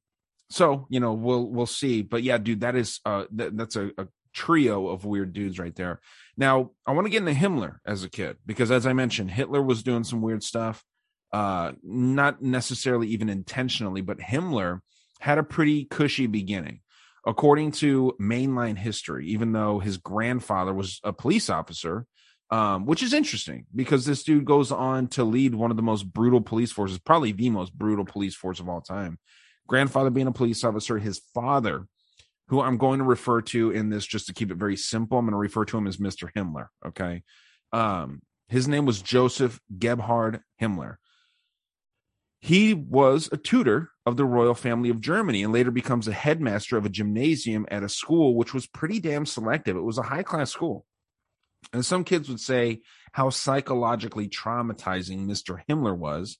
so, 0.49 0.87
you 0.89 0.99
know, 0.99 1.13
we'll 1.13 1.49
we'll 1.49 1.65
see. 1.65 2.01
But 2.01 2.23
yeah, 2.23 2.37
dude, 2.37 2.61
that 2.61 2.75
is 2.75 2.99
uh 3.05 3.25
th- 3.35 3.51
that's 3.53 3.77
a, 3.77 3.91
a 3.97 4.07
trio 4.33 4.87
of 4.87 5.05
weird 5.05 5.31
dudes 5.31 5.57
right 5.57 5.75
there. 5.75 6.01
Now, 6.35 6.71
I 6.85 6.91
want 6.91 7.05
to 7.05 7.11
get 7.11 7.25
into 7.25 7.39
Himmler 7.39 7.77
as 7.85 8.03
a 8.03 8.09
kid 8.09 8.37
because 8.45 8.71
as 8.71 8.85
I 8.85 8.93
mentioned, 8.93 9.31
Hitler 9.31 9.61
was 9.61 9.83
doing 9.83 10.03
some 10.03 10.21
weird 10.21 10.43
stuff. 10.43 10.83
Uh 11.31 11.73
not 11.81 12.41
necessarily 12.41 13.07
even 13.09 13.29
intentionally, 13.29 14.01
but 14.01 14.17
Himmler 14.17 14.79
had 15.21 15.37
a 15.37 15.43
pretty 15.43 15.85
cushy 15.85 16.27
beginning 16.27 16.81
according 17.29 17.71
to 17.71 18.15
mainline 18.19 18.75
history, 18.75 19.27
even 19.27 19.51
though 19.51 19.77
his 19.77 19.97
grandfather 19.97 20.73
was 20.73 20.99
a 21.03 21.13
police 21.13 21.47
officer, 21.47 22.07
um, 22.49 22.87
which 22.87 23.03
is 23.03 23.13
interesting 23.13 23.67
because 23.75 24.03
this 24.03 24.23
dude 24.23 24.45
goes 24.45 24.71
on 24.71 25.07
to 25.09 25.23
lead 25.23 25.53
one 25.53 25.69
of 25.69 25.77
the 25.77 25.83
most 25.83 26.11
brutal 26.11 26.41
police 26.41 26.71
forces, 26.71 26.97
probably 26.97 27.31
the 27.31 27.51
most 27.51 27.71
brutal 27.77 28.03
police 28.03 28.33
force 28.33 28.59
of 28.59 28.67
all 28.67 28.81
time. 28.81 29.19
Grandfather 29.67 30.09
being 30.09 30.25
a 30.25 30.31
police 30.31 30.63
officer, 30.63 30.97
his 30.97 31.21
father, 31.35 31.85
who 32.47 32.61
I'm 32.61 32.77
going 32.77 32.97
to 32.97 33.05
refer 33.05 33.41
to 33.43 33.69
in 33.69 33.89
this 33.91 34.07
just 34.07 34.25
to 34.25 34.33
keep 34.33 34.49
it 34.49 34.57
very 34.57 34.75
simple, 34.75 35.19
I'm 35.19 35.25
going 35.25 35.33
to 35.33 35.37
refer 35.37 35.65
to 35.65 35.77
him 35.77 35.85
as 35.85 35.97
Mr. 35.97 36.31
Himmler. 36.35 36.69
Okay. 36.83 37.21
Um, 37.71 38.23
his 38.47 38.67
name 38.67 38.87
was 38.87 39.03
Joseph 39.03 39.59
Gebhard 39.77 40.41
Himmler. 40.59 40.95
He 42.41 42.73
was 42.73 43.29
a 43.31 43.37
tutor 43.37 43.91
of 44.05 44.15
the 44.15 44.25
royal 44.25 44.53
family 44.53 44.89
of 44.89 45.01
Germany 45.01 45.43
and 45.43 45.51
later 45.51 45.71
becomes 45.71 46.07
a 46.07 46.13
headmaster 46.13 46.77
of 46.77 46.85
a 46.85 46.89
gymnasium 46.89 47.65
at 47.69 47.83
a 47.83 47.89
school 47.89 48.35
which 48.35 48.53
was 48.53 48.65
pretty 48.65 48.99
damn 48.99 49.25
selective. 49.25 49.75
It 49.75 49.81
was 49.81 49.97
a 49.97 50.03
high 50.03 50.23
class 50.23 50.51
school. 50.51 50.85
And 51.73 51.85
some 51.85 52.05
kids 52.05 52.29
would 52.29 52.39
say 52.39 52.81
how 53.11 53.29
psychologically 53.29 54.29
traumatizing 54.29 55.25
Mr. 55.25 55.59
Himmler 55.67 55.97
was. 55.97 56.37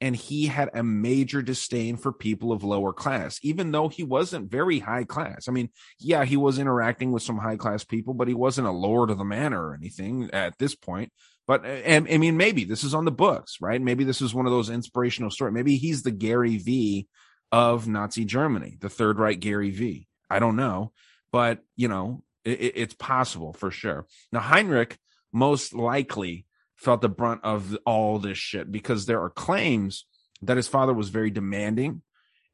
And 0.00 0.16
he 0.16 0.46
had 0.46 0.70
a 0.74 0.82
major 0.82 1.42
disdain 1.42 1.96
for 1.96 2.12
people 2.12 2.50
of 2.50 2.64
lower 2.64 2.92
class, 2.92 3.38
even 3.42 3.70
though 3.70 3.88
he 3.88 4.02
wasn't 4.02 4.50
very 4.50 4.80
high 4.80 5.04
class. 5.04 5.46
I 5.46 5.52
mean, 5.52 5.68
yeah, 6.00 6.24
he 6.24 6.36
was 6.36 6.58
interacting 6.58 7.12
with 7.12 7.22
some 7.22 7.38
high 7.38 7.56
class 7.56 7.84
people, 7.84 8.12
but 8.12 8.26
he 8.26 8.34
wasn't 8.34 8.66
a 8.66 8.72
lord 8.72 9.10
of 9.10 9.18
the 9.18 9.24
manor 9.24 9.68
or 9.68 9.74
anything 9.74 10.28
at 10.32 10.58
this 10.58 10.74
point. 10.74 11.12
But 11.46 11.64
uh, 11.64 11.68
and, 11.68 12.08
I 12.10 12.18
mean, 12.18 12.36
maybe 12.36 12.64
this 12.64 12.84
is 12.84 12.94
on 12.94 13.04
the 13.04 13.10
books, 13.10 13.58
right? 13.60 13.80
Maybe 13.80 14.04
this 14.04 14.20
is 14.20 14.34
one 14.34 14.46
of 14.46 14.52
those 14.52 14.70
inspirational 14.70 15.30
stories. 15.30 15.54
Maybe 15.54 15.76
he's 15.76 16.02
the 16.02 16.10
Gary 16.10 16.56
V 16.56 17.08
of 17.50 17.86
Nazi 17.88 18.24
Germany, 18.24 18.78
the 18.80 18.88
Third 18.88 19.18
Reich 19.18 19.40
Gary 19.40 19.70
V. 19.70 20.08
I 20.30 20.38
don't 20.38 20.56
know, 20.56 20.92
but 21.32 21.60
you 21.76 21.88
know, 21.88 22.22
it, 22.44 22.72
it's 22.76 22.94
possible 22.94 23.52
for 23.52 23.70
sure. 23.70 24.06
Now 24.30 24.40
Heinrich 24.40 24.98
most 25.32 25.74
likely 25.74 26.46
felt 26.76 27.00
the 27.00 27.08
brunt 27.08 27.40
of 27.44 27.76
all 27.84 28.18
this 28.18 28.38
shit 28.38 28.70
because 28.70 29.06
there 29.06 29.22
are 29.22 29.30
claims 29.30 30.06
that 30.42 30.56
his 30.56 30.68
father 30.68 30.94
was 30.94 31.10
very 31.10 31.30
demanding, 31.30 32.02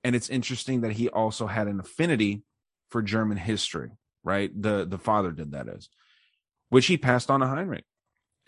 and 0.02 0.16
it's 0.16 0.28
interesting 0.28 0.80
that 0.80 0.92
he 0.92 1.08
also 1.08 1.46
had 1.46 1.68
an 1.68 1.80
affinity 1.80 2.42
for 2.90 3.02
German 3.02 3.36
history. 3.36 3.90
Right, 4.24 4.50
the 4.60 4.84
the 4.84 4.98
father 4.98 5.30
did 5.30 5.52
that 5.52 5.68
is, 5.68 5.88
which 6.68 6.86
he 6.86 6.98
passed 6.98 7.30
on 7.30 7.40
to 7.40 7.46
Heinrich. 7.46 7.84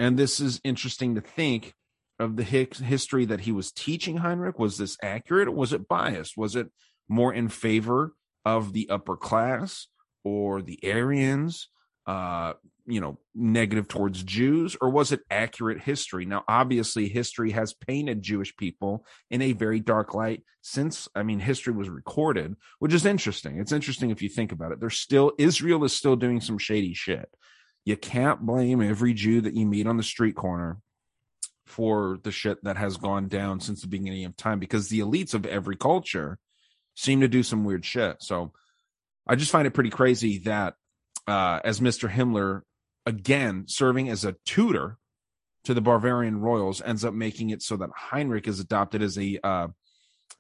And 0.00 0.18
this 0.18 0.40
is 0.40 0.62
interesting 0.64 1.14
to 1.14 1.20
think 1.20 1.74
of 2.18 2.36
the 2.36 2.42
history 2.42 3.26
that 3.26 3.42
he 3.42 3.52
was 3.52 3.70
teaching 3.70 4.16
Heinrich. 4.16 4.58
Was 4.58 4.78
this 4.78 4.96
accurate 5.02 5.52
was 5.54 5.74
it 5.74 5.88
biased? 5.88 6.38
Was 6.38 6.56
it 6.56 6.68
more 7.08 7.32
in 7.34 7.48
favor 7.48 8.14
of 8.44 8.72
the 8.72 8.88
upper 8.88 9.16
class 9.16 9.88
or 10.24 10.62
the 10.62 10.80
Aryans? 10.82 11.68
Uh, 12.06 12.54
you 12.86 13.00
know, 13.00 13.18
negative 13.34 13.86
towards 13.86 14.24
Jews, 14.24 14.76
or 14.80 14.90
was 14.90 15.12
it 15.12 15.20
accurate 15.30 15.82
history? 15.82 16.24
Now, 16.24 16.44
obviously, 16.48 17.08
history 17.08 17.52
has 17.52 17.72
painted 17.72 18.22
Jewish 18.22 18.56
people 18.56 19.04
in 19.30 19.42
a 19.42 19.52
very 19.52 19.78
dark 19.78 20.12
light 20.12 20.42
since, 20.62 21.08
I 21.14 21.22
mean, 21.22 21.38
history 21.38 21.72
was 21.72 21.88
recorded, 21.88 22.57
which 22.80 22.94
is 22.94 23.07
interesting. 23.07 23.61
It's 23.61 23.70
interesting 23.70 24.11
if 24.11 24.22
you 24.22 24.28
think 24.28 24.51
about 24.51 24.72
it. 24.72 24.80
There's 24.80 24.98
still, 24.98 25.32
Israel 25.38 25.84
is 25.84 25.92
still 25.92 26.16
doing 26.16 26.40
some 26.40 26.59
shady 26.59 26.94
shit 26.94 27.28
you 27.85 27.97
can't 27.97 28.41
blame 28.41 28.83
every 28.83 29.14
Jew 29.14 29.41
that 29.43 29.55
you 29.55 29.66
meet 29.66 29.87
on 29.87 29.97
the 29.97 30.03
street 30.03 30.35
corner 30.35 30.78
for 31.66 32.18
the 32.22 32.33
shit 32.33 32.62
that 32.64 32.76
has 32.76 32.97
gone 32.97 33.28
down 33.28 33.61
since 33.61 33.81
the 33.81 33.89
beginning 33.89 34.24
of 34.24 34.37
time 34.37 34.59
because 34.59 34.89
the 34.89 35.01
elites 35.01 35.35
of 35.35 35.47
every 35.47 35.76
culture 35.76 36.39
seem 36.95 37.20
to 37.20 37.28
do 37.28 37.43
some 37.43 37.64
weird 37.64 37.85
shit. 37.85 38.16
So 38.20 38.53
I 39.26 39.37
just 39.37 39.53
find 39.53 39.66
it 39.66 39.74
pretty 39.74 39.91
crazy 39.91 40.39
that 40.41 40.74
uh, 41.26 41.61
as 41.64 41.81
Mr. 41.81 42.11
Himmler, 42.11 42.62
again, 43.07 43.64
serving 43.68 44.09
as 44.09 44.24
a 44.24 44.37
tutor 44.45 44.99
to 45.64 45.74
the 45.74 45.81
Bavarian 45.81 46.41
royals, 46.41 46.83
ends 46.83 47.05
up 47.05 47.14
making 47.14 47.51
it 47.51 47.62
so 47.62 47.76
that 47.76 47.91
Heinrich 47.95 48.49
is 48.49 48.61
adopted 48.61 49.03
as 49.03 49.16
a 49.18 49.39
uh, 49.45 49.68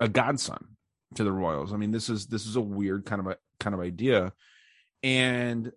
a 0.00 0.08
godson 0.08 0.76
to 1.14 1.24
the 1.24 1.32
royals. 1.32 1.72
I 1.72 1.76
mean, 1.76 1.92
this 1.92 2.08
is 2.08 2.26
this 2.26 2.46
is 2.46 2.56
a 2.56 2.60
weird 2.60 3.04
kind 3.04 3.20
of 3.20 3.26
a 3.28 3.36
kind 3.58 3.74
of 3.74 3.80
idea, 3.80 4.32
and 5.02 5.70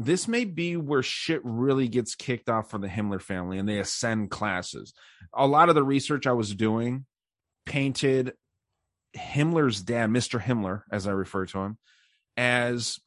this 0.00 0.26
may 0.26 0.46
be 0.46 0.78
where 0.78 1.02
shit 1.02 1.42
really 1.44 1.86
gets 1.86 2.14
kicked 2.14 2.48
off 2.48 2.70
for 2.70 2.78
the 2.78 2.88
Himmler 2.88 3.20
family 3.20 3.58
and 3.58 3.68
they 3.68 3.78
ascend 3.78 4.30
classes. 4.30 4.94
A 5.34 5.46
lot 5.46 5.68
of 5.68 5.74
the 5.74 5.84
research 5.84 6.26
I 6.26 6.32
was 6.32 6.54
doing 6.54 7.04
painted 7.66 8.32
Himmler's 9.14 9.82
dad, 9.82 10.08
Mr. 10.08 10.40
Himmler, 10.40 10.84
as 10.90 11.06
I 11.06 11.10
refer 11.10 11.44
to 11.46 11.58
him, 11.58 11.78
as 12.34 12.98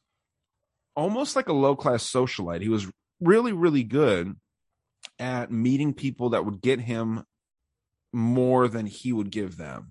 almost 0.94 1.34
like 1.34 1.48
a 1.48 1.52
low 1.52 1.74
class 1.74 2.08
socialite. 2.08 2.62
He 2.62 2.68
was 2.68 2.88
really, 3.20 3.52
really 3.52 3.82
good 3.82 4.36
at 5.18 5.50
meeting 5.50 5.94
people 5.94 6.30
that 6.30 6.44
would 6.44 6.60
get 6.60 6.78
him 6.78 7.24
more 8.12 8.68
than 8.68 8.86
he 8.86 9.12
would 9.12 9.32
give 9.32 9.56
them. 9.56 9.90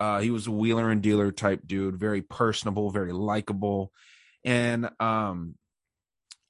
Uh, 0.00 0.20
he 0.20 0.30
was 0.30 0.46
a 0.46 0.50
wheeler 0.50 0.90
and 0.90 1.02
dealer 1.02 1.30
type 1.30 1.60
dude, 1.66 1.96
very 1.96 2.22
personable, 2.22 2.90
very 2.90 3.12
likable. 3.12 3.92
And 4.44 4.88
um, 4.98 5.56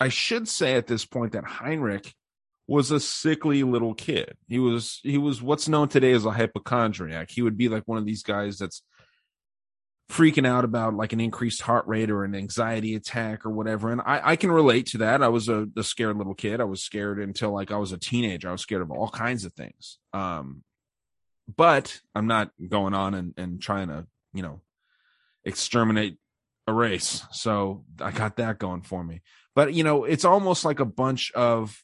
I 0.03 0.09
should 0.09 0.49
say 0.49 0.75
at 0.75 0.89
this 0.89 1.05
point 1.05 1.33
that 1.33 1.45
Heinrich 1.45 2.13
was 2.67 2.91
a 2.91 2.99
sickly 2.99 3.63
little 3.63 3.95
kid. 3.95 4.37
He 4.49 4.59
was 4.59 4.99
he 5.05 5.17
was 5.17 5.41
what's 5.41 5.69
known 5.69 5.89
today 5.89 6.11
as 6.11 6.25
a 6.25 6.33
hypochondriac. 6.33 7.31
He 7.31 7.41
would 7.41 7.57
be 7.57 7.69
like 7.69 7.85
one 7.87 7.99
of 7.99 8.05
these 8.05 8.25
guys 8.25 8.59
that's 8.59 8.83
freaking 10.11 10.45
out 10.45 10.65
about 10.65 10.95
like 10.95 11.13
an 11.13 11.21
increased 11.21 11.63
heart 11.63 11.87
rate 11.87 12.11
or 12.11 12.25
an 12.25 12.35
anxiety 12.35 12.97
attack 12.97 13.47
or 13.47 13.51
whatever. 13.51 13.93
And 13.93 14.01
I, 14.01 14.31
I 14.31 14.37
can 14.37 14.51
relate 14.51 14.87
to 14.87 14.99
that. 14.99 15.23
I 15.23 15.29
was 15.29 15.49
a, 15.49 15.69
a 15.77 15.85
scared 15.85 16.17
little 16.19 16.35
kid. 16.35 16.61
I 16.61 16.65
was 16.65 16.83
scared 16.83 17.21
until 17.21 17.53
like 17.53 17.71
I 17.71 17.77
was 17.77 17.93
a 17.93 17.99
teenager. 17.99 18.49
I 18.49 18.53
was 18.53 18.61
scared 18.61 18.83
of 18.83 18.91
all 18.91 19.09
kinds 19.09 19.45
of 19.45 19.53
things. 19.53 19.99
Um, 20.13 20.65
but 21.57 22.01
I'm 22.13 22.27
not 22.27 22.51
going 22.69 22.93
on 22.93 23.15
and, 23.15 23.35
and 23.37 23.63
trying 23.63 23.87
to, 23.87 24.09
you 24.35 24.43
know, 24.43 24.63
exterminate 25.45 26.19
a 26.67 26.73
race. 26.73 27.23
So 27.31 27.85
I 28.01 28.11
got 28.11 28.37
that 28.39 28.59
going 28.59 28.83
for 28.83 29.05
me. 29.05 29.23
But, 29.55 29.75
you 29.75 29.85
know, 29.85 30.05
it's 30.05 30.25
almost 30.25 30.65
like 30.65 30.81
a 30.81 30.85
bunch 30.85 31.33
of 31.33 31.83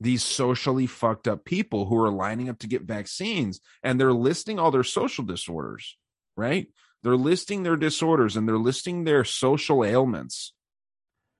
these 0.00 0.22
socially 0.22 0.86
fucked 0.86 1.28
up 1.28 1.44
people 1.44 1.86
who 1.86 1.96
are 1.96 2.10
lining 2.10 2.48
up 2.48 2.58
to 2.60 2.66
get 2.66 2.82
vaccines 2.82 3.60
and 3.82 4.00
they're 4.00 4.14
listing 4.14 4.58
all 4.58 4.70
their 4.70 4.82
social 4.82 5.24
disorders, 5.24 5.98
right? 6.36 6.68
They're 7.02 7.16
listing 7.16 7.62
their 7.62 7.76
disorders 7.76 8.36
and 8.36 8.48
they're 8.48 8.58
listing 8.58 9.04
their 9.04 9.24
social 9.24 9.84
ailments. 9.84 10.54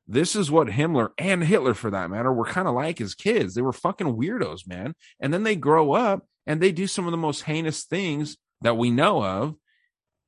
This 0.07 0.35
is 0.35 0.51
what 0.51 0.69
Himmler 0.69 1.11
and 1.17 1.45
Hitler, 1.45 1.73
for 1.73 1.91
that 1.91 2.11
matter, 2.11 2.33
were 2.33 2.45
kind 2.45 2.67
of 2.67 2.75
like 2.75 3.01
as 3.01 3.15
kids. 3.15 3.55
They 3.55 3.63
were 3.63 3.73
fucking 3.73 4.17
weirdos, 4.17 4.67
man. 4.67 4.95
And 5.21 5.33
then 5.33 5.45
they 5.45 5.57
grow 5.57 5.93
up 5.93 6.27
and 6.47 6.61
they 6.61 6.73
do 6.73 6.87
some 6.87 7.07
of 7.07 7.13
the 7.13 7.17
most 7.17 7.43
heinous 7.43 7.85
things 7.85 8.37
that 8.61 8.77
we 8.77 8.91
know 8.91 9.23
of 9.25 9.55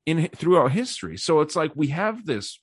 in 0.05 0.29
throughout 0.29 0.71
history. 0.71 1.17
So 1.17 1.41
it's 1.41 1.55
like 1.55 1.71
we 1.75 1.87
have 1.87 2.25
this 2.25 2.59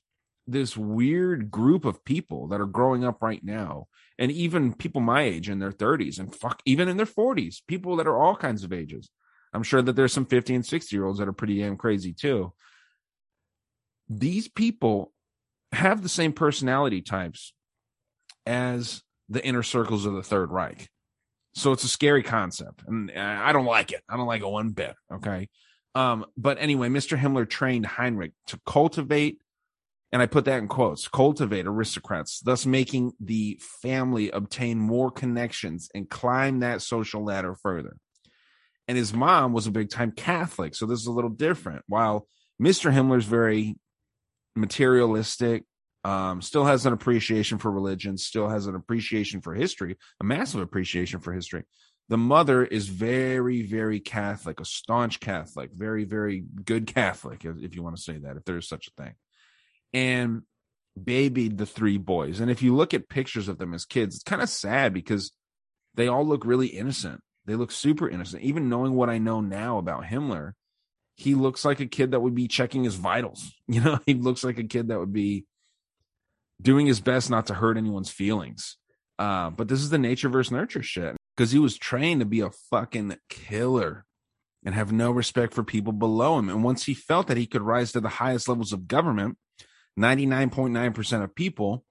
this 0.50 0.76
weird 0.76 1.50
group 1.50 1.84
of 1.84 2.04
people 2.04 2.48
that 2.48 2.60
are 2.60 2.66
growing 2.66 3.04
up 3.04 3.22
right 3.22 3.42
now 3.44 3.86
and 4.18 4.30
even 4.30 4.74
people 4.74 5.00
my 5.00 5.22
age 5.22 5.48
in 5.48 5.58
their 5.58 5.72
30s 5.72 6.18
and 6.18 6.34
fuck 6.34 6.60
even 6.64 6.88
in 6.88 6.96
their 6.96 7.06
40s 7.06 7.62
people 7.66 7.96
that 7.96 8.06
are 8.06 8.20
all 8.20 8.36
kinds 8.36 8.64
of 8.64 8.72
ages. 8.72 9.10
I'm 9.52 9.62
sure 9.62 9.82
that 9.82 9.94
there's 9.94 10.12
some 10.12 10.26
50 10.26 10.54
and 10.54 10.66
60 10.66 10.94
year 10.94 11.06
olds 11.06 11.18
that 11.18 11.28
are 11.28 11.32
pretty 11.32 11.60
damn 11.60 11.76
crazy 11.76 12.12
too. 12.12 12.52
These 14.08 14.48
people 14.48 15.12
have 15.72 16.02
the 16.02 16.08
same 16.08 16.32
personality 16.32 17.00
types 17.00 17.52
as 18.44 19.02
the 19.28 19.44
inner 19.44 19.62
circles 19.62 20.04
of 20.04 20.14
the 20.14 20.22
third 20.22 20.50
reich. 20.50 20.88
So 21.54 21.72
it's 21.72 21.84
a 21.84 21.88
scary 21.88 22.22
concept 22.22 22.82
and 22.86 23.10
i 23.10 23.52
don't 23.52 23.64
like 23.64 23.92
it. 23.92 24.02
I 24.08 24.16
don't 24.16 24.26
like 24.26 24.42
it 24.42 24.48
one 24.48 24.70
bit 24.70 24.94
okay? 25.12 25.48
Um 25.94 26.26
but 26.36 26.58
anyway 26.60 26.88
mr 26.88 27.18
himmler 27.18 27.48
trained 27.48 27.86
heinrich 27.86 28.32
to 28.48 28.60
cultivate 28.66 29.38
and 30.12 30.20
I 30.20 30.26
put 30.26 30.44
that 30.46 30.58
in 30.58 30.68
quotes, 30.68 31.06
cultivate 31.06 31.66
aristocrats, 31.66 32.40
thus 32.40 32.66
making 32.66 33.12
the 33.20 33.60
family 33.60 34.30
obtain 34.30 34.78
more 34.78 35.10
connections 35.10 35.88
and 35.94 36.10
climb 36.10 36.60
that 36.60 36.82
social 36.82 37.24
ladder 37.24 37.54
further. 37.54 37.96
And 38.88 38.98
his 38.98 39.14
mom 39.14 39.52
was 39.52 39.68
a 39.68 39.70
big 39.70 39.88
time 39.88 40.10
Catholic, 40.10 40.74
so 40.74 40.84
this 40.84 40.98
is 40.98 41.06
a 41.06 41.12
little 41.12 41.30
different. 41.30 41.84
While 41.86 42.26
Mr. 42.60 42.92
Himmler's 42.92 43.24
very 43.24 43.76
materialistic, 44.56 45.62
um, 46.02 46.42
still 46.42 46.64
has 46.64 46.86
an 46.86 46.92
appreciation 46.92 47.58
for 47.58 47.70
religion, 47.70 48.18
still 48.18 48.48
has 48.48 48.66
an 48.66 48.74
appreciation 48.74 49.42
for 49.42 49.54
history, 49.54 49.96
a 50.20 50.24
massive 50.24 50.60
appreciation 50.60 51.20
for 51.20 51.32
history. 51.32 51.62
The 52.08 52.16
mother 52.16 52.64
is 52.64 52.88
very, 52.88 53.62
very 53.62 54.00
Catholic, 54.00 54.58
a 54.58 54.64
staunch 54.64 55.20
Catholic, 55.20 55.70
very, 55.72 56.04
very 56.04 56.42
good 56.64 56.88
Catholic, 56.88 57.44
if 57.44 57.76
you 57.76 57.84
want 57.84 57.94
to 57.94 58.02
say 58.02 58.18
that, 58.18 58.36
if 58.36 58.44
there 58.44 58.56
is 58.56 58.66
such 58.66 58.88
a 58.88 59.02
thing 59.02 59.14
and 59.92 60.42
babied 61.02 61.58
the 61.58 61.66
three 61.66 61.98
boys. 61.98 62.40
And 62.40 62.50
if 62.50 62.62
you 62.62 62.74
look 62.74 62.94
at 62.94 63.08
pictures 63.08 63.48
of 63.48 63.58
them 63.58 63.74
as 63.74 63.84
kids, 63.84 64.16
it's 64.16 64.24
kind 64.24 64.42
of 64.42 64.48
sad 64.48 64.92
because 64.92 65.32
they 65.94 66.08
all 66.08 66.26
look 66.26 66.44
really 66.44 66.68
innocent. 66.68 67.20
They 67.46 67.54
look 67.54 67.72
super 67.72 68.08
innocent. 68.08 68.42
Even 68.42 68.68
knowing 68.68 68.94
what 68.94 69.10
I 69.10 69.18
know 69.18 69.40
now 69.40 69.78
about 69.78 70.04
Himmler, 70.04 70.52
he 71.16 71.34
looks 71.34 71.64
like 71.64 71.80
a 71.80 71.86
kid 71.86 72.12
that 72.12 72.20
would 72.20 72.34
be 72.34 72.48
checking 72.48 72.84
his 72.84 72.94
vitals. 72.96 73.52
You 73.68 73.80
know, 73.80 74.00
he 74.04 74.14
looks 74.14 74.42
like 74.42 74.58
a 74.58 74.64
kid 74.64 74.88
that 74.88 74.98
would 74.98 75.12
be 75.12 75.44
doing 76.60 76.86
his 76.86 77.00
best 77.00 77.30
not 77.30 77.46
to 77.46 77.54
hurt 77.54 77.76
anyone's 77.76 78.10
feelings. 78.10 78.76
Uh, 79.16 79.50
but 79.50 79.68
this 79.68 79.80
is 79.80 79.90
the 79.90 79.98
nature 79.98 80.28
versus 80.28 80.50
nurture 80.50 80.82
shit 80.82 81.16
because 81.36 81.52
he 81.52 81.58
was 81.60 81.78
trained 81.78 82.20
to 82.20 82.26
be 82.26 82.40
a 82.40 82.50
fucking 82.50 83.16
killer 83.28 84.04
and 84.64 84.74
have 84.74 84.90
no 84.92 85.10
respect 85.10 85.54
for 85.54 85.62
people 85.62 85.92
below 85.92 86.36
him. 86.38 86.48
And 86.48 86.64
once 86.64 86.84
he 86.84 86.94
felt 86.94 87.28
that 87.28 87.36
he 87.36 87.46
could 87.46 87.62
rise 87.62 87.92
to 87.92 88.00
the 88.00 88.08
highest 88.08 88.48
levels 88.48 88.72
of 88.72 88.88
government, 88.88 89.38
99.9% 89.98 91.22
of 91.22 91.34
people 91.34 91.84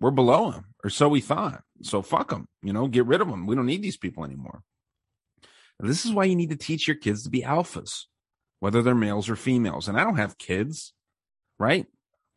were 0.00 0.10
below 0.10 0.50
him, 0.50 0.66
or 0.84 0.90
so 0.90 1.08
we 1.08 1.20
thought. 1.20 1.62
So 1.82 2.02
fuck 2.02 2.30
them, 2.30 2.48
you 2.62 2.72
know, 2.72 2.88
get 2.88 3.06
rid 3.06 3.20
of 3.20 3.28
them. 3.28 3.46
We 3.46 3.54
don't 3.54 3.66
need 3.66 3.82
these 3.82 3.96
people 3.96 4.24
anymore. 4.24 4.62
This 5.78 6.06
is 6.06 6.12
why 6.12 6.24
you 6.24 6.36
need 6.36 6.50
to 6.50 6.56
teach 6.56 6.88
your 6.88 6.96
kids 6.96 7.22
to 7.24 7.30
be 7.30 7.42
alphas, 7.42 8.04
whether 8.60 8.82
they're 8.82 8.94
males 8.94 9.28
or 9.28 9.36
females. 9.36 9.88
And 9.88 9.98
I 9.98 10.04
don't 10.04 10.16
have 10.16 10.38
kids, 10.38 10.94
right? 11.58 11.86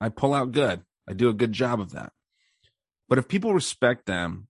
I 0.02 0.10
pull 0.10 0.34
out 0.34 0.52
good. 0.52 0.82
I 1.08 1.14
do 1.14 1.30
a 1.30 1.34
good 1.34 1.54
job 1.54 1.80
of 1.80 1.92
that. 1.92 2.12
But 3.08 3.18
if 3.18 3.28
people 3.28 3.54
respect 3.54 4.06
them 4.06 4.48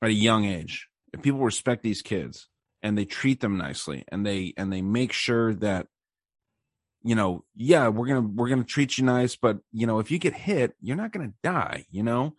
at 0.00 0.10
a 0.10 0.14
young 0.14 0.44
age, 0.44 0.88
if 1.12 1.20
people 1.20 1.40
respect 1.40 1.82
these 1.82 2.00
kids 2.00 2.48
and 2.82 2.96
they 2.96 3.04
treat 3.04 3.40
them 3.40 3.58
nicely 3.58 4.04
and 4.08 4.24
they 4.24 4.54
and 4.56 4.72
they 4.72 4.82
make 4.82 5.12
sure 5.12 5.54
that 5.54 5.88
you 7.04 7.14
know, 7.14 7.44
yeah, 7.54 7.88
we're 7.88 8.06
gonna 8.06 8.20
we're 8.22 8.48
gonna 8.48 8.64
treat 8.64 8.98
you 8.98 9.04
nice, 9.04 9.36
but 9.36 9.58
you 9.72 9.86
know, 9.86 9.98
if 9.98 10.10
you 10.10 10.18
get 10.18 10.34
hit, 10.34 10.74
you're 10.80 10.96
not 10.96 11.12
gonna 11.12 11.32
die. 11.42 11.86
You 11.90 12.02
know, 12.02 12.34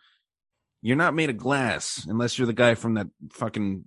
you're 0.81 0.97
not 0.97 1.13
made 1.13 1.29
of 1.29 1.37
glass 1.37 2.05
unless 2.07 2.37
you're 2.37 2.47
the 2.47 2.53
guy 2.53 2.75
from 2.75 2.95
that 2.95 3.07
fucking 3.31 3.83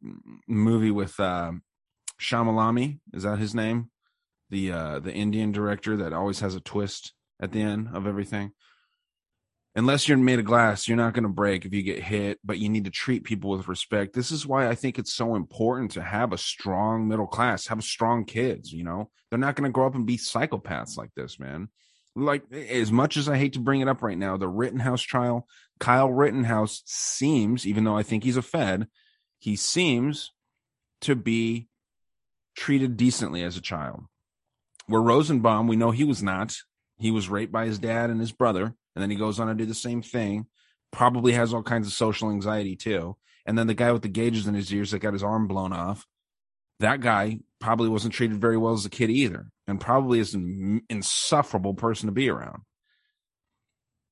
movie 0.47 0.91
with 0.91 1.18
uh, 1.20 1.53
Shyamalami. 2.20 3.01
Is 3.12 3.22
that 3.22 3.39
his 3.39 3.55
name? 3.55 3.91
The 4.51 4.72
uh, 4.72 4.99
the 5.01 5.12
Indian 5.12 5.53
director 5.53 5.97
that 5.97 6.12
always 6.12 6.41
has 6.41 6.55
a 6.55 6.61
twist 6.61 7.12
at 7.41 7.53
the 7.53 7.62
end 7.62 7.89
of 7.93 8.07
everything 8.07 8.53
unless 9.77 10.09
you're 10.09 10.16
made 10.16 10.39
of 10.39 10.47
glass, 10.47 10.89
you're 10.89 10.97
not 10.97 11.12
going 11.12 11.24
to 11.24 11.29
break 11.29 11.66
if 11.66 11.74
you 11.74 11.83
get 11.83 12.03
hit, 12.03 12.41
but 12.43 12.59
you 12.59 12.70
need 12.70 12.87
to 12.87 12.91
treat 12.91 13.24
people 13.24 13.51
with 13.51 13.68
respect. 13.68 14.14
This 14.14 14.31
is 14.31 14.47
why 14.47 14.68
I 14.68 14.74
think 14.74 14.99
it's 14.99 15.12
so 15.12 15.37
important 15.37 15.93
to 15.93 16.03
have 16.03 16.33
a 16.33 16.39
strong 16.39 17.07
middle 17.07 17.27
class, 17.27 17.66
have 17.66 17.85
strong 17.85 18.24
kids, 18.24 18.72
you 18.72 18.83
know? 18.83 19.11
They're 19.29 19.39
not 19.39 19.55
going 19.55 19.68
to 19.68 19.72
grow 19.72 19.87
up 19.87 19.95
and 19.95 20.07
be 20.07 20.16
psychopaths 20.16 20.97
like 20.97 21.11
this, 21.14 21.39
man. 21.39 21.68
Like 22.16 22.51
as 22.51 22.91
much 22.91 23.18
as 23.18 23.29
I 23.29 23.37
hate 23.37 23.53
to 23.53 23.59
bring 23.59 23.83
it 23.83 23.89
up 23.89 24.03
right 24.03 24.16
now, 24.16 24.39
the 24.39 24.49
Rittenhouse 24.49 25.03
trial, 25.03 25.47
Kyle 25.79 26.11
Rittenhouse 26.11 26.83
seems, 26.87 27.66
even 27.66 27.85
though 27.85 27.99
I 27.99 28.03
think 28.03 28.24
he's 28.24 28.39
a 28.39 28.43
Fed, 28.43 28.89
he 29.39 29.57
seems 29.57 30.33
to 31.03 31.14
be 31.14 31.68
treated 32.57 32.97
decently 32.97 33.43
as 33.43 33.59
a 33.59 33.61
child. 33.61 34.05
Where 34.87 35.03
Rosenbaum, 35.03 35.68
we 35.68 35.77
know 35.77 35.91
he 35.91 36.05
was 36.05 36.22
not. 36.22 36.57
He 36.99 37.11
was 37.11 37.29
raped 37.29 37.53
by 37.53 37.66
his 37.66 37.79
dad 37.79 38.09
and 38.09 38.18
his 38.18 38.33
brother 38.33 38.74
and 38.97 39.03
then 39.03 39.11
he 39.11 39.16
goes 39.16 39.38
on 39.38 39.47
to 39.47 39.55
do 39.55 39.66
the 39.66 39.74
same 39.74 40.03
thing. 40.03 40.47
Probably 40.90 41.32
has 41.32 41.53
all 41.53 41.62
kinds 41.62 41.86
of 41.86 41.92
social 41.92 42.30
anxiety 42.30 42.74
too. 42.74 43.16
And 43.44 43.57
then 43.57 43.66
the 43.66 43.74
guy 43.74 43.92
with 43.92 44.03
the 44.03 44.09
gauges 44.09 44.47
in 44.47 44.55
his 44.55 44.72
ears 44.72 44.90
that 44.90 45.01
got 45.01 45.12
his 45.12 45.22
arm 45.22 45.47
blown 45.47 45.72
off, 45.72 46.07
that 46.80 47.01
guy 47.01 47.40
probably 47.61 47.90
wasn't 47.90 48.14
treated 48.14 48.40
very 48.40 48.57
well 48.57 48.72
as 48.72 48.86
a 48.86 48.90
kid 48.90 49.11
either, 49.11 49.51
and 49.66 49.80
probably 49.80 50.18
is 50.18 50.34
an 50.34 50.82
insufferable 50.88 51.74
person 51.74 52.07
to 52.07 52.12
be 52.12 52.28
around. 52.28 52.62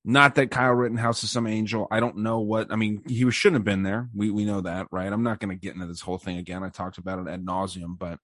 Not 0.07 0.35
that 0.35 0.51
Kyle 0.51 0.71
Rittenhouse 0.71 1.23
is 1.23 1.31
some 1.31 1.47
angel. 1.47 1.87
I 1.89 1.99
don't 1.99 2.17
know 2.17 2.39
what. 2.39 2.71
I 2.71 2.75
mean, 2.75 3.01
he 3.07 3.29
shouldn't 3.31 3.59
have 3.59 3.65
been 3.65 3.81
there. 3.81 4.07
We 4.13 4.29
we 4.29 4.45
know 4.45 4.61
that, 4.61 4.87
right? 4.91 5.11
I'm 5.11 5.23
not 5.23 5.39
going 5.39 5.49
to 5.49 5.59
get 5.59 5.73
into 5.73 5.87
this 5.87 6.01
whole 6.01 6.19
thing 6.19 6.37
again. 6.37 6.63
I 6.63 6.69
talked 6.69 6.99
about 6.99 7.19
it 7.19 7.27
ad 7.27 7.43
nauseum, 7.43 7.97
but 7.97 8.19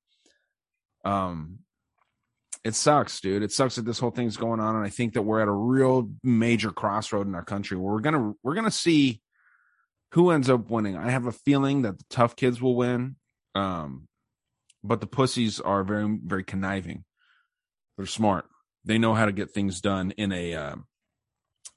um, 1.04 1.60
it 2.64 2.76
sucks, 2.76 3.20
dude. 3.22 3.44
It 3.44 3.52
sucks 3.52 3.76
that 3.76 3.86
this 3.86 4.00
whole 4.00 4.12
thing's 4.12 4.38
going 4.38 4.60
on, 4.60 4.76
and 4.76 4.86
I 4.86 4.90
think 4.90 5.14
that 5.14 5.24
we're 5.24 5.42
at 5.42 5.48
a 5.48 5.52
real 5.52 6.12
major 6.24 6.72
crossroad 6.72 7.28
in 7.28 7.36
our 7.36 7.44
country 7.44 7.78
where 7.78 7.94
we're 7.94 8.02
gonna 8.02 8.34
we're 8.44 8.54
gonna 8.54 8.70
see 8.70 9.22
who 10.12 10.30
ends 10.30 10.50
up 10.50 10.70
winning. 10.70 10.96
I 10.96 11.10
have 11.10 11.26
a 11.26 11.32
feeling 11.32 11.84
that 11.84 11.98
the 11.98 12.06
tough 12.10 12.36
kids 12.36 12.62
will 12.62 12.76
win, 12.76 13.16
um, 13.56 14.08
but 14.84 15.02
the 15.02 15.08
pussies 15.08 15.60
are 15.60 15.84
very 15.84 16.20
very 16.24 16.44
conniving. 16.44 17.04
They're 17.98 18.06
smart. 18.06 18.46
They 18.86 19.00
know 19.00 19.16
how 19.16 19.26
to 19.26 19.32
get 19.32 19.52
things 19.52 19.82
done 19.82 20.12
in 20.12 20.32
a 20.32 20.54
uh, 20.54 20.76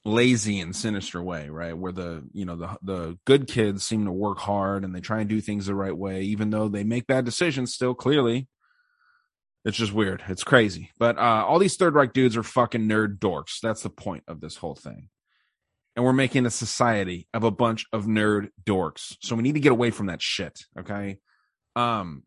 lazy 0.03 0.59
and 0.59 0.75
sinister 0.75 1.21
way, 1.21 1.49
right? 1.49 1.75
Where 1.75 1.91
the 1.91 2.23
you 2.31 2.45
know 2.45 2.57
the 2.57 2.77
the 2.83 3.17
good 3.25 3.47
kids 3.47 3.83
seem 3.85 4.05
to 4.05 4.11
work 4.11 4.37
hard 4.37 4.83
and 4.83 4.93
they 4.93 5.01
try 5.01 5.21
and 5.21 5.29
do 5.29 5.41
things 5.41 5.65
the 5.65 5.73
right 5.73 5.97
way, 5.97 6.21
even 6.21 6.51
though 6.51 6.67
they 6.67 6.83
make 6.83 7.07
bad 7.07 7.25
decisions. 7.25 7.73
Still, 7.73 7.95
clearly, 7.95 8.47
it's 9.65 9.77
just 9.77 9.93
weird. 9.93 10.23
It's 10.27 10.43
crazy. 10.43 10.91
But 10.99 11.17
uh, 11.17 11.43
all 11.45 11.59
these 11.59 11.75
Third 11.75 11.95
Reich 11.95 12.13
dudes 12.13 12.37
are 12.37 12.43
fucking 12.43 12.87
nerd 12.87 13.17
dorks. 13.19 13.59
That's 13.61 13.81
the 13.81 13.89
point 13.89 14.23
of 14.27 14.39
this 14.39 14.55
whole 14.55 14.75
thing. 14.75 15.09
And 15.95 16.05
we're 16.05 16.13
making 16.13 16.45
a 16.45 16.51
society 16.51 17.27
of 17.33 17.43
a 17.43 17.51
bunch 17.51 17.85
of 17.91 18.05
nerd 18.05 18.49
dorks. 18.63 19.15
So 19.21 19.35
we 19.35 19.43
need 19.43 19.55
to 19.55 19.59
get 19.59 19.71
away 19.71 19.91
from 19.91 20.07
that 20.07 20.21
shit. 20.21 20.59
Okay. 20.79 21.17
Um. 21.75 22.23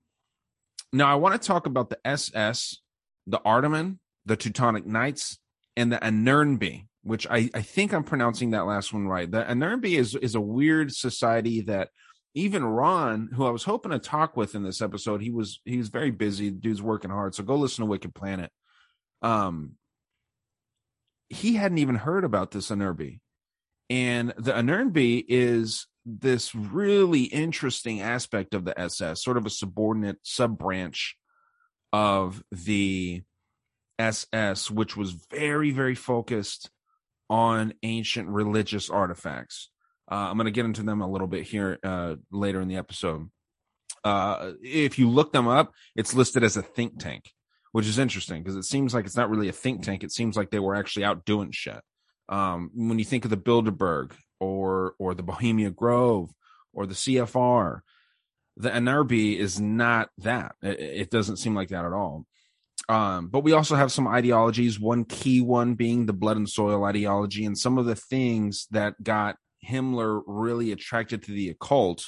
Now 0.92 1.12
I 1.12 1.16
want 1.16 1.40
to 1.40 1.46
talk 1.46 1.66
about 1.66 1.90
the 1.90 1.98
SS, 2.04 2.78
the 3.26 3.38
Ardaman, 3.40 3.98
the 4.24 4.36
Teutonic 4.36 4.86
Knights, 4.86 5.38
and 5.76 5.92
the 5.92 5.98
Ahnenerbe 5.98 6.88
which 7.02 7.26
I, 7.26 7.48
I 7.54 7.62
think 7.62 7.92
I'm 7.92 8.04
pronouncing 8.04 8.50
that 8.50 8.66
last 8.66 8.92
one 8.92 9.06
right. 9.06 9.30
The 9.30 9.42
Ahnenerbe 9.42 9.98
is 9.98 10.14
is 10.14 10.34
a 10.34 10.40
weird 10.40 10.92
society 10.92 11.62
that 11.62 11.88
even 12.34 12.64
Ron, 12.64 13.30
who 13.34 13.46
I 13.46 13.50
was 13.50 13.64
hoping 13.64 13.92
to 13.92 13.98
talk 13.98 14.36
with 14.36 14.54
in 14.54 14.62
this 14.62 14.82
episode, 14.82 15.22
he 15.22 15.30
was 15.30 15.60
he 15.64 15.78
was 15.78 15.88
very 15.88 16.10
busy. 16.10 16.50
The 16.50 16.56
dude's 16.56 16.82
working 16.82 17.10
hard. 17.10 17.34
So 17.34 17.42
go 17.42 17.56
listen 17.56 17.84
to 17.84 17.90
Wicked 17.90 18.14
Planet. 18.14 18.50
Um 19.22 19.72
he 21.28 21.54
hadn't 21.54 21.78
even 21.78 21.96
heard 21.96 22.24
about 22.24 22.50
this 22.52 22.70
Ahnenerbe. 22.70 23.20
And 23.90 24.34
the 24.36 24.52
Ahnenerbe 24.52 25.24
is 25.28 25.86
this 26.04 26.54
really 26.54 27.24
interesting 27.24 28.00
aspect 28.00 28.54
of 28.54 28.64
the 28.64 28.78
SS, 28.78 29.22
sort 29.22 29.36
of 29.36 29.44
a 29.44 29.50
subordinate 29.50 30.18
sub 30.22 30.58
branch 30.58 31.16
of 31.92 32.42
the 32.50 33.22
SS, 33.98 34.70
which 34.70 34.96
was 34.96 35.12
very, 35.30 35.70
very 35.70 35.94
focused 35.94 36.70
on 37.28 37.74
ancient 37.82 38.28
religious 38.28 38.88
artifacts. 38.88 39.70
Uh, 40.10 40.14
I'm 40.14 40.36
going 40.36 40.46
to 40.46 40.50
get 40.50 40.64
into 40.64 40.82
them 40.82 41.00
a 41.00 41.10
little 41.10 41.26
bit 41.26 41.44
here 41.44 41.78
uh, 41.82 42.16
later 42.30 42.60
in 42.60 42.68
the 42.68 42.76
episode. 42.76 43.30
Uh, 44.04 44.52
if 44.62 44.98
you 44.98 45.08
look 45.08 45.32
them 45.32 45.48
up, 45.48 45.72
it's 45.94 46.14
listed 46.14 46.42
as 46.42 46.56
a 46.56 46.62
think 46.62 46.98
tank, 46.98 47.30
which 47.72 47.86
is 47.86 47.98
interesting 47.98 48.42
because 48.42 48.56
it 48.56 48.64
seems 48.64 48.94
like 48.94 49.04
it's 49.04 49.16
not 49.16 49.28
really 49.28 49.48
a 49.48 49.52
think 49.52 49.82
tank. 49.82 50.02
It 50.02 50.12
seems 50.12 50.36
like 50.36 50.50
they 50.50 50.60
were 50.60 50.74
actually 50.74 51.04
out 51.04 51.24
doing 51.24 51.50
shit. 51.52 51.80
Um, 52.28 52.70
when 52.74 52.98
you 52.98 53.04
think 53.04 53.24
of 53.24 53.30
the 53.30 53.36
Bilderberg 53.36 54.12
or 54.40 54.94
or 54.98 55.14
the 55.14 55.22
Bohemian 55.22 55.72
Grove 55.72 56.30
or 56.72 56.86
the 56.86 56.94
CFR, 56.94 57.80
the 58.56 58.70
Ahnenerbe 58.70 59.36
is 59.36 59.60
not 59.60 60.10
that. 60.18 60.54
It, 60.62 60.80
it 60.80 61.10
doesn't 61.10 61.38
seem 61.38 61.54
like 61.54 61.68
that 61.68 61.84
at 61.84 61.92
all. 61.92 62.26
Um, 62.88 63.28
but 63.28 63.40
we 63.40 63.52
also 63.52 63.74
have 63.74 63.92
some 63.92 64.08
ideologies, 64.08 64.80
one 64.80 65.04
key 65.04 65.40
one 65.40 65.74
being 65.74 66.06
the 66.06 66.12
blood 66.12 66.36
and 66.36 66.48
soil 66.48 66.84
ideology, 66.84 67.44
and 67.44 67.58
some 67.58 67.76
of 67.76 67.86
the 67.86 67.96
things 67.96 68.66
that 68.70 69.02
got 69.02 69.36
Himmler 69.66 70.22
really 70.26 70.72
attracted 70.72 71.22
to 71.24 71.32
the 71.32 71.50
occult 71.50 72.04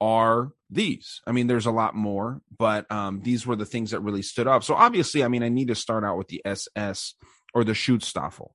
are 0.00 0.52
these. 0.70 1.20
I 1.26 1.32
mean, 1.32 1.46
there's 1.46 1.66
a 1.66 1.70
lot 1.70 1.94
more, 1.94 2.40
but 2.56 2.90
um, 2.90 3.20
these 3.22 3.46
were 3.46 3.56
the 3.56 3.66
things 3.66 3.90
that 3.90 4.00
really 4.00 4.22
stood 4.22 4.46
up. 4.46 4.64
So 4.64 4.74
obviously, 4.74 5.22
I 5.22 5.28
mean, 5.28 5.42
I 5.42 5.48
need 5.48 5.68
to 5.68 5.74
start 5.74 6.04
out 6.04 6.16
with 6.16 6.28
the 6.28 6.40
SS 6.44 7.14
or 7.52 7.64
the 7.64 7.72
Schutzstaffel. 7.72 8.50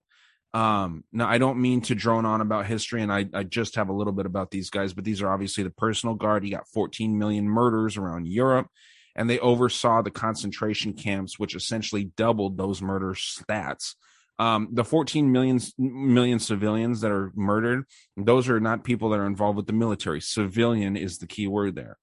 Um, 0.53 1.03
now, 1.11 1.27
I 1.27 1.37
don't 1.37 1.61
mean 1.61 1.81
to 1.81 1.95
drone 1.95 2.25
on 2.25 2.39
about 2.39 2.65
history, 2.65 3.01
and 3.01 3.11
I, 3.11 3.25
I 3.33 3.43
just 3.43 3.75
have 3.75 3.89
a 3.89 3.93
little 3.93 4.13
bit 4.13 4.25
about 4.25 4.51
these 4.51 4.69
guys, 4.69 4.93
but 4.93 5.03
these 5.03 5.21
are 5.21 5.31
obviously 5.31 5.63
the 5.63 5.69
personal 5.69 6.15
guard. 6.15 6.43
He 6.43 6.49
got 6.49 6.67
14 6.69 7.17
million 7.19 7.47
murders 7.47 7.97
around 7.97 8.27
Europe 8.27 8.69
and 9.15 9.29
they 9.29 9.39
oversaw 9.39 10.01
the 10.01 10.11
concentration 10.11 10.93
camps, 10.93 11.39
which 11.39 11.55
essentially 11.55 12.11
doubled 12.17 12.57
those 12.57 12.81
murder 12.81 13.13
stats. 13.13 13.95
Um, 14.37 14.69
the 14.71 14.83
14 14.83 15.31
million 15.31 15.59
million 15.77 16.39
civilians 16.39 17.01
that 17.01 17.11
are 17.11 17.31
murdered, 17.35 17.85
those 18.17 18.49
are 18.49 18.59
not 18.59 18.83
people 18.83 19.09
that 19.09 19.19
are 19.19 19.25
involved 19.25 19.57
with 19.57 19.67
the 19.67 19.73
military. 19.73 20.19
Civilian 20.19 20.97
is 20.97 21.19
the 21.19 21.27
key 21.27 21.47
word 21.47 21.75
there. 21.75 21.97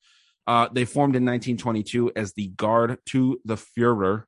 Uh, 0.46 0.68
they 0.72 0.84
formed 0.84 1.14
in 1.14 1.24
1922 1.24 2.12
as 2.16 2.32
the 2.32 2.48
Guard 2.48 2.98
to 3.10 3.40
the 3.44 3.56
Fuhrer, 3.56 4.24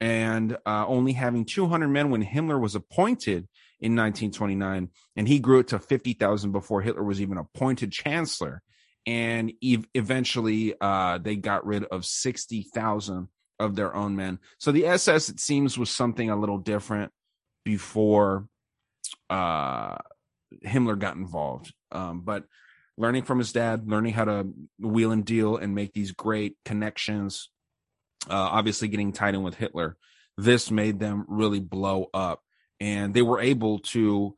and 0.00 0.56
uh, 0.64 0.86
only 0.86 1.12
having 1.12 1.44
200 1.44 1.88
men 1.88 2.10
when 2.10 2.24
Himmler 2.24 2.60
was 2.60 2.74
appointed 2.74 3.48
in 3.80 3.96
1929, 3.96 4.88
and 5.16 5.28
he 5.28 5.38
grew 5.38 5.58
it 5.58 5.68
to 5.68 5.78
50,000 5.78 6.52
before 6.52 6.82
Hitler 6.82 7.02
was 7.02 7.20
even 7.20 7.36
appointed 7.36 7.92
chancellor 7.92 8.62
and 9.06 9.52
ev- 9.64 9.86
eventually 9.94 10.74
uh, 10.80 11.18
they 11.18 11.36
got 11.36 11.66
rid 11.66 11.84
of 11.84 12.04
60,000 12.04 13.28
of 13.58 13.76
their 13.76 13.94
own 13.94 14.16
men. 14.16 14.38
So 14.58 14.72
the 14.72 14.86
SS, 14.86 15.28
it 15.28 15.40
seems, 15.40 15.78
was 15.78 15.90
something 15.90 16.30
a 16.30 16.36
little 16.36 16.58
different 16.58 17.12
before 17.64 18.46
uh, 19.28 19.96
Himmler 20.64 20.98
got 20.98 21.16
involved. 21.16 21.72
Um, 21.92 22.22
but 22.22 22.44
learning 22.96 23.24
from 23.24 23.38
his 23.38 23.52
dad, 23.52 23.88
learning 23.88 24.12
how 24.12 24.24
to 24.24 24.52
wheel 24.78 25.12
and 25.12 25.24
deal 25.24 25.56
and 25.56 25.74
make 25.74 25.92
these 25.92 26.12
great 26.12 26.56
connections, 26.64 27.50
uh, 28.28 28.34
obviously 28.34 28.88
getting 28.88 29.12
tied 29.12 29.34
in 29.34 29.42
with 29.42 29.54
Hitler, 29.54 29.96
this 30.36 30.70
made 30.70 30.98
them 30.98 31.24
really 31.28 31.60
blow 31.60 32.08
up. 32.12 32.42
And 32.80 33.12
they 33.12 33.22
were 33.22 33.40
able 33.40 33.80
to 33.80 34.34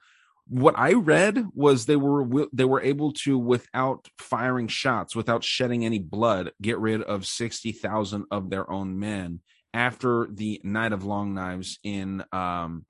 what 0.48 0.74
I 0.76 0.92
read 0.94 1.46
was 1.54 1.86
they 1.86 1.96
were 1.96 2.46
they 2.52 2.64
were 2.64 2.82
able 2.82 3.12
to 3.24 3.38
without 3.38 4.08
firing 4.18 4.68
shots, 4.68 5.14
without 5.14 5.44
shedding 5.44 5.84
any 5.84 5.98
blood, 5.98 6.52
get 6.60 6.78
rid 6.78 7.02
of 7.02 7.26
sixty 7.26 7.72
thousand 7.72 8.26
of 8.30 8.50
their 8.50 8.70
own 8.70 8.98
men 8.98 9.40
after 9.72 10.28
the 10.30 10.60
Night 10.64 10.92
of 10.92 11.04
Long 11.04 11.34
Knives 11.34 11.78
in 11.82 12.24
um, 12.32 12.84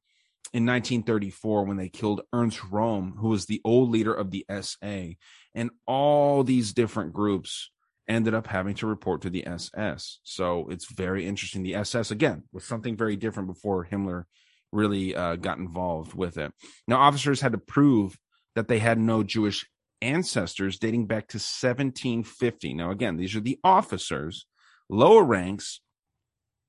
in 0.52 0.66
1934 0.66 1.64
when 1.64 1.76
they 1.76 1.88
killed 1.88 2.22
Ernst 2.32 2.58
Röhm, 2.58 3.16
who 3.18 3.28
was 3.28 3.46
the 3.46 3.60
old 3.64 3.90
leader 3.90 4.12
of 4.12 4.30
the 4.30 4.44
SA, 4.60 5.14
and 5.54 5.70
all 5.86 6.44
these 6.44 6.72
different 6.72 7.12
groups 7.12 7.70
ended 8.08 8.34
up 8.34 8.46
having 8.46 8.74
to 8.74 8.86
report 8.86 9.22
to 9.22 9.30
the 9.30 9.46
SS. 9.46 10.18
So 10.24 10.68
it's 10.68 10.92
very 10.92 11.26
interesting. 11.26 11.62
The 11.62 11.76
SS 11.76 12.10
again 12.10 12.42
was 12.52 12.64
something 12.64 12.96
very 12.96 13.16
different 13.16 13.48
before 13.48 13.86
Himmler 13.90 14.24
really 14.72 15.14
uh, 15.14 15.36
got 15.36 15.58
involved 15.58 16.14
with 16.14 16.36
it. 16.36 16.52
Now, 16.88 16.96
officers 16.96 17.40
had 17.40 17.52
to 17.52 17.58
prove 17.58 18.18
that 18.54 18.68
they 18.68 18.78
had 18.78 18.98
no 18.98 19.22
Jewish 19.22 19.66
ancestors 20.00 20.78
dating 20.78 21.06
back 21.06 21.28
to 21.28 21.36
1750. 21.36 22.74
Now, 22.74 22.90
again, 22.90 23.16
these 23.16 23.36
are 23.36 23.40
the 23.40 23.58
officers. 23.62 24.46
Lower 24.88 25.22
ranks 25.22 25.80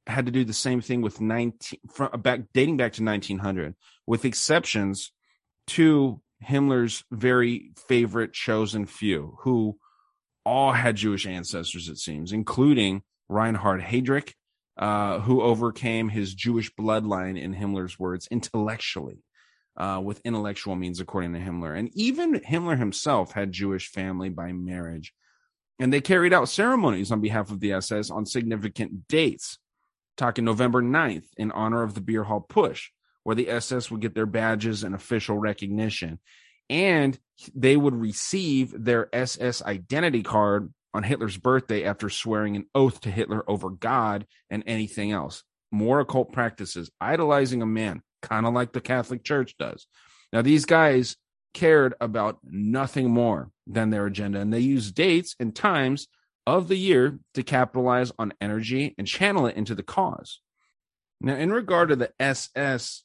had 0.08 0.26
to 0.26 0.32
do 0.32 0.44
the 0.44 0.54
same 0.54 0.82
thing 0.82 1.02
with 1.02 1.22
19 1.22 1.80
from 1.92 2.22
back 2.22 2.42
dating 2.54 2.78
back 2.78 2.94
to 2.94 3.04
1900, 3.04 3.76
with 4.06 4.26
exceptions 4.26 5.12
to 5.68 6.22
Himmler's 6.44 7.04
very 7.12 7.72
favorite 7.88 8.34
chosen 8.34 8.86
few, 8.86 9.38
who 9.42 9.78
all 10.46 10.74
had 10.74 10.98
Jewish 10.98 11.26
ancestors, 11.26 11.88
it 11.88 11.98
seems, 11.98 12.32
including 12.32 13.04
Reinhard 13.30 13.82
Heydrich 13.82 14.34
uh, 14.78 15.20
who 15.20 15.42
overcame 15.42 16.10
his 16.10 16.34
Jewish 16.34 16.74
bloodline, 16.74 17.40
in 17.40 17.54
Himmler's 17.54 18.00
words, 18.00 18.28
intellectually, 18.32 19.24
uh, 19.78 20.02
with 20.04 20.22
intellectual 20.26 20.76
means, 20.76 21.00
according 21.00 21.34
to 21.34 21.40
Himmler. 21.40 21.78
And 21.78 21.90
even 21.94 22.40
Himmler 22.40 22.78
himself 22.78 23.34
had 23.34 23.52
Jewish 23.52 23.88
family 23.88 24.30
by 24.30 24.52
marriage. 24.52 25.14
And 25.80 25.92
they 25.92 26.02
carried 26.02 26.34
out 26.34 26.50
ceremonies 26.50 27.12
on 27.12 27.22
behalf 27.22 27.52
of 27.52 27.60
the 27.60 27.74
SS 27.74 28.10
on 28.10 28.26
significant 28.26 29.08
dates, 29.08 29.60
talking 30.18 30.46
November 30.46 30.82
9th 30.82 31.26
in 31.38 31.52
honor 31.52 31.84
of 31.84 31.94
the 31.94 32.02
beer 32.02 32.24
hall 32.24 32.46
putsch, 32.48 32.88
where 33.24 33.36
the 33.36 33.50
SS 33.50 33.90
would 33.90 34.02
get 34.02 34.16
their 34.16 34.26
badges 34.26 34.84
and 34.84 34.94
official 34.94 35.38
recognition. 35.38 36.20
And 36.70 37.18
they 37.54 37.76
would 37.76 37.96
receive 37.96 38.74
their 38.78 39.14
SS 39.14 39.62
identity 39.62 40.24
card 40.24 40.74
on 40.94 41.04
Hitler's 41.04 41.38
birthday 41.38 41.84
after 41.84 42.10
swearing 42.10 42.56
an 42.56 42.66
oath 42.76 43.02
to 43.02 43.12
Hitler 43.12 43.44
over 43.50 43.70
God 43.70 44.26
and 44.50 44.64
anything 44.68 45.12
else. 45.12 45.44
More 45.72 46.00
occult 46.00 46.32
practices, 46.32 46.92
idolizing 47.02 47.62
a 47.62 47.66
man, 47.66 48.02
kind 48.22 48.46
of 48.46 48.54
like 48.54 48.74
the 48.74 48.82
Catholic 48.82 49.24
Church 49.24 49.56
does. 49.58 49.88
Now, 50.32 50.42
these 50.42 50.66
guys 50.66 51.18
cared 51.54 51.96
about 52.00 52.40
nothing 52.44 53.10
more 53.10 53.50
than 53.68 53.90
their 53.90 54.06
agenda, 54.06 54.40
and 54.40 54.54
they 54.54 54.60
used 54.60 54.96
dates 54.96 55.36
and 55.40 55.56
times 55.56 56.08
of 56.46 56.68
the 56.68 56.78
year 56.78 57.20
to 57.34 57.44
capitalize 57.44 58.12
on 58.20 58.34
energy 58.42 58.96
and 58.98 59.08
channel 59.08 59.48
it 59.48 59.56
into 59.56 59.76
the 59.76 59.84
cause. 59.84 60.40
Now, 61.22 61.36
in 61.36 61.52
regard 61.52 61.90
to 61.90 61.96
the 61.96 62.12
SS, 62.20 63.04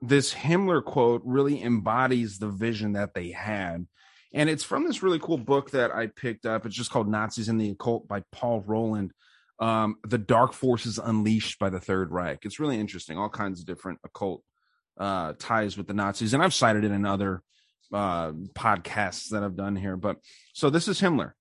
this 0.00 0.32
Himmler 0.32 0.82
quote 0.82 1.22
really 1.24 1.62
embodies 1.62 2.38
the 2.38 2.48
vision 2.48 2.92
that 2.92 3.14
they 3.14 3.30
had 3.30 3.86
and 4.32 4.50
it's 4.50 4.64
from 4.64 4.84
this 4.84 5.02
really 5.02 5.18
cool 5.18 5.38
book 5.38 5.70
that 5.70 5.94
I 5.94 6.08
picked 6.08 6.44
up. 6.44 6.66
It's 6.66 6.76
just 6.76 6.90
called 6.90 7.08
Nazis 7.08 7.48
in 7.48 7.56
the 7.56 7.70
Occult 7.70 8.06
by 8.06 8.22
Paul 8.32 8.62
Roland. 8.66 9.12
Um, 9.58 9.96
the 10.06 10.18
Dark 10.18 10.52
Forces 10.52 10.98
Unleashed 10.98 11.58
by 11.58 11.70
the 11.70 11.80
Third 11.80 12.12
Reich. 12.12 12.44
It's 12.44 12.60
really 12.60 12.78
interesting. 12.78 13.18
All 13.18 13.28
kinds 13.28 13.60
of 13.60 13.66
different 13.66 13.98
occult 14.04 14.44
uh, 14.98 15.32
ties 15.38 15.76
with 15.76 15.88
the 15.88 15.94
Nazis, 15.94 16.32
and 16.32 16.42
I've 16.42 16.54
cited 16.54 16.84
it 16.84 16.92
in 16.92 17.04
other 17.04 17.42
uh, 17.92 18.30
podcasts 18.54 19.30
that 19.30 19.42
I've 19.42 19.56
done 19.56 19.74
here. 19.74 19.96
But 19.96 20.18
so 20.52 20.70
this 20.70 20.86
is 20.86 21.00
Himmler. 21.00 21.32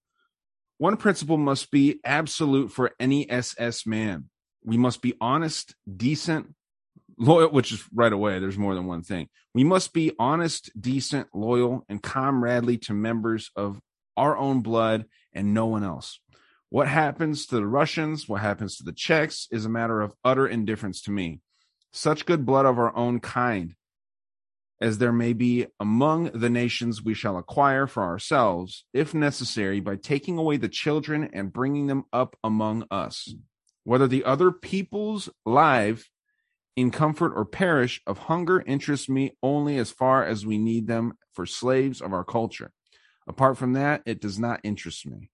One 0.77 0.97
principle 0.97 1.37
must 1.37 1.71
be 1.71 1.99
absolute 2.03 2.71
for 2.71 2.91
any 2.99 3.29
SS 3.29 3.87
man. 3.87 4.29
We 4.63 4.77
must 4.77 5.01
be 5.01 5.15
honest, 5.19 5.73
decent, 5.95 6.53
loyal, 7.17 7.49
which 7.49 7.71
is 7.71 7.83
right 7.93 8.13
away. 8.13 8.39
There's 8.39 8.57
more 8.57 8.75
than 8.75 8.85
one 8.85 9.01
thing. 9.01 9.27
We 9.53 9.63
must 9.63 9.91
be 9.91 10.13
honest, 10.19 10.69
decent, 10.79 11.29
loyal, 11.33 11.83
and 11.89 12.01
comradely 12.01 12.77
to 12.79 12.93
members 12.93 13.49
of 13.55 13.79
our 14.15 14.37
own 14.37 14.61
blood 14.61 15.05
and 15.33 15.53
no 15.53 15.65
one 15.65 15.83
else. 15.83 16.19
What 16.69 16.87
happens 16.87 17.47
to 17.47 17.55
the 17.55 17.65
Russians, 17.65 18.27
what 18.27 18.41
happens 18.41 18.77
to 18.77 18.83
the 18.83 18.93
Czechs, 18.93 19.47
is 19.51 19.65
a 19.65 19.69
matter 19.69 20.01
of 20.01 20.13
utter 20.23 20.47
indifference 20.47 21.01
to 21.03 21.11
me. 21.11 21.39
Such 21.91 22.25
good 22.25 22.45
blood 22.45 22.65
of 22.65 22.77
our 22.77 22.95
own 22.95 23.19
kind 23.19 23.73
as 24.79 24.97
there 24.97 25.11
may 25.11 25.33
be 25.33 25.65
among 25.79 26.25
the 26.33 26.49
nations 26.49 27.03
we 27.03 27.13
shall 27.13 27.37
acquire 27.37 27.87
for 27.87 28.03
ourselves, 28.03 28.85
if 28.93 29.13
necessary, 29.13 29.79
by 29.79 29.95
taking 29.95 30.37
away 30.37 30.57
the 30.57 30.69
children 30.69 31.29
and 31.33 31.53
bringing 31.53 31.87
them 31.87 32.05
up 32.13 32.35
among 32.43 32.85
us. 32.91 33.33
Whether 33.83 34.07
the 34.07 34.23
other 34.23 34.51
peoples 34.51 35.29
live 35.45 36.09
in 36.75 36.91
comfort 36.91 37.33
or 37.35 37.43
perish 37.43 38.01
of 38.05 38.19
hunger 38.19 38.63
interests 38.67 39.09
me 39.09 39.35
only 39.41 39.77
as 39.77 39.89
far 39.89 40.23
as 40.23 40.45
we 40.45 40.59
need 40.59 40.85
them 40.85 41.13
for 41.33 41.45
slaves 41.45 42.01
of 42.01 42.13
our 42.13 42.23
culture. 42.23 42.71
Apart 43.27 43.57
from 43.57 43.73
that, 43.73 44.03
it 44.05 44.21
does 44.21 44.37
not 44.37 44.59
interest 44.63 45.07
me. 45.07 45.31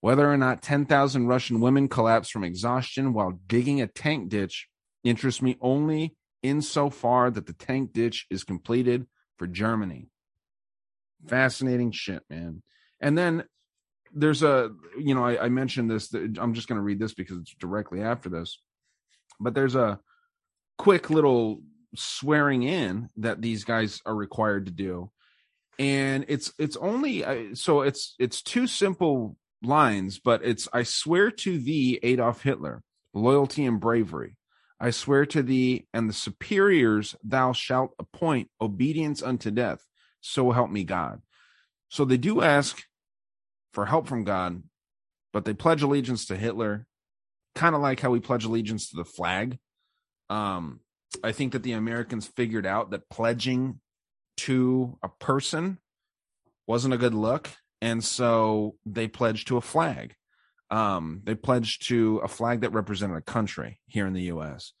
Whether 0.00 0.30
or 0.30 0.36
not 0.36 0.62
10,000 0.62 1.26
Russian 1.26 1.60
women 1.60 1.88
collapse 1.88 2.30
from 2.30 2.44
exhaustion 2.44 3.12
while 3.12 3.40
digging 3.48 3.80
a 3.80 3.88
tank 3.88 4.28
ditch 4.28 4.68
interests 5.02 5.42
me 5.42 5.56
only 5.60 6.14
insofar 6.42 7.30
that 7.30 7.46
the 7.46 7.52
tank 7.52 7.92
ditch 7.92 8.26
is 8.30 8.44
completed 8.44 9.06
for 9.36 9.46
Germany. 9.46 10.08
Fascinating 11.26 11.90
shit, 11.92 12.22
man. 12.30 12.62
And 13.00 13.16
then 13.16 13.44
there's 14.12 14.42
a, 14.42 14.70
you 14.98 15.14
know, 15.14 15.24
I, 15.24 15.44
I 15.44 15.48
mentioned 15.48 15.90
this. 15.90 16.12
I'm 16.14 16.54
just 16.54 16.68
going 16.68 16.78
to 16.78 16.84
read 16.84 16.98
this 16.98 17.14
because 17.14 17.38
it's 17.38 17.54
directly 17.54 18.02
after 18.02 18.28
this. 18.28 18.60
But 19.40 19.54
there's 19.54 19.76
a 19.76 20.00
quick 20.78 21.10
little 21.10 21.60
swearing 21.94 22.62
in 22.62 23.10
that 23.16 23.40
these 23.40 23.64
guys 23.64 24.00
are 24.06 24.14
required 24.14 24.66
to 24.66 24.72
do 24.72 25.10
and 25.78 26.24
it's 26.28 26.52
it's 26.58 26.76
only 26.76 27.54
so 27.54 27.82
it's 27.82 28.14
it's 28.18 28.42
two 28.42 28.66
simple 28.66 29.36
lines 29.62 30.18
but 30.18 30.44
it's 30.44 30.68
i 30.72 30.82
swear 30.82 31.30
to 31.30 31.58
thee 31.58 31.98
adolf 32.02 32.42
hitler 32.42 32.82
loyalty 33.14 33.64
and 33.64 33.80
bravery 33.80 34.36
I 34.80 34.90
swear 34.90 35.26
to 35.26 35.42
thee 35.42 35.86
and 35.92 36.08
the 36.08 36.14
superiors 36.14 37.16
thou 37.22 37.52
shalt 37.52 37.94
appoint 37.98 38.50
obedience 38.60 39.22
unto 39.22 39.50
death. 39.50 39.84
So 40.20 40.50
help 40.52 40.70
me 40.70 40.84
God. 40.84 41.22
So 41.88 42.04
they 42.04 42.16
do 42.16 42.42
ask 42.42 42.84
for 43.72 43.86
help 43.86 44.06
from 44.06 44.24
God, 44.24 44.62
but 45.32 45.44
they 45.44 45.54
pledge 45.54 45.82
allegiance 45.82 46.26
to 46.26 46.36
Hitler, 46.36 46.86
kind 47.54 47.74
of 47.74 47.80
like 47.80 48.00
how 48.00 48.10
we 48.10 48.20
pledge 48.20 48.44
allegiance 48.44 48.90
to 48.90 48.96
the 48.96 49.04
flag. 49.04 49.58
Um, 50.30 50.80
I 51.24 51.32
think 51.32 51.52
that 51.52 51.62
the 51.62 51.72
Americans 51.72 52.26
figured 52.26 52.66
out 52.66 52.90
that 52.90 53.08
pledging 53.08 53.80
to 54.38 54.98
a 55.02 55.08
person 55.08 55.78
wasn't 56.66 56.94
a 56.94 56.98
good 56.98 57.14
look. 57.14 57.48
And 57.80 58.04
so 58.04 58.76
they 58.84 59.08
pledged 59.08 59.48
to 59.48 59.56
a 59.56 59.62
flag. 59.62 60.14
Um, 60.70 61.22
they 61.24 61.34
pledged 61.34 61.88
to 61.88 62.18
a 62.18 62.28
flag 62.28 62.60
that 62.60 62.72
represented 62.72 63.16
a 63.16 63.22
country 63.22 63.80
here 63.86 64.06
in 64.06 64.12
the 64.12 64.22
U.S. 64.22 64.72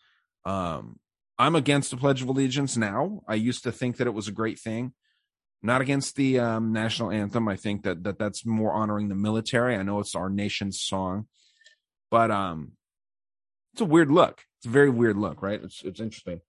Um, 0.44 0.98
I'm 1.38 1.54
against 1.54 1.90
the 1.90 1.96
Pledge 1.96 2.20
of 2.20 2.28
Allegiance 2.28 2.76
now. 2.76 3.22
I 3.26 3.34
used 3.34 3.62
to 3.62 3.72
think 3.72 3.96
that 3.96 4.06
it 4.06 4.14
was 4.14 4.28
a 4.28 4.32
great 4.32 4.58
thing. 4.58 4.92
Not 5.62 5.80
against 5.80 6.16
the 6.16 6.38
um, 6.38 6.72
national 6.72 7.10
anthem. 7.10 7.48
I 7.48 7.56
think 7.56 7.82
that, 7.82 8.04
that 8.04 8.18
that's 8.18 8.46
more 8.46 8.72
honoring 8.72 9.08
the 9.08 9.14
military. 9.14 9.76
I 9.76 9.82
know 9.82 9.98
it's 9.98 10.14
our 10.14 10.30
nation's 10.30 10.80
song, 10.80 11.26
but 12.10 12.30
um, 12.30 12.72
it's 13.72 13.80
a 13.80 13.84
weird 13.84 14.10
look. 14.10 14.42
It's 14.58 14.66
a 14.66 14.70
very 14.70 14.90
weird 14.90 15.16
look, 15.16 15.42
right? 15.42 15.60
It's 15.62 15.82
it's 15.84 16.00
interesting. 16.00 16.40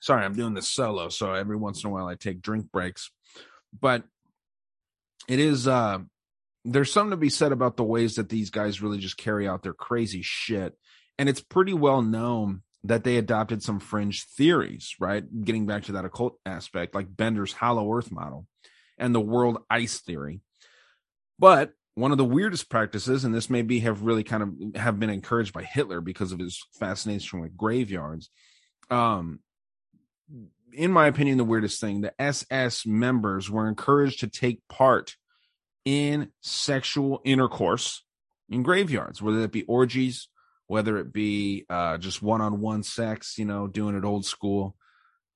Sorry, 0.00 0.24
I'm 0.24 0.34
doing 0.34 0.54
this 0.54 0.68
solo, 0.68 1.08
so 1.08 1.32
every 1.32 1.56
once 1.56 1.82
in 1.82 1.90
a 1.90 1.92
while 1.92 2.06
I 2.06 2.14
take 2.14 2.42
drink 2.42 2.70
breaks. 2.70 3.10
But 3.78 4.04
it 5.28 5.38
is 5.38 5.66
uh 5.66 5.98
there's 6.64 6.92
something 6.92 7.10
to 7.10 7.16
be 7.16 7.28
said 7.28 7.52
about 7.52 7.76
the 7.76 7.84
ways 7.84 8.14
that 8.14 8.28
these 8.28 8.50
guys 8.50 8.80
really 8.80 8.98
just 8.98 9.16
carry 9.16 9.46
out 9.46 9.62
their 9.62 9.74
crazy 9.74 10.22
shit. 10.22 10.74
And 11.18 11.28
it's 11.28 11.40
pretty 11.40 11.74
well 11.74 12.02
known 12.02 12.62
that 12.84 13.04
they 13.04 13.16
adopted 13.16 13.62
some 13.62 13.80
fringe 13.80 14.26
theories, 14.36 14.94
right? 14.98 15.24
Getting 15.44 15.66
back 15.66 15.84
to 15.84 15.92
that 15.92 16.04
occult 16.04 16.38
aspect, 16.44 16.94
like 16.94 17.14
Bender's 17.14 17.52
hollow 17.52 17.92
earth 17.92 18.10
model 18.10 18.46
and 18.98 19.14
the 19.14 19.20
world 19.20 19.58
ice 19.70 20.00
theory. 20.00 20.40
But 21.38 21.72
one 21.94 22.12
of 22.12 22.18
the 22.18 22.24
weirdest 22.24 22.68
practices, 22.68 23.24
and 23.24 23.34
this 23.34 23.48
maybe 23.48 23.80
have 23.80 24.02
really 24.02 24.24
kind 24.24 24.42
of 24.42 24.80
have 24.80 24.98
been 24.98 25.10
encouraged 25.10 25.52
by 25.52 25.62
Hitler 25.62 26.00
because 26.00 26.32
of 26.32 26.38
his 26.38 26.60
fascination 26.78 27.40
with 27.40 27.56
graveyards. 27.56 28.30
Um, 28.90 29.40
in 30.72 30.90
my 30.90 31.06
opinion, 31.06 31.38
the 31.38 31.44
weirdest 31.44 31.80
thing, 31.80 32.00
the 32.00 32.20
SS 32.20 32.84
members 32.84 33.50
were 33.50 33.68
encouraged 33.68 34.20
to 34.20 34.26
take 34.26 34.66
part 34.68 35.14
in 35.84 36.30
sexual 36.40 37.20
intercourse 37.24 38.04
in 38.48 38.62
graveyards, 38.62 39.20
whether 39.20 39.40
it 39.40 39.52
be 39.52 39.64
orgies, 39.64 40.28
whether 40.66 40.96
it 40.98 41.12
be 41.12 41.66
uh, 41.68 41.98
just 41.98 42.22
one-on-one 42.22 42.82
sex, 42.82 43.38
you 43.38 43.44
know, 43.44 43.66
doing 43.66 43.96
it 43.96 44.04
old 44.04 44.24
school, 44.24 44.76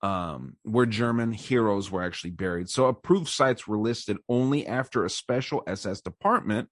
um, 0.03 0.57
where 0.62 0.86
German 0.86 1.32
heroes 1.32 1.90
were 1.90 2.03
actually 2.03 2.30
buried. 2.30 2.68
So 2.68 2.86
approved 2.86 3.28
sites 3.28 3.66
were 3.66 3.78
listed 3.78 4.18
only 4.28 4.66
after 4.66 5.05
a 5.05 5.11
special 5.11 5.62
SS 5.66 6.01
department, 6.01 6.68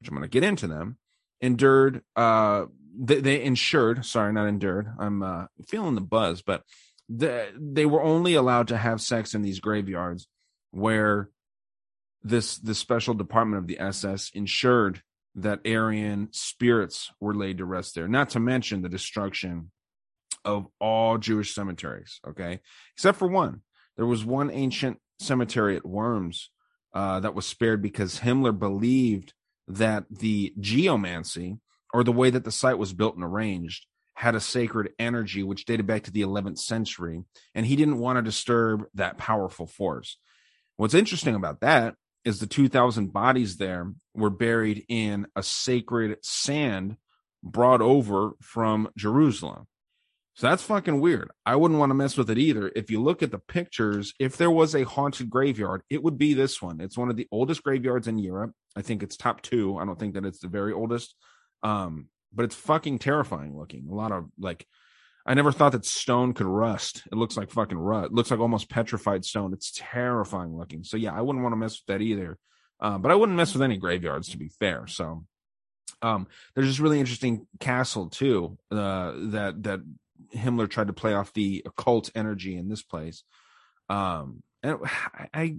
which 0.00 0.08
I'm 0.08 0.16
going 0.16 0.22
to 0.22 0.28
get 0.28 0.44
into 0.44 0.66
them, 0.66 0.98
endured. 1.40 2.02
Uh, 2.16 2.66
they, 2.98 3.20
they 3.20 3.42
ensured. 3.42 4.04
Sorry, 4.04 4.32
not 4.32 4.48
endured. 4.48 4.88
I'm 4.98 5.22
uh, 5.22 5.46
feeling 5.68 5.94
the 5.94 6.00
buzz, 6.00 6.42
but 6.42 6.62
the, 7.08 7.48
they 7.58 7.86
were 7.86 8.02
only 8.02 8.34
allowed 8.34 8.68
to 8.68 8.76
have 8.76 9.00
sex 9.00 9.34
in 9.34 9.42
these 9.42 9.60
graveyards 9.60 10.26
where 10.72 11.30
this 12.22 12.58
this 12.58 12.78
special 12.78 13.14
department 13.14 13.62
of 13.62 13.66
the 13.66 13.78
SS 13.78 14.30
ensured 14.34 15.02
that 15.34 15.60
Aryan 15.66 16.28
spirits 16.32 17.12
were 17.20 17.34
laid 17.34 17.58
to 17.58 17.64
rest 17.64 17.94
there. 17.94 18.08
Not 18.08 18.30
to 18.30 18.40
mention 18.40 18.82
the 18.82 18.88
destruction 18.88 19.70
of 20.44 20.66
all 20.80 21.18
Jewish 21.18 21.54
cemeteries. 21.54 22.20
Okay, 22.26 22.60
except 22.94 23.18
for 23.18 23.28
one. 23.28 23.62
There 23.96 24.06
was 24.06 24.24
one 24.24 24.50
ancient 24.50 24.98
cemetery 25.20 25.76
at 25.76 25.86
Worms 25.86 26.50
uh, 26.94 27.20
that 27.20 27.34
was 27.34 27.46
spared 27.46 27.82
because 27.82 28.20
Himmler 28.20 28.56
believed 28.56 29.34
that 29.66 30.04
the 30.10 30.54
geomancy, 30.58 31.58
or 31.92 32.04
the 32.04 32.12
way 32.12 32.30
that 32.30 32.44
the 32.44 32.52
site 32.52 32.78
was 32.78 32.92
built 32.92 33.16
and 33.16 33.24
arranged, 33.24 33.86
had 34.14 34.34
a 34.34 34.40
sacred 34.40 34.90
energy 34.98 35.42
which 35.42 35.64
dated 35.64 35.86
back 35.86 36.02
to 36.04 36.10
the 36.10 36.22
11th 36.22 36.58
century, 36.58 37.22
and 37.54 37.66
he 37.66 37.76
didn't 37.76 37.98
want 37.98 38.16
to 38.16 38.22
disturb 38.22 38.84
that 38.94 39.18
powerful 39.18 39.66
force. 39.66 40.16
What's 40.76 40.94
interesting 40.94 41.34
about 41.34 41.60
that 41.60 41.94
is 42.28 42.40
the 42.40 42.46
2000 42.46 43.10
bodies 43.10 43.56
there 43.56 43.90
were 44.14 44.28
buried 44.28 44.84
in 44.88 45.26
a 45.34 45.42
sacred 45.42 46.18
sand 46.22 46.98
brought 47.42 47.80
over 47.80 48.32
from 48.42 48.90
Jerusalem. 48.98 49.66
So 50.34 50.46
that's 50.46 50.62
fucking 50.62 51.00
weird. 51.00 51.30
I 51.46 51.56
wouldn't 51.56 51.80
want 51.80 51.88
to 51.90 51.94
mess 51.94 52.18
with 52.18 52.28
it 52.28 52.36
either. 52.36 52.70
If 52.76 52.90
you 52.90 53.02
look 53.02 53.22
at 53.22 53.30
the 53.30 53.38
pictures, 53.38 54.12
if 54.20 54.36
there 54.36 54.50
was 54.50 54.74
a 54.74 54.84
haunted 54.84 55.30
graveyard, 55.30 55.82
it 55.88 56.02
would 56.02 56.18
be 56.18 56.34
this 56.34 56.60
one. 56.60 56.82
It's 56.82 56.98
one 56.98 57.08
of 57.08 57.16
the 57.16 57.26
oldest 57.32 57.62
graveyards 57.62 58.06
in 58.06 58.18
Europe. 58.18 58.52
I 58.76 58.82
think 58.82 59.02
it's 59.02 59.16
top 59.16 59.40
two. 59.40 59.78
I 59.78 59.86
don't 59.86 59.98
think 59.98 60.14
that 60.14 60.26
it's 60.26 60.40
the 60.40 60.48
very 60.48 60.74
oldest. 60.74 61.14
Um, 61.62 62.08
but 62.32 62.44
it's 62.44 62.54
fucking 62.54 62.98
terrifying 62.98 63.56
looking. 63.56 63.88
A 63.90 63.94
lot 63.94 64.12
of 64.12 64.26
like 64.38 64.66
I 65.28 65.34
never 65.34 65.52
thought 65.52 65.72
that 65.72 65.84
stone 65.84 66.32
could 66.32 66.46
rust. 66.46 67.02
It 67.12 67.14
looks 67.14 67.36
like 67.36 67.50
fucking 67.50 67.76
rust. 67.76 68.06
It 68.06 68.14
looks 68.14 68.30
like 68.30 68.40
almost 68.40 68.70
petrified 68.70 69.26
stone. 69.26 69.52
It's 69.52 69.72
terrifying 69.76 70.56
looking. 70.56 70.84
So 70.84 70.96
yeah, 70.96 71.12
I 71.12 71.20
wouldn't 71.20 71.42
want 71.42 71.52
to 71.52 71.58
mess 71.58 71.78
with 71.78 71.86
that 71.86 72.02
either. 72.02 72.38
Uh, 72.80 72.96
but 72.96 73.10
I 73.10 73.14
wouldn't 73.14 73.36
mess 73.36 73.52
with 73.52 73.62
any 73.62 73.76
graveyards 73.76 74.30
to 74.30 74.38
be 74.38 74.48
fair. 74.48 74.86
So 74.86 75.26
um, 76.00 76.28
there's 76.54 76.68
this 76.68 76.80
really 76.80 76.98
interesting 76.98 77.46
castle 77.60 78.08
too 78.08 78.56
uh, 78.70 79.12
that 79.32 79.62
that 79.64 79.80
Himmler 80.34 80.68
tried 80.68 80.86
to 80.86 80.94
play 80.94 81.12
off 81.12 81.34
the 81.34 81.62
occult 81.66 82.10
energy 82.14 82.56
in 82.56 82.70
this 82.70 82.82
place. 82.82 83.22
Um, 83.90 84.42
and 84.62 84.78
I 85.34 85.58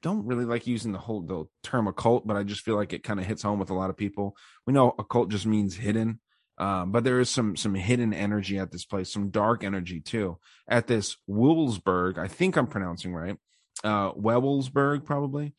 don't 0.00 0.26
really 0.26 0.44
like 0.44 0.68
using 0.68 0.92
the 0.92 0.98
whole 0.98 1.22
the 1.22 1.46
term 1.64 1.88
occult, 1.88 2.24
but 2.24 2.36
I 2.36 2.44
just 2.44 2.60
feel 2.60 2.76
like 2.76 2.92
it 2.92 3.02
kind 3.02 3.18
of 3.18 3.26
hits 3.26 3.42
home 3.42 3.58
with 3.58 3.70
a 3.70 3.74
lot 3.74 3.90
of 3.90 3.96
people. 3.96 4.36
We 4.64 4.72
know 4.72 4.94
occult 4.96 5.30
just 5.30 5.44
means 5.44 5.74
hidden. 5.74 6.20
Um, 6.58 6.90
but 6.90 7.04
there 7.04 7.20
is 7.20 7.30
some 7.30 7.56
some 7.56 7.74
hidden 7.74 8.12
energy 8.12 8.58
at 8.58 8.72
this 8.72 8.84
place, 8.84 9.12
some 9.12 9.30
dark 9.30 9.62
energy 9.62 10.00
too. 10.00 10.38
At 10.68 10.86
this 10.86 11.16
Woolsburg, 11.26 12.18
I 12.18 12.26
think 12.26 12.56
I'm 12.56 12.66
pronouncing 12.66 13.14
right, 13.14 13.36
uh, 13.84 14.10
probably, 14.12 15.54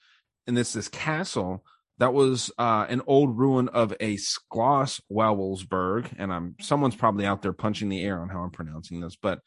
and 0.46 0.58
this 0.58 0.74
this 0.74 0.90
castle 0.90 1.64
that 2.00 2.14
was 2.14 2.52
uh, 2.58 2.86
an 2.90 3.02
old 3.08 3.38
ruin 3.38 3.70
of 3.70 3.94
a 4.00 4.18
Schloss 4.18 5.02
Wewelsburg, 5.12 6.14
and 6.18 6.34
I'm 6.34 6.56
someone's 6.60 6.96
probably 6.96 7.26
out 7.26 7.42
there 7.42 7.54
punching 7.54 7.90
the 7.90 8.04
air 8.04 8.22
on 8.22 8.30
how 8.30 8.42
I'm 8.42 8.52
pronouncing 8.52 9.00
this, 9.00 9.16
but 9.16 9.40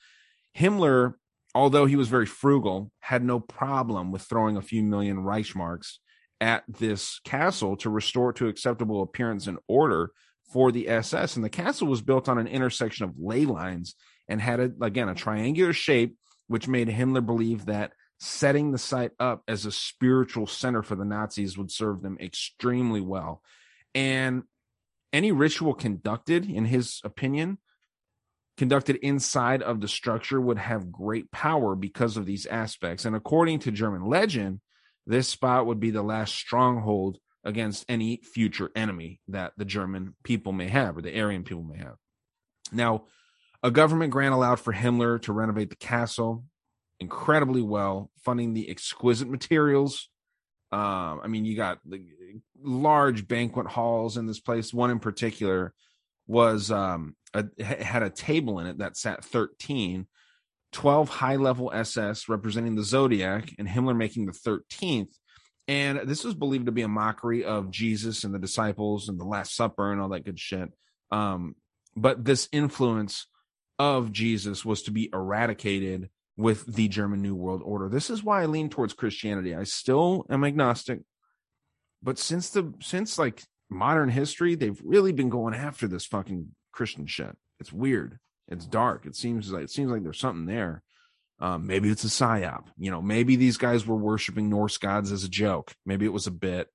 Himmler, 0.56 1.14
although 1.54 1.86
he 1.86 1.96
was 1.96 2.08
very 2.08 2.26
frugal, 2.26 2.90
had 3.00 3.24
no 3.24 3.40
problem 3.40 4.10
with 4.10 4.22
throwing 4.22 4.56
a 4.56 4.62
few 4.62 4.82
million 4.82 5.18
Reichsmarks 5.18 5.98
at 6.40 6.64
this 6.66 7.20
castle 7.24 7.76
to 7.76 7.90
restore 7.90 8.32
to 8.34 8.48
acceptable 8.48 9.02
appearance 9.02 9.46
and 9.46 9.58
order 9.68 10.10
for 10.52 10.70
the 10.70 10.88
SS. 10.88 11.36
And 11.36 11.44
the 11.44 11.50
castle 11.50 11.88
was 11.88 12.02
built 12.02 12.28
on 12.28 12.38
an 12.38 12.46
intersection 12.46 13.04
of 13.04 13.18
ley 13.18 13.44
lines 13.44 13.94
and 14.28 14.40
had, 14.40 14.60
a, 14.60 14.70
again, 14.80 15.08
a 15.08 15.14
triangular 15.14 15.72
shape, 15.72 16.16
which 16.46 16.68
made 16.68 16.88
Himmler 16.88 17.24
believe 17.24 17.66
that 17.66 17.92
setting 18.20 18.70
the 18.70 18.78
site 18.78 19.12
up 19.18 19.42
as 19.48 19.66
a 19.66 19.72
spiritual 19.72 20.46
center 20.46 20.82
for 20.82 20.94
the 20.94 21.04
Nazis 21.04 21.58
would 21.58 21.70
serve 21.70 22.02
them 22.02 22.18
extremely 22.20 23.00
well. 23.00 23.42
And 23.94 24.44
any 25.12 25.32
ritual 25.32 25.74
conducted, 25.74 26.48
in 26.48 26.64
his 26.64 27.00
opinion, 27.04 27.58
conducted 28.56 28.96
inside 28.96 29.62
of 29.62 29.80
the 29.80 29.88
structure 29.88 30.40
would 30.40 30.58
have 30.58 30.92
great 30.92 31.30
power 31.32 31.74
because 31.74 32.16
of 32.16 32.26
these 32.26 32.46
aspects. 32.46 33.04
And 33.04 33.16
according 33.16 33.60
to 33.60 33.72
German 33.72 34.04
legend, 34.04 34.60
this 35.06 35.28
spot 35.28 35.66
would 35.66 35.80
be 35.80 35.90
the 35.90 36.02
last 36.02 36.34
stronghold 36.34 37.18
against 37.44 37.84
any 37.88 38.18
future 38.18 38.70
enemy 38.76 39.20
that 39.28 39.52
the 39.56 39.64
German 39.64 40.14
people 40.22 40.52
may 40.52 40.68
have 40.68 40.96
or 40.96 41.02
the 41.02 41.18
Aryan 41.20 41.44
people 41.44 41.64
may 41.64 41.78
have. 41.78 41.96
Now, 42.72 43.04
a 43.62 43.70
government 43.70 44.10
grant 44.12 44.34
allowed 44.34 44.60
for 44.60 44.72
Himmler 44.72 45.20
to 45.22 45.32
renovate 45.32 45.70
the 45.70 45.76
castle 45.76 46.44
incredibly 47.02 47.62
well, 47.62 48.10
funding 48.24 48.54
the 48.54 48.70
exquisite 48.70 49.28
materials. 49.28 50.08
Um, 50.70 51.20
I 51.22 51.26
mean, 51.26 51.44
you 51.44 51.56
got 51.56 51.80
the 51.84 52.00
large 52.62 53.26
banquet 53.26 53.66
halls 53.66 54.16
in 54.16 54.26
this 54.26 54.40
place. 54.40 54.72
One 54.72 54.90
in 54.90 55.00
particular 55.00 55.74
was 56.26 56.70
um, 56.70 57.16
a, 57.34 57.44
had 57.62 58.04
a 58.04 58.08
table 58.08 58.60
in 58.60 58.68
it 58.68 58.78
that 58.78 58.96
sat 58.96 59.24
13, 59.24 60.06
12 60.70 61.08
high 61.08 61.36
level 61.36 61.70
SS 61.74 62.28
representing 62.28 62.76
the 62.76 62.84
Zodiac, 62.84 63.52
and 63.58 63.68
Himmler 63.68 63.96
making 63.96 64.26
the 64.26 64.32
13th. 64.32 65.12
And 65.72 66.00
this 66.06 66.22
was 66.22 66.34
believed 66.34 66.66
to 66.66 66.72
be 66.72 66.82
a 66.82 66.88
mockery 66.88 67.46
of 67.46 67.70
Jesus 67.70 68.24
and 68.24 68.34
the 68.34 68.38
disciples 68.38 69.08
and 69.08 69.18
the 69.18 69.24
Last 69.24 69.56
Supper 69.56 69.90
and 69.90 70.02
all 70.02 70.10
that 70.10 70.26
good 70.26 70.38
shit. 70.38 70.70
Um, 71.10 71.56
but 71.96 72.26
this 72.26 72.46
influence 72.52 73.26
of 73.78 74.12
Jesus 74.12 74.66
was 74.66 74.82
to 74.82 74.90
be 74.90 75.08
eradicated 75.14 76.10
with 76.36 76.66
the 76.66 76.88
German 76.88 77.22
New 77.22 77.34
World 77.34 77.62
Order. 77.64 77.88
This 77.88 78.10
is 78.10 78.22
why 78.22 78.42
I 78.42 78.46
lean 78.46 78.68
towards 78.68 78.92
Christianity. 78.92 79.54
I 79.54 79.64
still 79.64 80.26
am 80.28 80.44
agnostic, 80.44 81.00
but 82.02 82.18
since 82.18 82.50
the 82.50 82.74
since 82.82 83.18
like 83.18 83.42
modern 83.70 84.10
history, 84.10 84.54
they've 84.54 84.80
really 84.84 85.12
been 85.12 85.30
going 85.30 85.54
after 85.54 85.88
this 85.88 86.04
fucking 86.04 86.48
Christian 86.72 87.06
shit. 87.06 87.34
It's 87.60 87.72
weird. 87.72 88.18
It's 88.46 88.66
dark. 88.66 89.06
It 89.06 89.16
seems 89.16 89.50
like 89.50 89.64
it 89.64 89.70
seems 89.70 89.90
like 89.90 90.02
there's 90.02 90.20
something 90.20 90.44
there. 90.44 90.82
Um, 91.42 91.66
maybe 91.66 91.90
it's 91.90 92.04
a 92.04 92.06
psyop. 92.06 92.66
You 92.78 92.92
know, 92.92 93.02
maybe 93.02 93.34
these 93.34 93.56
guys 93.56 93.84
were 93.84 93.96
worshiping 93.96 94.48
Norse 94.48 94.78
gods 94.78 95.10
as 95.10 95.24
a 95.24 95.28
joke. 95.28 95.74
Maybe 95.84 96.06
it 96.06 96.12
was 96.12 96.28
a 96.28 96.30
bit. 96.30 96.68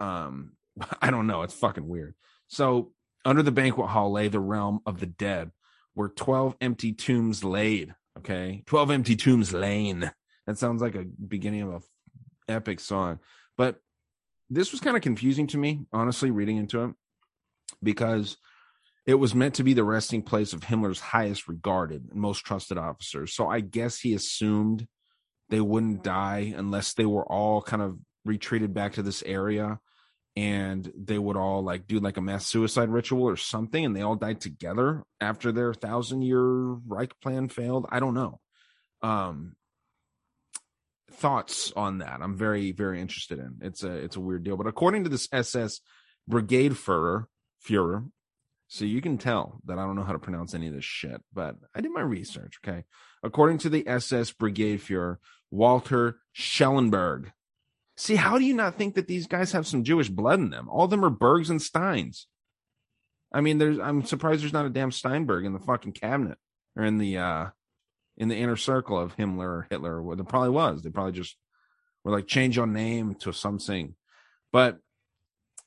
Um, 0.00 0.52
I 1.02 1.10
don't 1.10 1.26
know. 1.26 1.42
It's 1.42 1.54
fucking 1.54 1.86
weird. 1.86 2.14
So 2.48 2.92
under 3.26 3.42
the 3.42 3.52
banquet 3.52 3.90
hall 3.90 4.10
lay 4.10 4.28
the 4.28 4.40
realm 4.40 4.80
of 4.86 5.00
the 5.00 5.06
dead, 5.06 5.50
where 5.92 6.08
twelve 6.08 6.56
empty 6.62 6.94
tombs 6.94 7.44
laid. 7.44 7.94
Okay, 8.18 8.62
twelve 8.64 8.90
empty 8.90 9.16
tombs 9.16 9.52
lain. 9.52 10.10
That 10.46 10.56
sounds 10.56 10.80
like 10.80 10.94
a 10.94 11.04
beginning 11.04 11.62
of 11.62 11.84
a 12.48 12.52
epic 12.52 12.80
song. 12.80 13.20
But 13.58 13.80
this 14.48 14.72
was 14.72 14.80
kind 14.80 14.96
of 14.96 15.02
confusing 15.02 15.46
to 15.48 15.58
me, 15.58 15.84
honestly, 15.92 16.30
reading 16.30 16.56
into 16.56 16.84
it, 16.84 16.94
because 17.82 18.38
it 19.06 19.14
was 19.14 19.34
meant 19.34 19.54
to 19.54 19.64
be 19.64 19.74
the 19.74 19.84
resting 19.84 20.22
place 20.22 20.52
of 20.52 20.60
Himmler's 20.60 21.00
highest 21.00 21.48
regarded 21.48 22.08
and 22.10 22.20
most 22.20 22.44
trusted 22.44 22.78
officers. 22.78 23.34
So 23.34 23.48
I 23.48 23.60
guess 23.60 23.98
he 23.98 24.14
assumed 24.14 24.86
they 25.48 25.60
wouldn't 25.60 26.04
die 26.04 26.52
unless 26.56 26.94
they 26.94 27.06
were 27.06 27.24
all 27.24 27.62
kind 27.62 27.82
of 27.82 27.98
retreated 28.24 28.74
back 28.74 28.94
to 28.94 29.02
this 29.02 29.22
area 29.24 29.80
and 30.36 30.92
they 30.96 31.18
would 31.18 31.36
all 31.36 31.62
like 31.64 31.86
do 31.86 31.98
like 31.98 32.16
a 32.16 32.20
mass 32.20 32.46
suicide 32.46 32.88
ritual 32.88 33.24
or 33.24 33.36
something 33.36 33.84
and 33.84 33.96
they 33.96 34.02
all 34.02 34.14
died 34.14 34.40
together 34.40 35.02
after 35.20 35.50
their 35.50 35.74
thousand 35.74 36.22
year 36.22 36.40
Reich 36.40 37.18
plan 37.20 37.48
failed. 37.48 37.86
I 37.90 38.00
don't 38.00 38.14
know. 38.14 38.40
Um 39.02 39.56
thoughts 41.12 41.72
on 41.76 41.98
that. 41.98 42.20
I'm 42.22 42.36
very, 42.36 42.72
very 42.72 43.00
interested 43.00 43.38
in. 43.38 43.58
It's 43.60 43.82
a 43.82 43.92
it's 43.92 44.16
a 44.16 44.20
weird 44.20 44.44
deal. 44.44 44.56
But 44.56 44.66
according 44.66 45.04
to 45.04 45.10
this 45.10 45.28
SS 45.32 45.80
Brigade 46.28 46.72
Führer, 46.72 47.24
Führer, 47.66 48.08
so 48.72 48.84
you 48.84 49.00
can 49.02 49.18
tell 49.18 49.60
that 49.64 49.80
I 49.80 49.84
don't 49.84 49.96
know 49.96 50.04
how 50.04 50.12
to 50.12 50.20
pronounce 50.20 50.54
any 50.54 50.68
of 50.68 50.72
this 50.72 50.84
shit, 50.84 51.20
but 51.32 51.56
I 51.74 51.80
did 51.80 51.90
my 51.90 52.02
research. 52.02 52.60
Okay. 52.64 52.84
According 53.20 53.58
to 53.58 53.68
the 53.68 53.86
SS 53.86 54.30
Brigade 54.30 54.80
Führer, 54.80 55.16
Walter 55.50 56.20
Schellenberg. 56.32 57.32
See, 57.96 58.14
how 58.14 58.38
do 58.38 58.44
you 58.44 58.54
not 58.54 58.76
think 58.76 58.94
that 58.94 59.08
these 59.08 59.26
guys 59.26 59.50
have 59.50 59.66
some 59.66 59.82
Jewish 59.82 60.08
blood 60.08 60.38
in 60.38 60.50
them? 60.50 60.68
All 60.68 60.84
of 60.84 60.90
them 60.90 61.04
are 61.04 61.10
Bergs 61.10 61.50
and 61.50 61.60
Steins. 61.60 62.28
I 63.32 63.40
mean, 63.40 63.58
there's 63.58 63.80
I'm 63.80 64.04
surprised 64.04 64.42
there's 64.42 64.52
not 64.52 64.66
a 64.66 64.70
damn 64.70 64.92
Steinberg 64.92 65.44
in 65.44 65.52
the 65.52 65.58
fucking 65.58 65.92
cabinet 65.92 66.38
or 66.76 66.84
in 66.84 66.98
the 66.98 67.18
uh 67.18 67.46
in 68.16 68.28
the 68.28 68.36
inner 68.36 68.56
circle 68.56 68.96
of 68.96 69.16
Himmler 69.16 69.46
or 69.46 69.66
Hitler. 69.68 70.00
Well, 70.00 70.14
there 70.14 70.24
probably 70.24 70.50
was. 70.50 70.82
They 70.82 70.90
probably 70.90 71.12
just 71.12 71.36
were 72.04 72.12
like 72.12 72.28
change 72.28 72.54
your 72.54 72.68
name 72.68 73.16
to 73.16 73.32
something. 73.32 73.96
But 74.52 74.78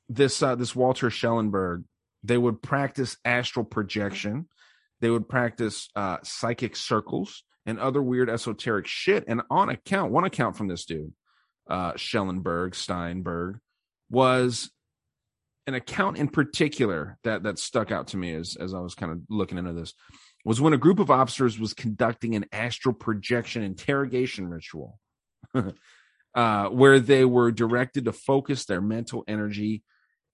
this 0.07 0.41
uh 0.41 0.55
this 0.55 0.73
Walter 0.73 1.09
Schellenberg 1.09 1.83
they 2.23 2.37
would 2.37 2.61
practice 2.61 3.17
astral 3.25 3.65
projection. 3.65 4.47
They 5.01 5.09
would 5.09 5.27
practice 5.27 5.89
uh, 5.95 6.17
psychic 6.23 6.75
circles 6.75 7.43
and 7.65 7.79
other 7.79 8.01
weird 8.01 8.29
esoteric 8.29 8.87
shit. 8.87 9.25
And 9.27 9.41
on 9.49 9.69
account, 9.69 10.11
one 10.11 10.23
account 10.23 10.55
from 10.55 10.67
this 10.67 10.85
dude, 10.85 11.13
uh, 11.69 11.93
Schellenberg, 11.95 12.75
Steinberg, 12.75 13.59
was 14.09 14.71
an 15.67 15.73
account 15.73 16.17
in 16.17 16.27
particular 16.27 17.17
that 17.23 17.43
that 17.43 17.57
stuck 17.57 17.91
out 17.91 18.07
to 18.07 18.17
me 18.17 18.33
as 18.33 18.57
as 18.57 18.73
I 18.73 18.79
was 18.79 18.95
kind 18.95 19.11
of 19.11 19.19
looking 19.29 19.57
into 19.57 19.73
this 19.73 19.93
was 20.45 20.59
when 20.59 20.73
a 20.73 20.77
group 20.77 20.99
of 20.99 21.09
officers 21.09 21.57
was 21.57 21.73
conducting 21.73 22.35
an 22.35 22.45
astral 22.51 22.93
projection 22.93 23.63
interrogation 23.63 24.49
ritual, 24.49 24.99
uh, 26.35 26.67
where 26.67 26.99
they 26.99 27.23
were 27.23 27.51
directed 27.51 28.05
to 28.05 28.11
focus 28.11 28.65
their 28.65 28.81
mental 28.81 29.23
energy 29.25 29.83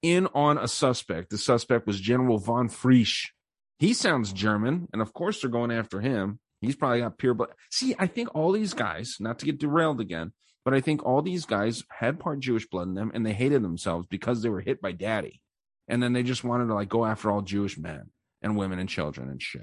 in 0.02 0.28
on 0.34 0.58
a 0.58 0.68
suspect. 0.68 1.30
The 1.30 1.38
suspect 1.38 1.88
was 1.88 2.00
General 2.00 2.38
von 2.38 2.70
Fritsch. 2.70 3.30
He 3.78 3.94
sounds 3.94 4.34
German, 4.34 4.88
and 4.92 5.02
of 5.02 5.14
course 5.14 5.42
they're 5.42 5.50
going 5.50 5.72
after 5.72 6.02
him. 6.02 6.40
He's 6.62 6.76
probably 6.76 7.00
got 7.00 7.18
pure 7.18 7.34
blood. 7.34 7.50
See, 7.72 7.96
I 7.98 8.08
think 8.08 8.36
all 8.36 8.52
these 8.52 8.74
guys, 8.74 9.16
not 9.20 9.40
to 9.40 9.46
get 9.46 9.60
derailed 9.60 10.02
again, 10.02 10.34
but 10.66 10.74
I 10.74 10.82
think 10.82 11.06
all 11.06 11.22
these 11.22 11.46
guys 11.46 11.84
had 11.90 12.20
part 12.20 12.42
Jewish 12.42 12.68
blood 12.68 12.88
in 12.88 12.94
them, 12.94 13.12
and 13.14 13.26
they 13.26 13.34
hated 13.34 13.64
themselves 13.64 14.08
because 14.08 14.42
they 14.42 14.50
were 14.50 14.60
hit 14.60 14.82
by 14.82 14.92
daddy, 14.92 15.42
and 15.88 16.04
then 16.04 16.14
they 16.14 16.24
just 16.24 16.44
wanted 16.44 16.68
to 16.68 16.74
like 16.74 16.90
go 16.90 17.06
after 17.06 17.32
all 17.32 17.42
Jewish 17.42 17.78
men 17.78 18.10
and 18.42 18.58
women 18.58 18.80
and 18.80 18.90
children 18.90 19.30
and 19.30 19.42
shit. 19.42 19.62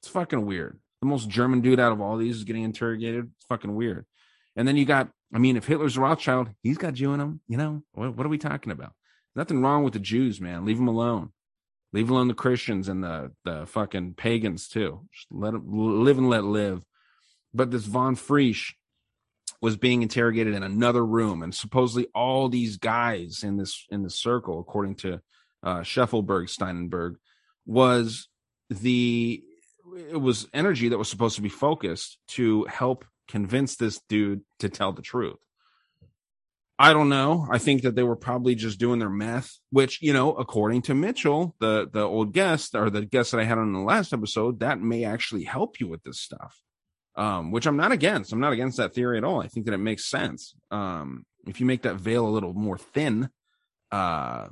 It's 0.00 0.08
fucking 0.08 0.46
weird. 0.46 0.78
The 1.00 1.08
most 1.08 1.28
German 1.28 1.60
dude 1.60 1.80
out 1.80 1.92
of 1.92 2.00
all 2.00 2.16
these 2.16 2.36
is 2.36 2.44
getting 2.44 2.62
interrogated. 2.62 3.30
It's 3.36 3.46
fucking 3.46 3.74
weird. 3.74 4.06
And 4.54 4.68
then 4.68 4.76
you 4.76 4.84
got, 4.84 5.10
I 5.34 5.38
mean, 5.38 5.56
if 5.56 5.66
Hitler's 5.66 5.98
Rothschild, 5.98 6.50
he's 6.62 6.78
got 6.78 6.94
Jew 6.94 7.12
in 7.12 7.20
him. 7.20 7.40
You 7.48 7.56
know, 7.56 7.82
what, 7.92 8.16
what 8.16 8.26
are 8.26 8.28
we 8.30 8.38
talking 8.38 8.72
about? 8.72 8.92
Nothing 9.34 9.62
wrong 9.62 9.84
with 9.84 9.94
the 9.94 9.98
Jews, 9.98 10.40
man. 10.40 10.64
Leave 10.64 10.76
them 10.76 10.88
alone. 10.88 11.32
Leave 11.92 12.10
alone 12.10 12.28
the 12.28 12.34
Christians 12.34 12.88
and 12.88 13.04
the 13.04 13.32
the 13.44 13.66
fucking 13.66 14.14
pagans 14.14 14.68
too. 14.68 15.06
Just 15.12 15.26
let 15.30 15.52
them 15.52 15.64
live 15.66 16.18
and 16.18 16.30
let 16.30 16.44
live. 16.44 16.84
But 17.52 17.70
this 17.70 17.84
von 17.84 18.16
Fritsch 18.16 18.72
was 19.60 19.76
being 19.76 20.02
interrogated 20.02 20.54
in 20.54 20.62
another 20.62 21.04
room, 21.04 21.42
and 21.42 21.54
supposedly 21.54 22.08
all 22.14 22.48
these 22.48 22.78
guys 22.78 23.42
in 23.44 23.56
this 23.56 23.86
in 23.90 24.02
the 24.02 24.10
circle, 24.10 24.58
according 24.58 24.96
to 24.96 25.20
uh, 25.62 25.80
Scheffelberg 25.80 26.48
Steinberg, 26.48 27.16
was 27.66 28.28
the 28.70 29.42
it 30.10 30.20
was 30.20 30.48
energy 30.54 30.88
that 30.88 30.98
was 30.98 31.08
supposed 31.08 31.36
to 31.36 31.42
be 31.42 31.48
focused 31.48 32.18
to 32.28 32.64
help 32.64 33.04
convince 33.28 33.76
this 33.76 34.00
dude 34.08 34.42
to 34.58 34.68
tell 34.68 34.92
the 34.92 35.02
truth. 35.02 35.38
I 36.82 36.92
don't 36.92 37.08
know. 37.08 37.46
I 37.48 37.58
think 37.58 37.82
that 37.82 37.94
they 37.94 38.02
were 38.02 38.16
probably 38.16 38.56
just 38.56 38.80
doing 38.80 38.98
their 38.98 39.08
math, 39.08 39.56
which, 39.70 40.02
you 40.02 40.12
know, 40.12 40.32
according 40.32 40.82
to 40.82 40.96
Mitchell, 40.96 41.54
the 41.60 41.88
the 41.88 42.02
old 42.02 42.32
guest 42.32 42.74
or 42.74 42.90
the 42.90 43.06
guest 43.06 43.30
that 43.30 43.40
I 43.40 43.44
had 43.44 43.58
on 43.58 43.72
the 43.72 43.78
last 43.78 44.12
episode, 44.12 44.58
that 44.60 44.80
may 44.80 45.04
actually 45.04 45.44
help 45.44 45.78
you 45.78 45.86
with 45.86 46.02
this 46.02 46.18
stuff. 46.18 46.60
Um, 47.14 47.52
which 47.52 47.66
I'm 47.66 47.76
not 47.76 47.92
against. 47.92 48.32
I'm 48.32 48.40
not 48.40 48.52
against 48.52 48.78
that 48.78 48.94
theory 48.94 49.16
at 49.16 49.22
all. 49.22 49.40
I 49.40 49.46
think 49.46 49.66
that 49.66 49.74
it 49.74 49.78
makes 49.78 50.10
sense. 50.10 50.56
Um, 50.72 51.24
if 51.46 51.60
you 51.60 51.66
make 51.66 51.82
that 51.82 51.96
veil 51.96 52.26
a 52.26 52.34
little 52.34 52.52
more 52.52 52.78
thin, 52.78 53.28
uh, 53.92 54.48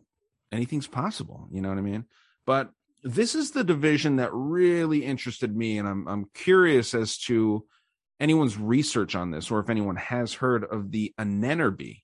anything's 0.52 0.86
possible. 0.86 1.48
You 1.50 1.62
know 1.62 1.68
what 1.68 1.78
I 1.78 1.82
mean? 1.82 2.04
But 2.46 2.70
this 3.02 3.34
is 3.34 3.50
the 3.50 3.64
division 3.64 4.16
that 4.16 4.30
really 4.32 5.04
interested 5.04 5.56
me, 5.56 5.78
and 5.78 5.88
I'm 5.88 6.06
I'm 6.06 6.26
curious 6.32 6.94
as 6.94 7.18
to 7.22 7.64
anyone's 8.20 8.56
research 8.56 9.16
on 9.16 9.32
this, 9.32 9.50
or 9.50 9.58
if 9.58 9.68
anyone 9.68 9.96
has 9.96 10.34
heard 10.34 10.62
of 10.62 10.92
the 10.92 11.12
Ahnenerbe. 11.18 12.02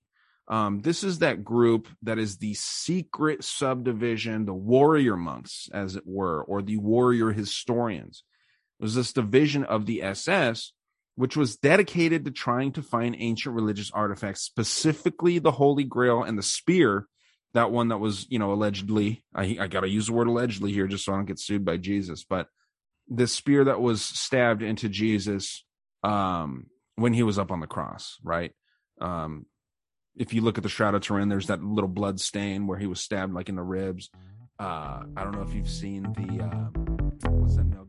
Um, 0.48 0.80
this 0.80 1.02
is 1.02 1.18
that 1.18 1.44
group 1.44 1.88
that 2.02 2.18
is 2.18 2.38
the 2.38 2.54
secret 2.54 3.42
subdivision, 3.42 4.44
the 4.44 4.54
warrior 4.54 5.16
monks, 5.16 5.68
as 5.72 5.96
it 5.96 6.04
were, 6.06 6.42
or 6.44 6.62
the 6.62 6.76
warrior 6.76 7.32
historians. 7.32 8.22
It 8.78 8.84
was 8.84 8.94
this 8.94 9.12
division 9.12 9.64
of 9.64 9.86
the 9.86 10.02
SS, 10.02 10.72
which 11.16 11.36
was 11.36 11.56
dedicated 11.56 12.24
to 12.24 12.30
trying 12.30 12.72
to 12.72 12.82
find 12.82 13.16
ancient 13.18 13.54
religious 13.54 13.90
artifacts, 13.90 14.42
specifically 14.42 15.38
the 15.38 15.52
Holy 15.52 15.84
Grail 15.84 16.22
and 16.22 16.38
the 16.38 16.42
spear 16.42 17.06
that 17.56 17.70
one 17.70 17.88
that 17.88 17.98
was 17.98 18.26
you 18.28 18.38
know 18.38 18.52
allegedly 18.52 19.24
I 19.34 19.56
I 19.60 19.66
gotta 19.66 19.88
use 19.88 20.08
the 20.08 20.12
word 20.12 20.28
allegedly 20.28 20.72
here 20.72 20.86
just 20.86 21.06
so 21.06 21.14
I 21.14 21.16
don't 21.16 21.24
get 21.24 21.40
sued 21.40 21.64
by 21.64 21.78
Jesus, 21.78 22.22
but 22.22 22.48
the 23.08 23.26
spear 23.26 23.64
that 23.64 23.80
was 23.80 24.02
stabbed 24.02 24.62
into 24.62 24.90
Jesus 24.90 25.64
um 26.02 26.66
when 26.96 27.14
he 27.14 27.22
was 27.22 27.38
up 27.38 27.50
on 27.50 27.60
the 27.60 27.66
cross, 27.66 28.18
right? 28.22 28.52
Um 29.00 29.46
if 30.16 30.32
you 30.32 30.40
look 30.40 30.56
at 30.58 30.62
the 30.62 30.68
Shroud 30.68 30.94
of 30.94 31.02
Turin, 31.02 31.28
there's 31.28 31.48
that 31.48 31.62
little 31.62 31.88
blood 31.88 32.20
stain 32.20 32.66
where 32.66 32.78
he 32.78 32.86
was 32.86 33.00
stabbed 33.00 33.34
like 33.34 33.48
in 33.48 33.56
the 33.56 33.62
ribs. 33.62 34.10
Uh 34.58 35.02
I 35.16 35.22
don't 35.22 35.32
know 35.32 35.42
if 35.42 35.52
you've 35.52 35.68
seen 35.68 36.02
the 36.14 36.44
uh, 36.44 37.30
what's 37.30 37.56
that 37.56 37.64
Mel 37.64 37.86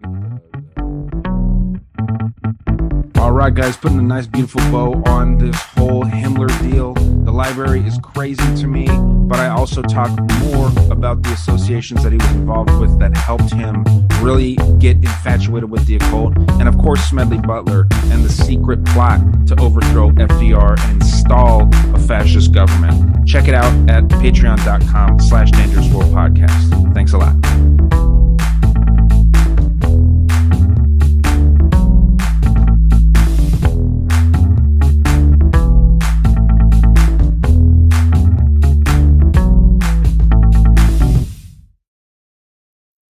all 3.19 3.31
right, 3.31 3.53
guys, 3.53 3.75
putting 3.75 3.99
a 3.99 4.03
nice, 4.03 4.27
beautiful 4.27 4.61
bow 4.71 5.01
on 5.07 5.37
this 5.37 5.55
whole 5.55 6.03
Himmler 6.03 6.49
deal. 6.61 6.93
The 6.93 7.31
library 7.31 7.81
is 7.81 7.97
crazy 8.03 8.43
to 8.61 8.67
me, 8.67 8.87
but 9.27 9.39
I 9.39 9.49
also 9.49 9.81
talk 9.81 10.09
more 10.43 10.67
about 10.91 11.23
the 11.23 11.31
associations 11.33 12.03
that 12.03 12.11
he 12.11 12.17
was 12.17 12.31
involved 12.31 12.77
with 12.79 12.99
that 12.99 13.15
helped 13.17 13.53
him 13.53 13.83
really 14.21 14.55
get 14.79 14.97
infatuated 14.97 15.69
with 15.69 15.85
the 15.87 15.95
occult. 15.95 16.37
And 16.59 16.67
of 16.67 16.77
course, 16.77 17.01
Smedley 17.09 17.39
Butler 17.39 17.87
and 18.05 18.23
the 18.23 18.29
secret 18.29 18.83
plot 18.85 19.19
to 19.47 19.59
overthrow 19.59 20.11
FDR 20.11 20.79
and 20.79 21.01
install 21.01 21.69
a 21.95 21.99
fascist 21.99 22.53
government. 22.53 23.27
Check 23.27 23.47
it 23.47 23.53
out 23.53 23.73
at 23.89 24.03
patreon.com 24.05 25.19
slash 25.19 25.51
dangerous 25.51 25.91
world 25.91 26.13
podcast. 26.13 26.93
Thanks 26.93 27.13
a 27.13 27.17
lot. 27.17 28.06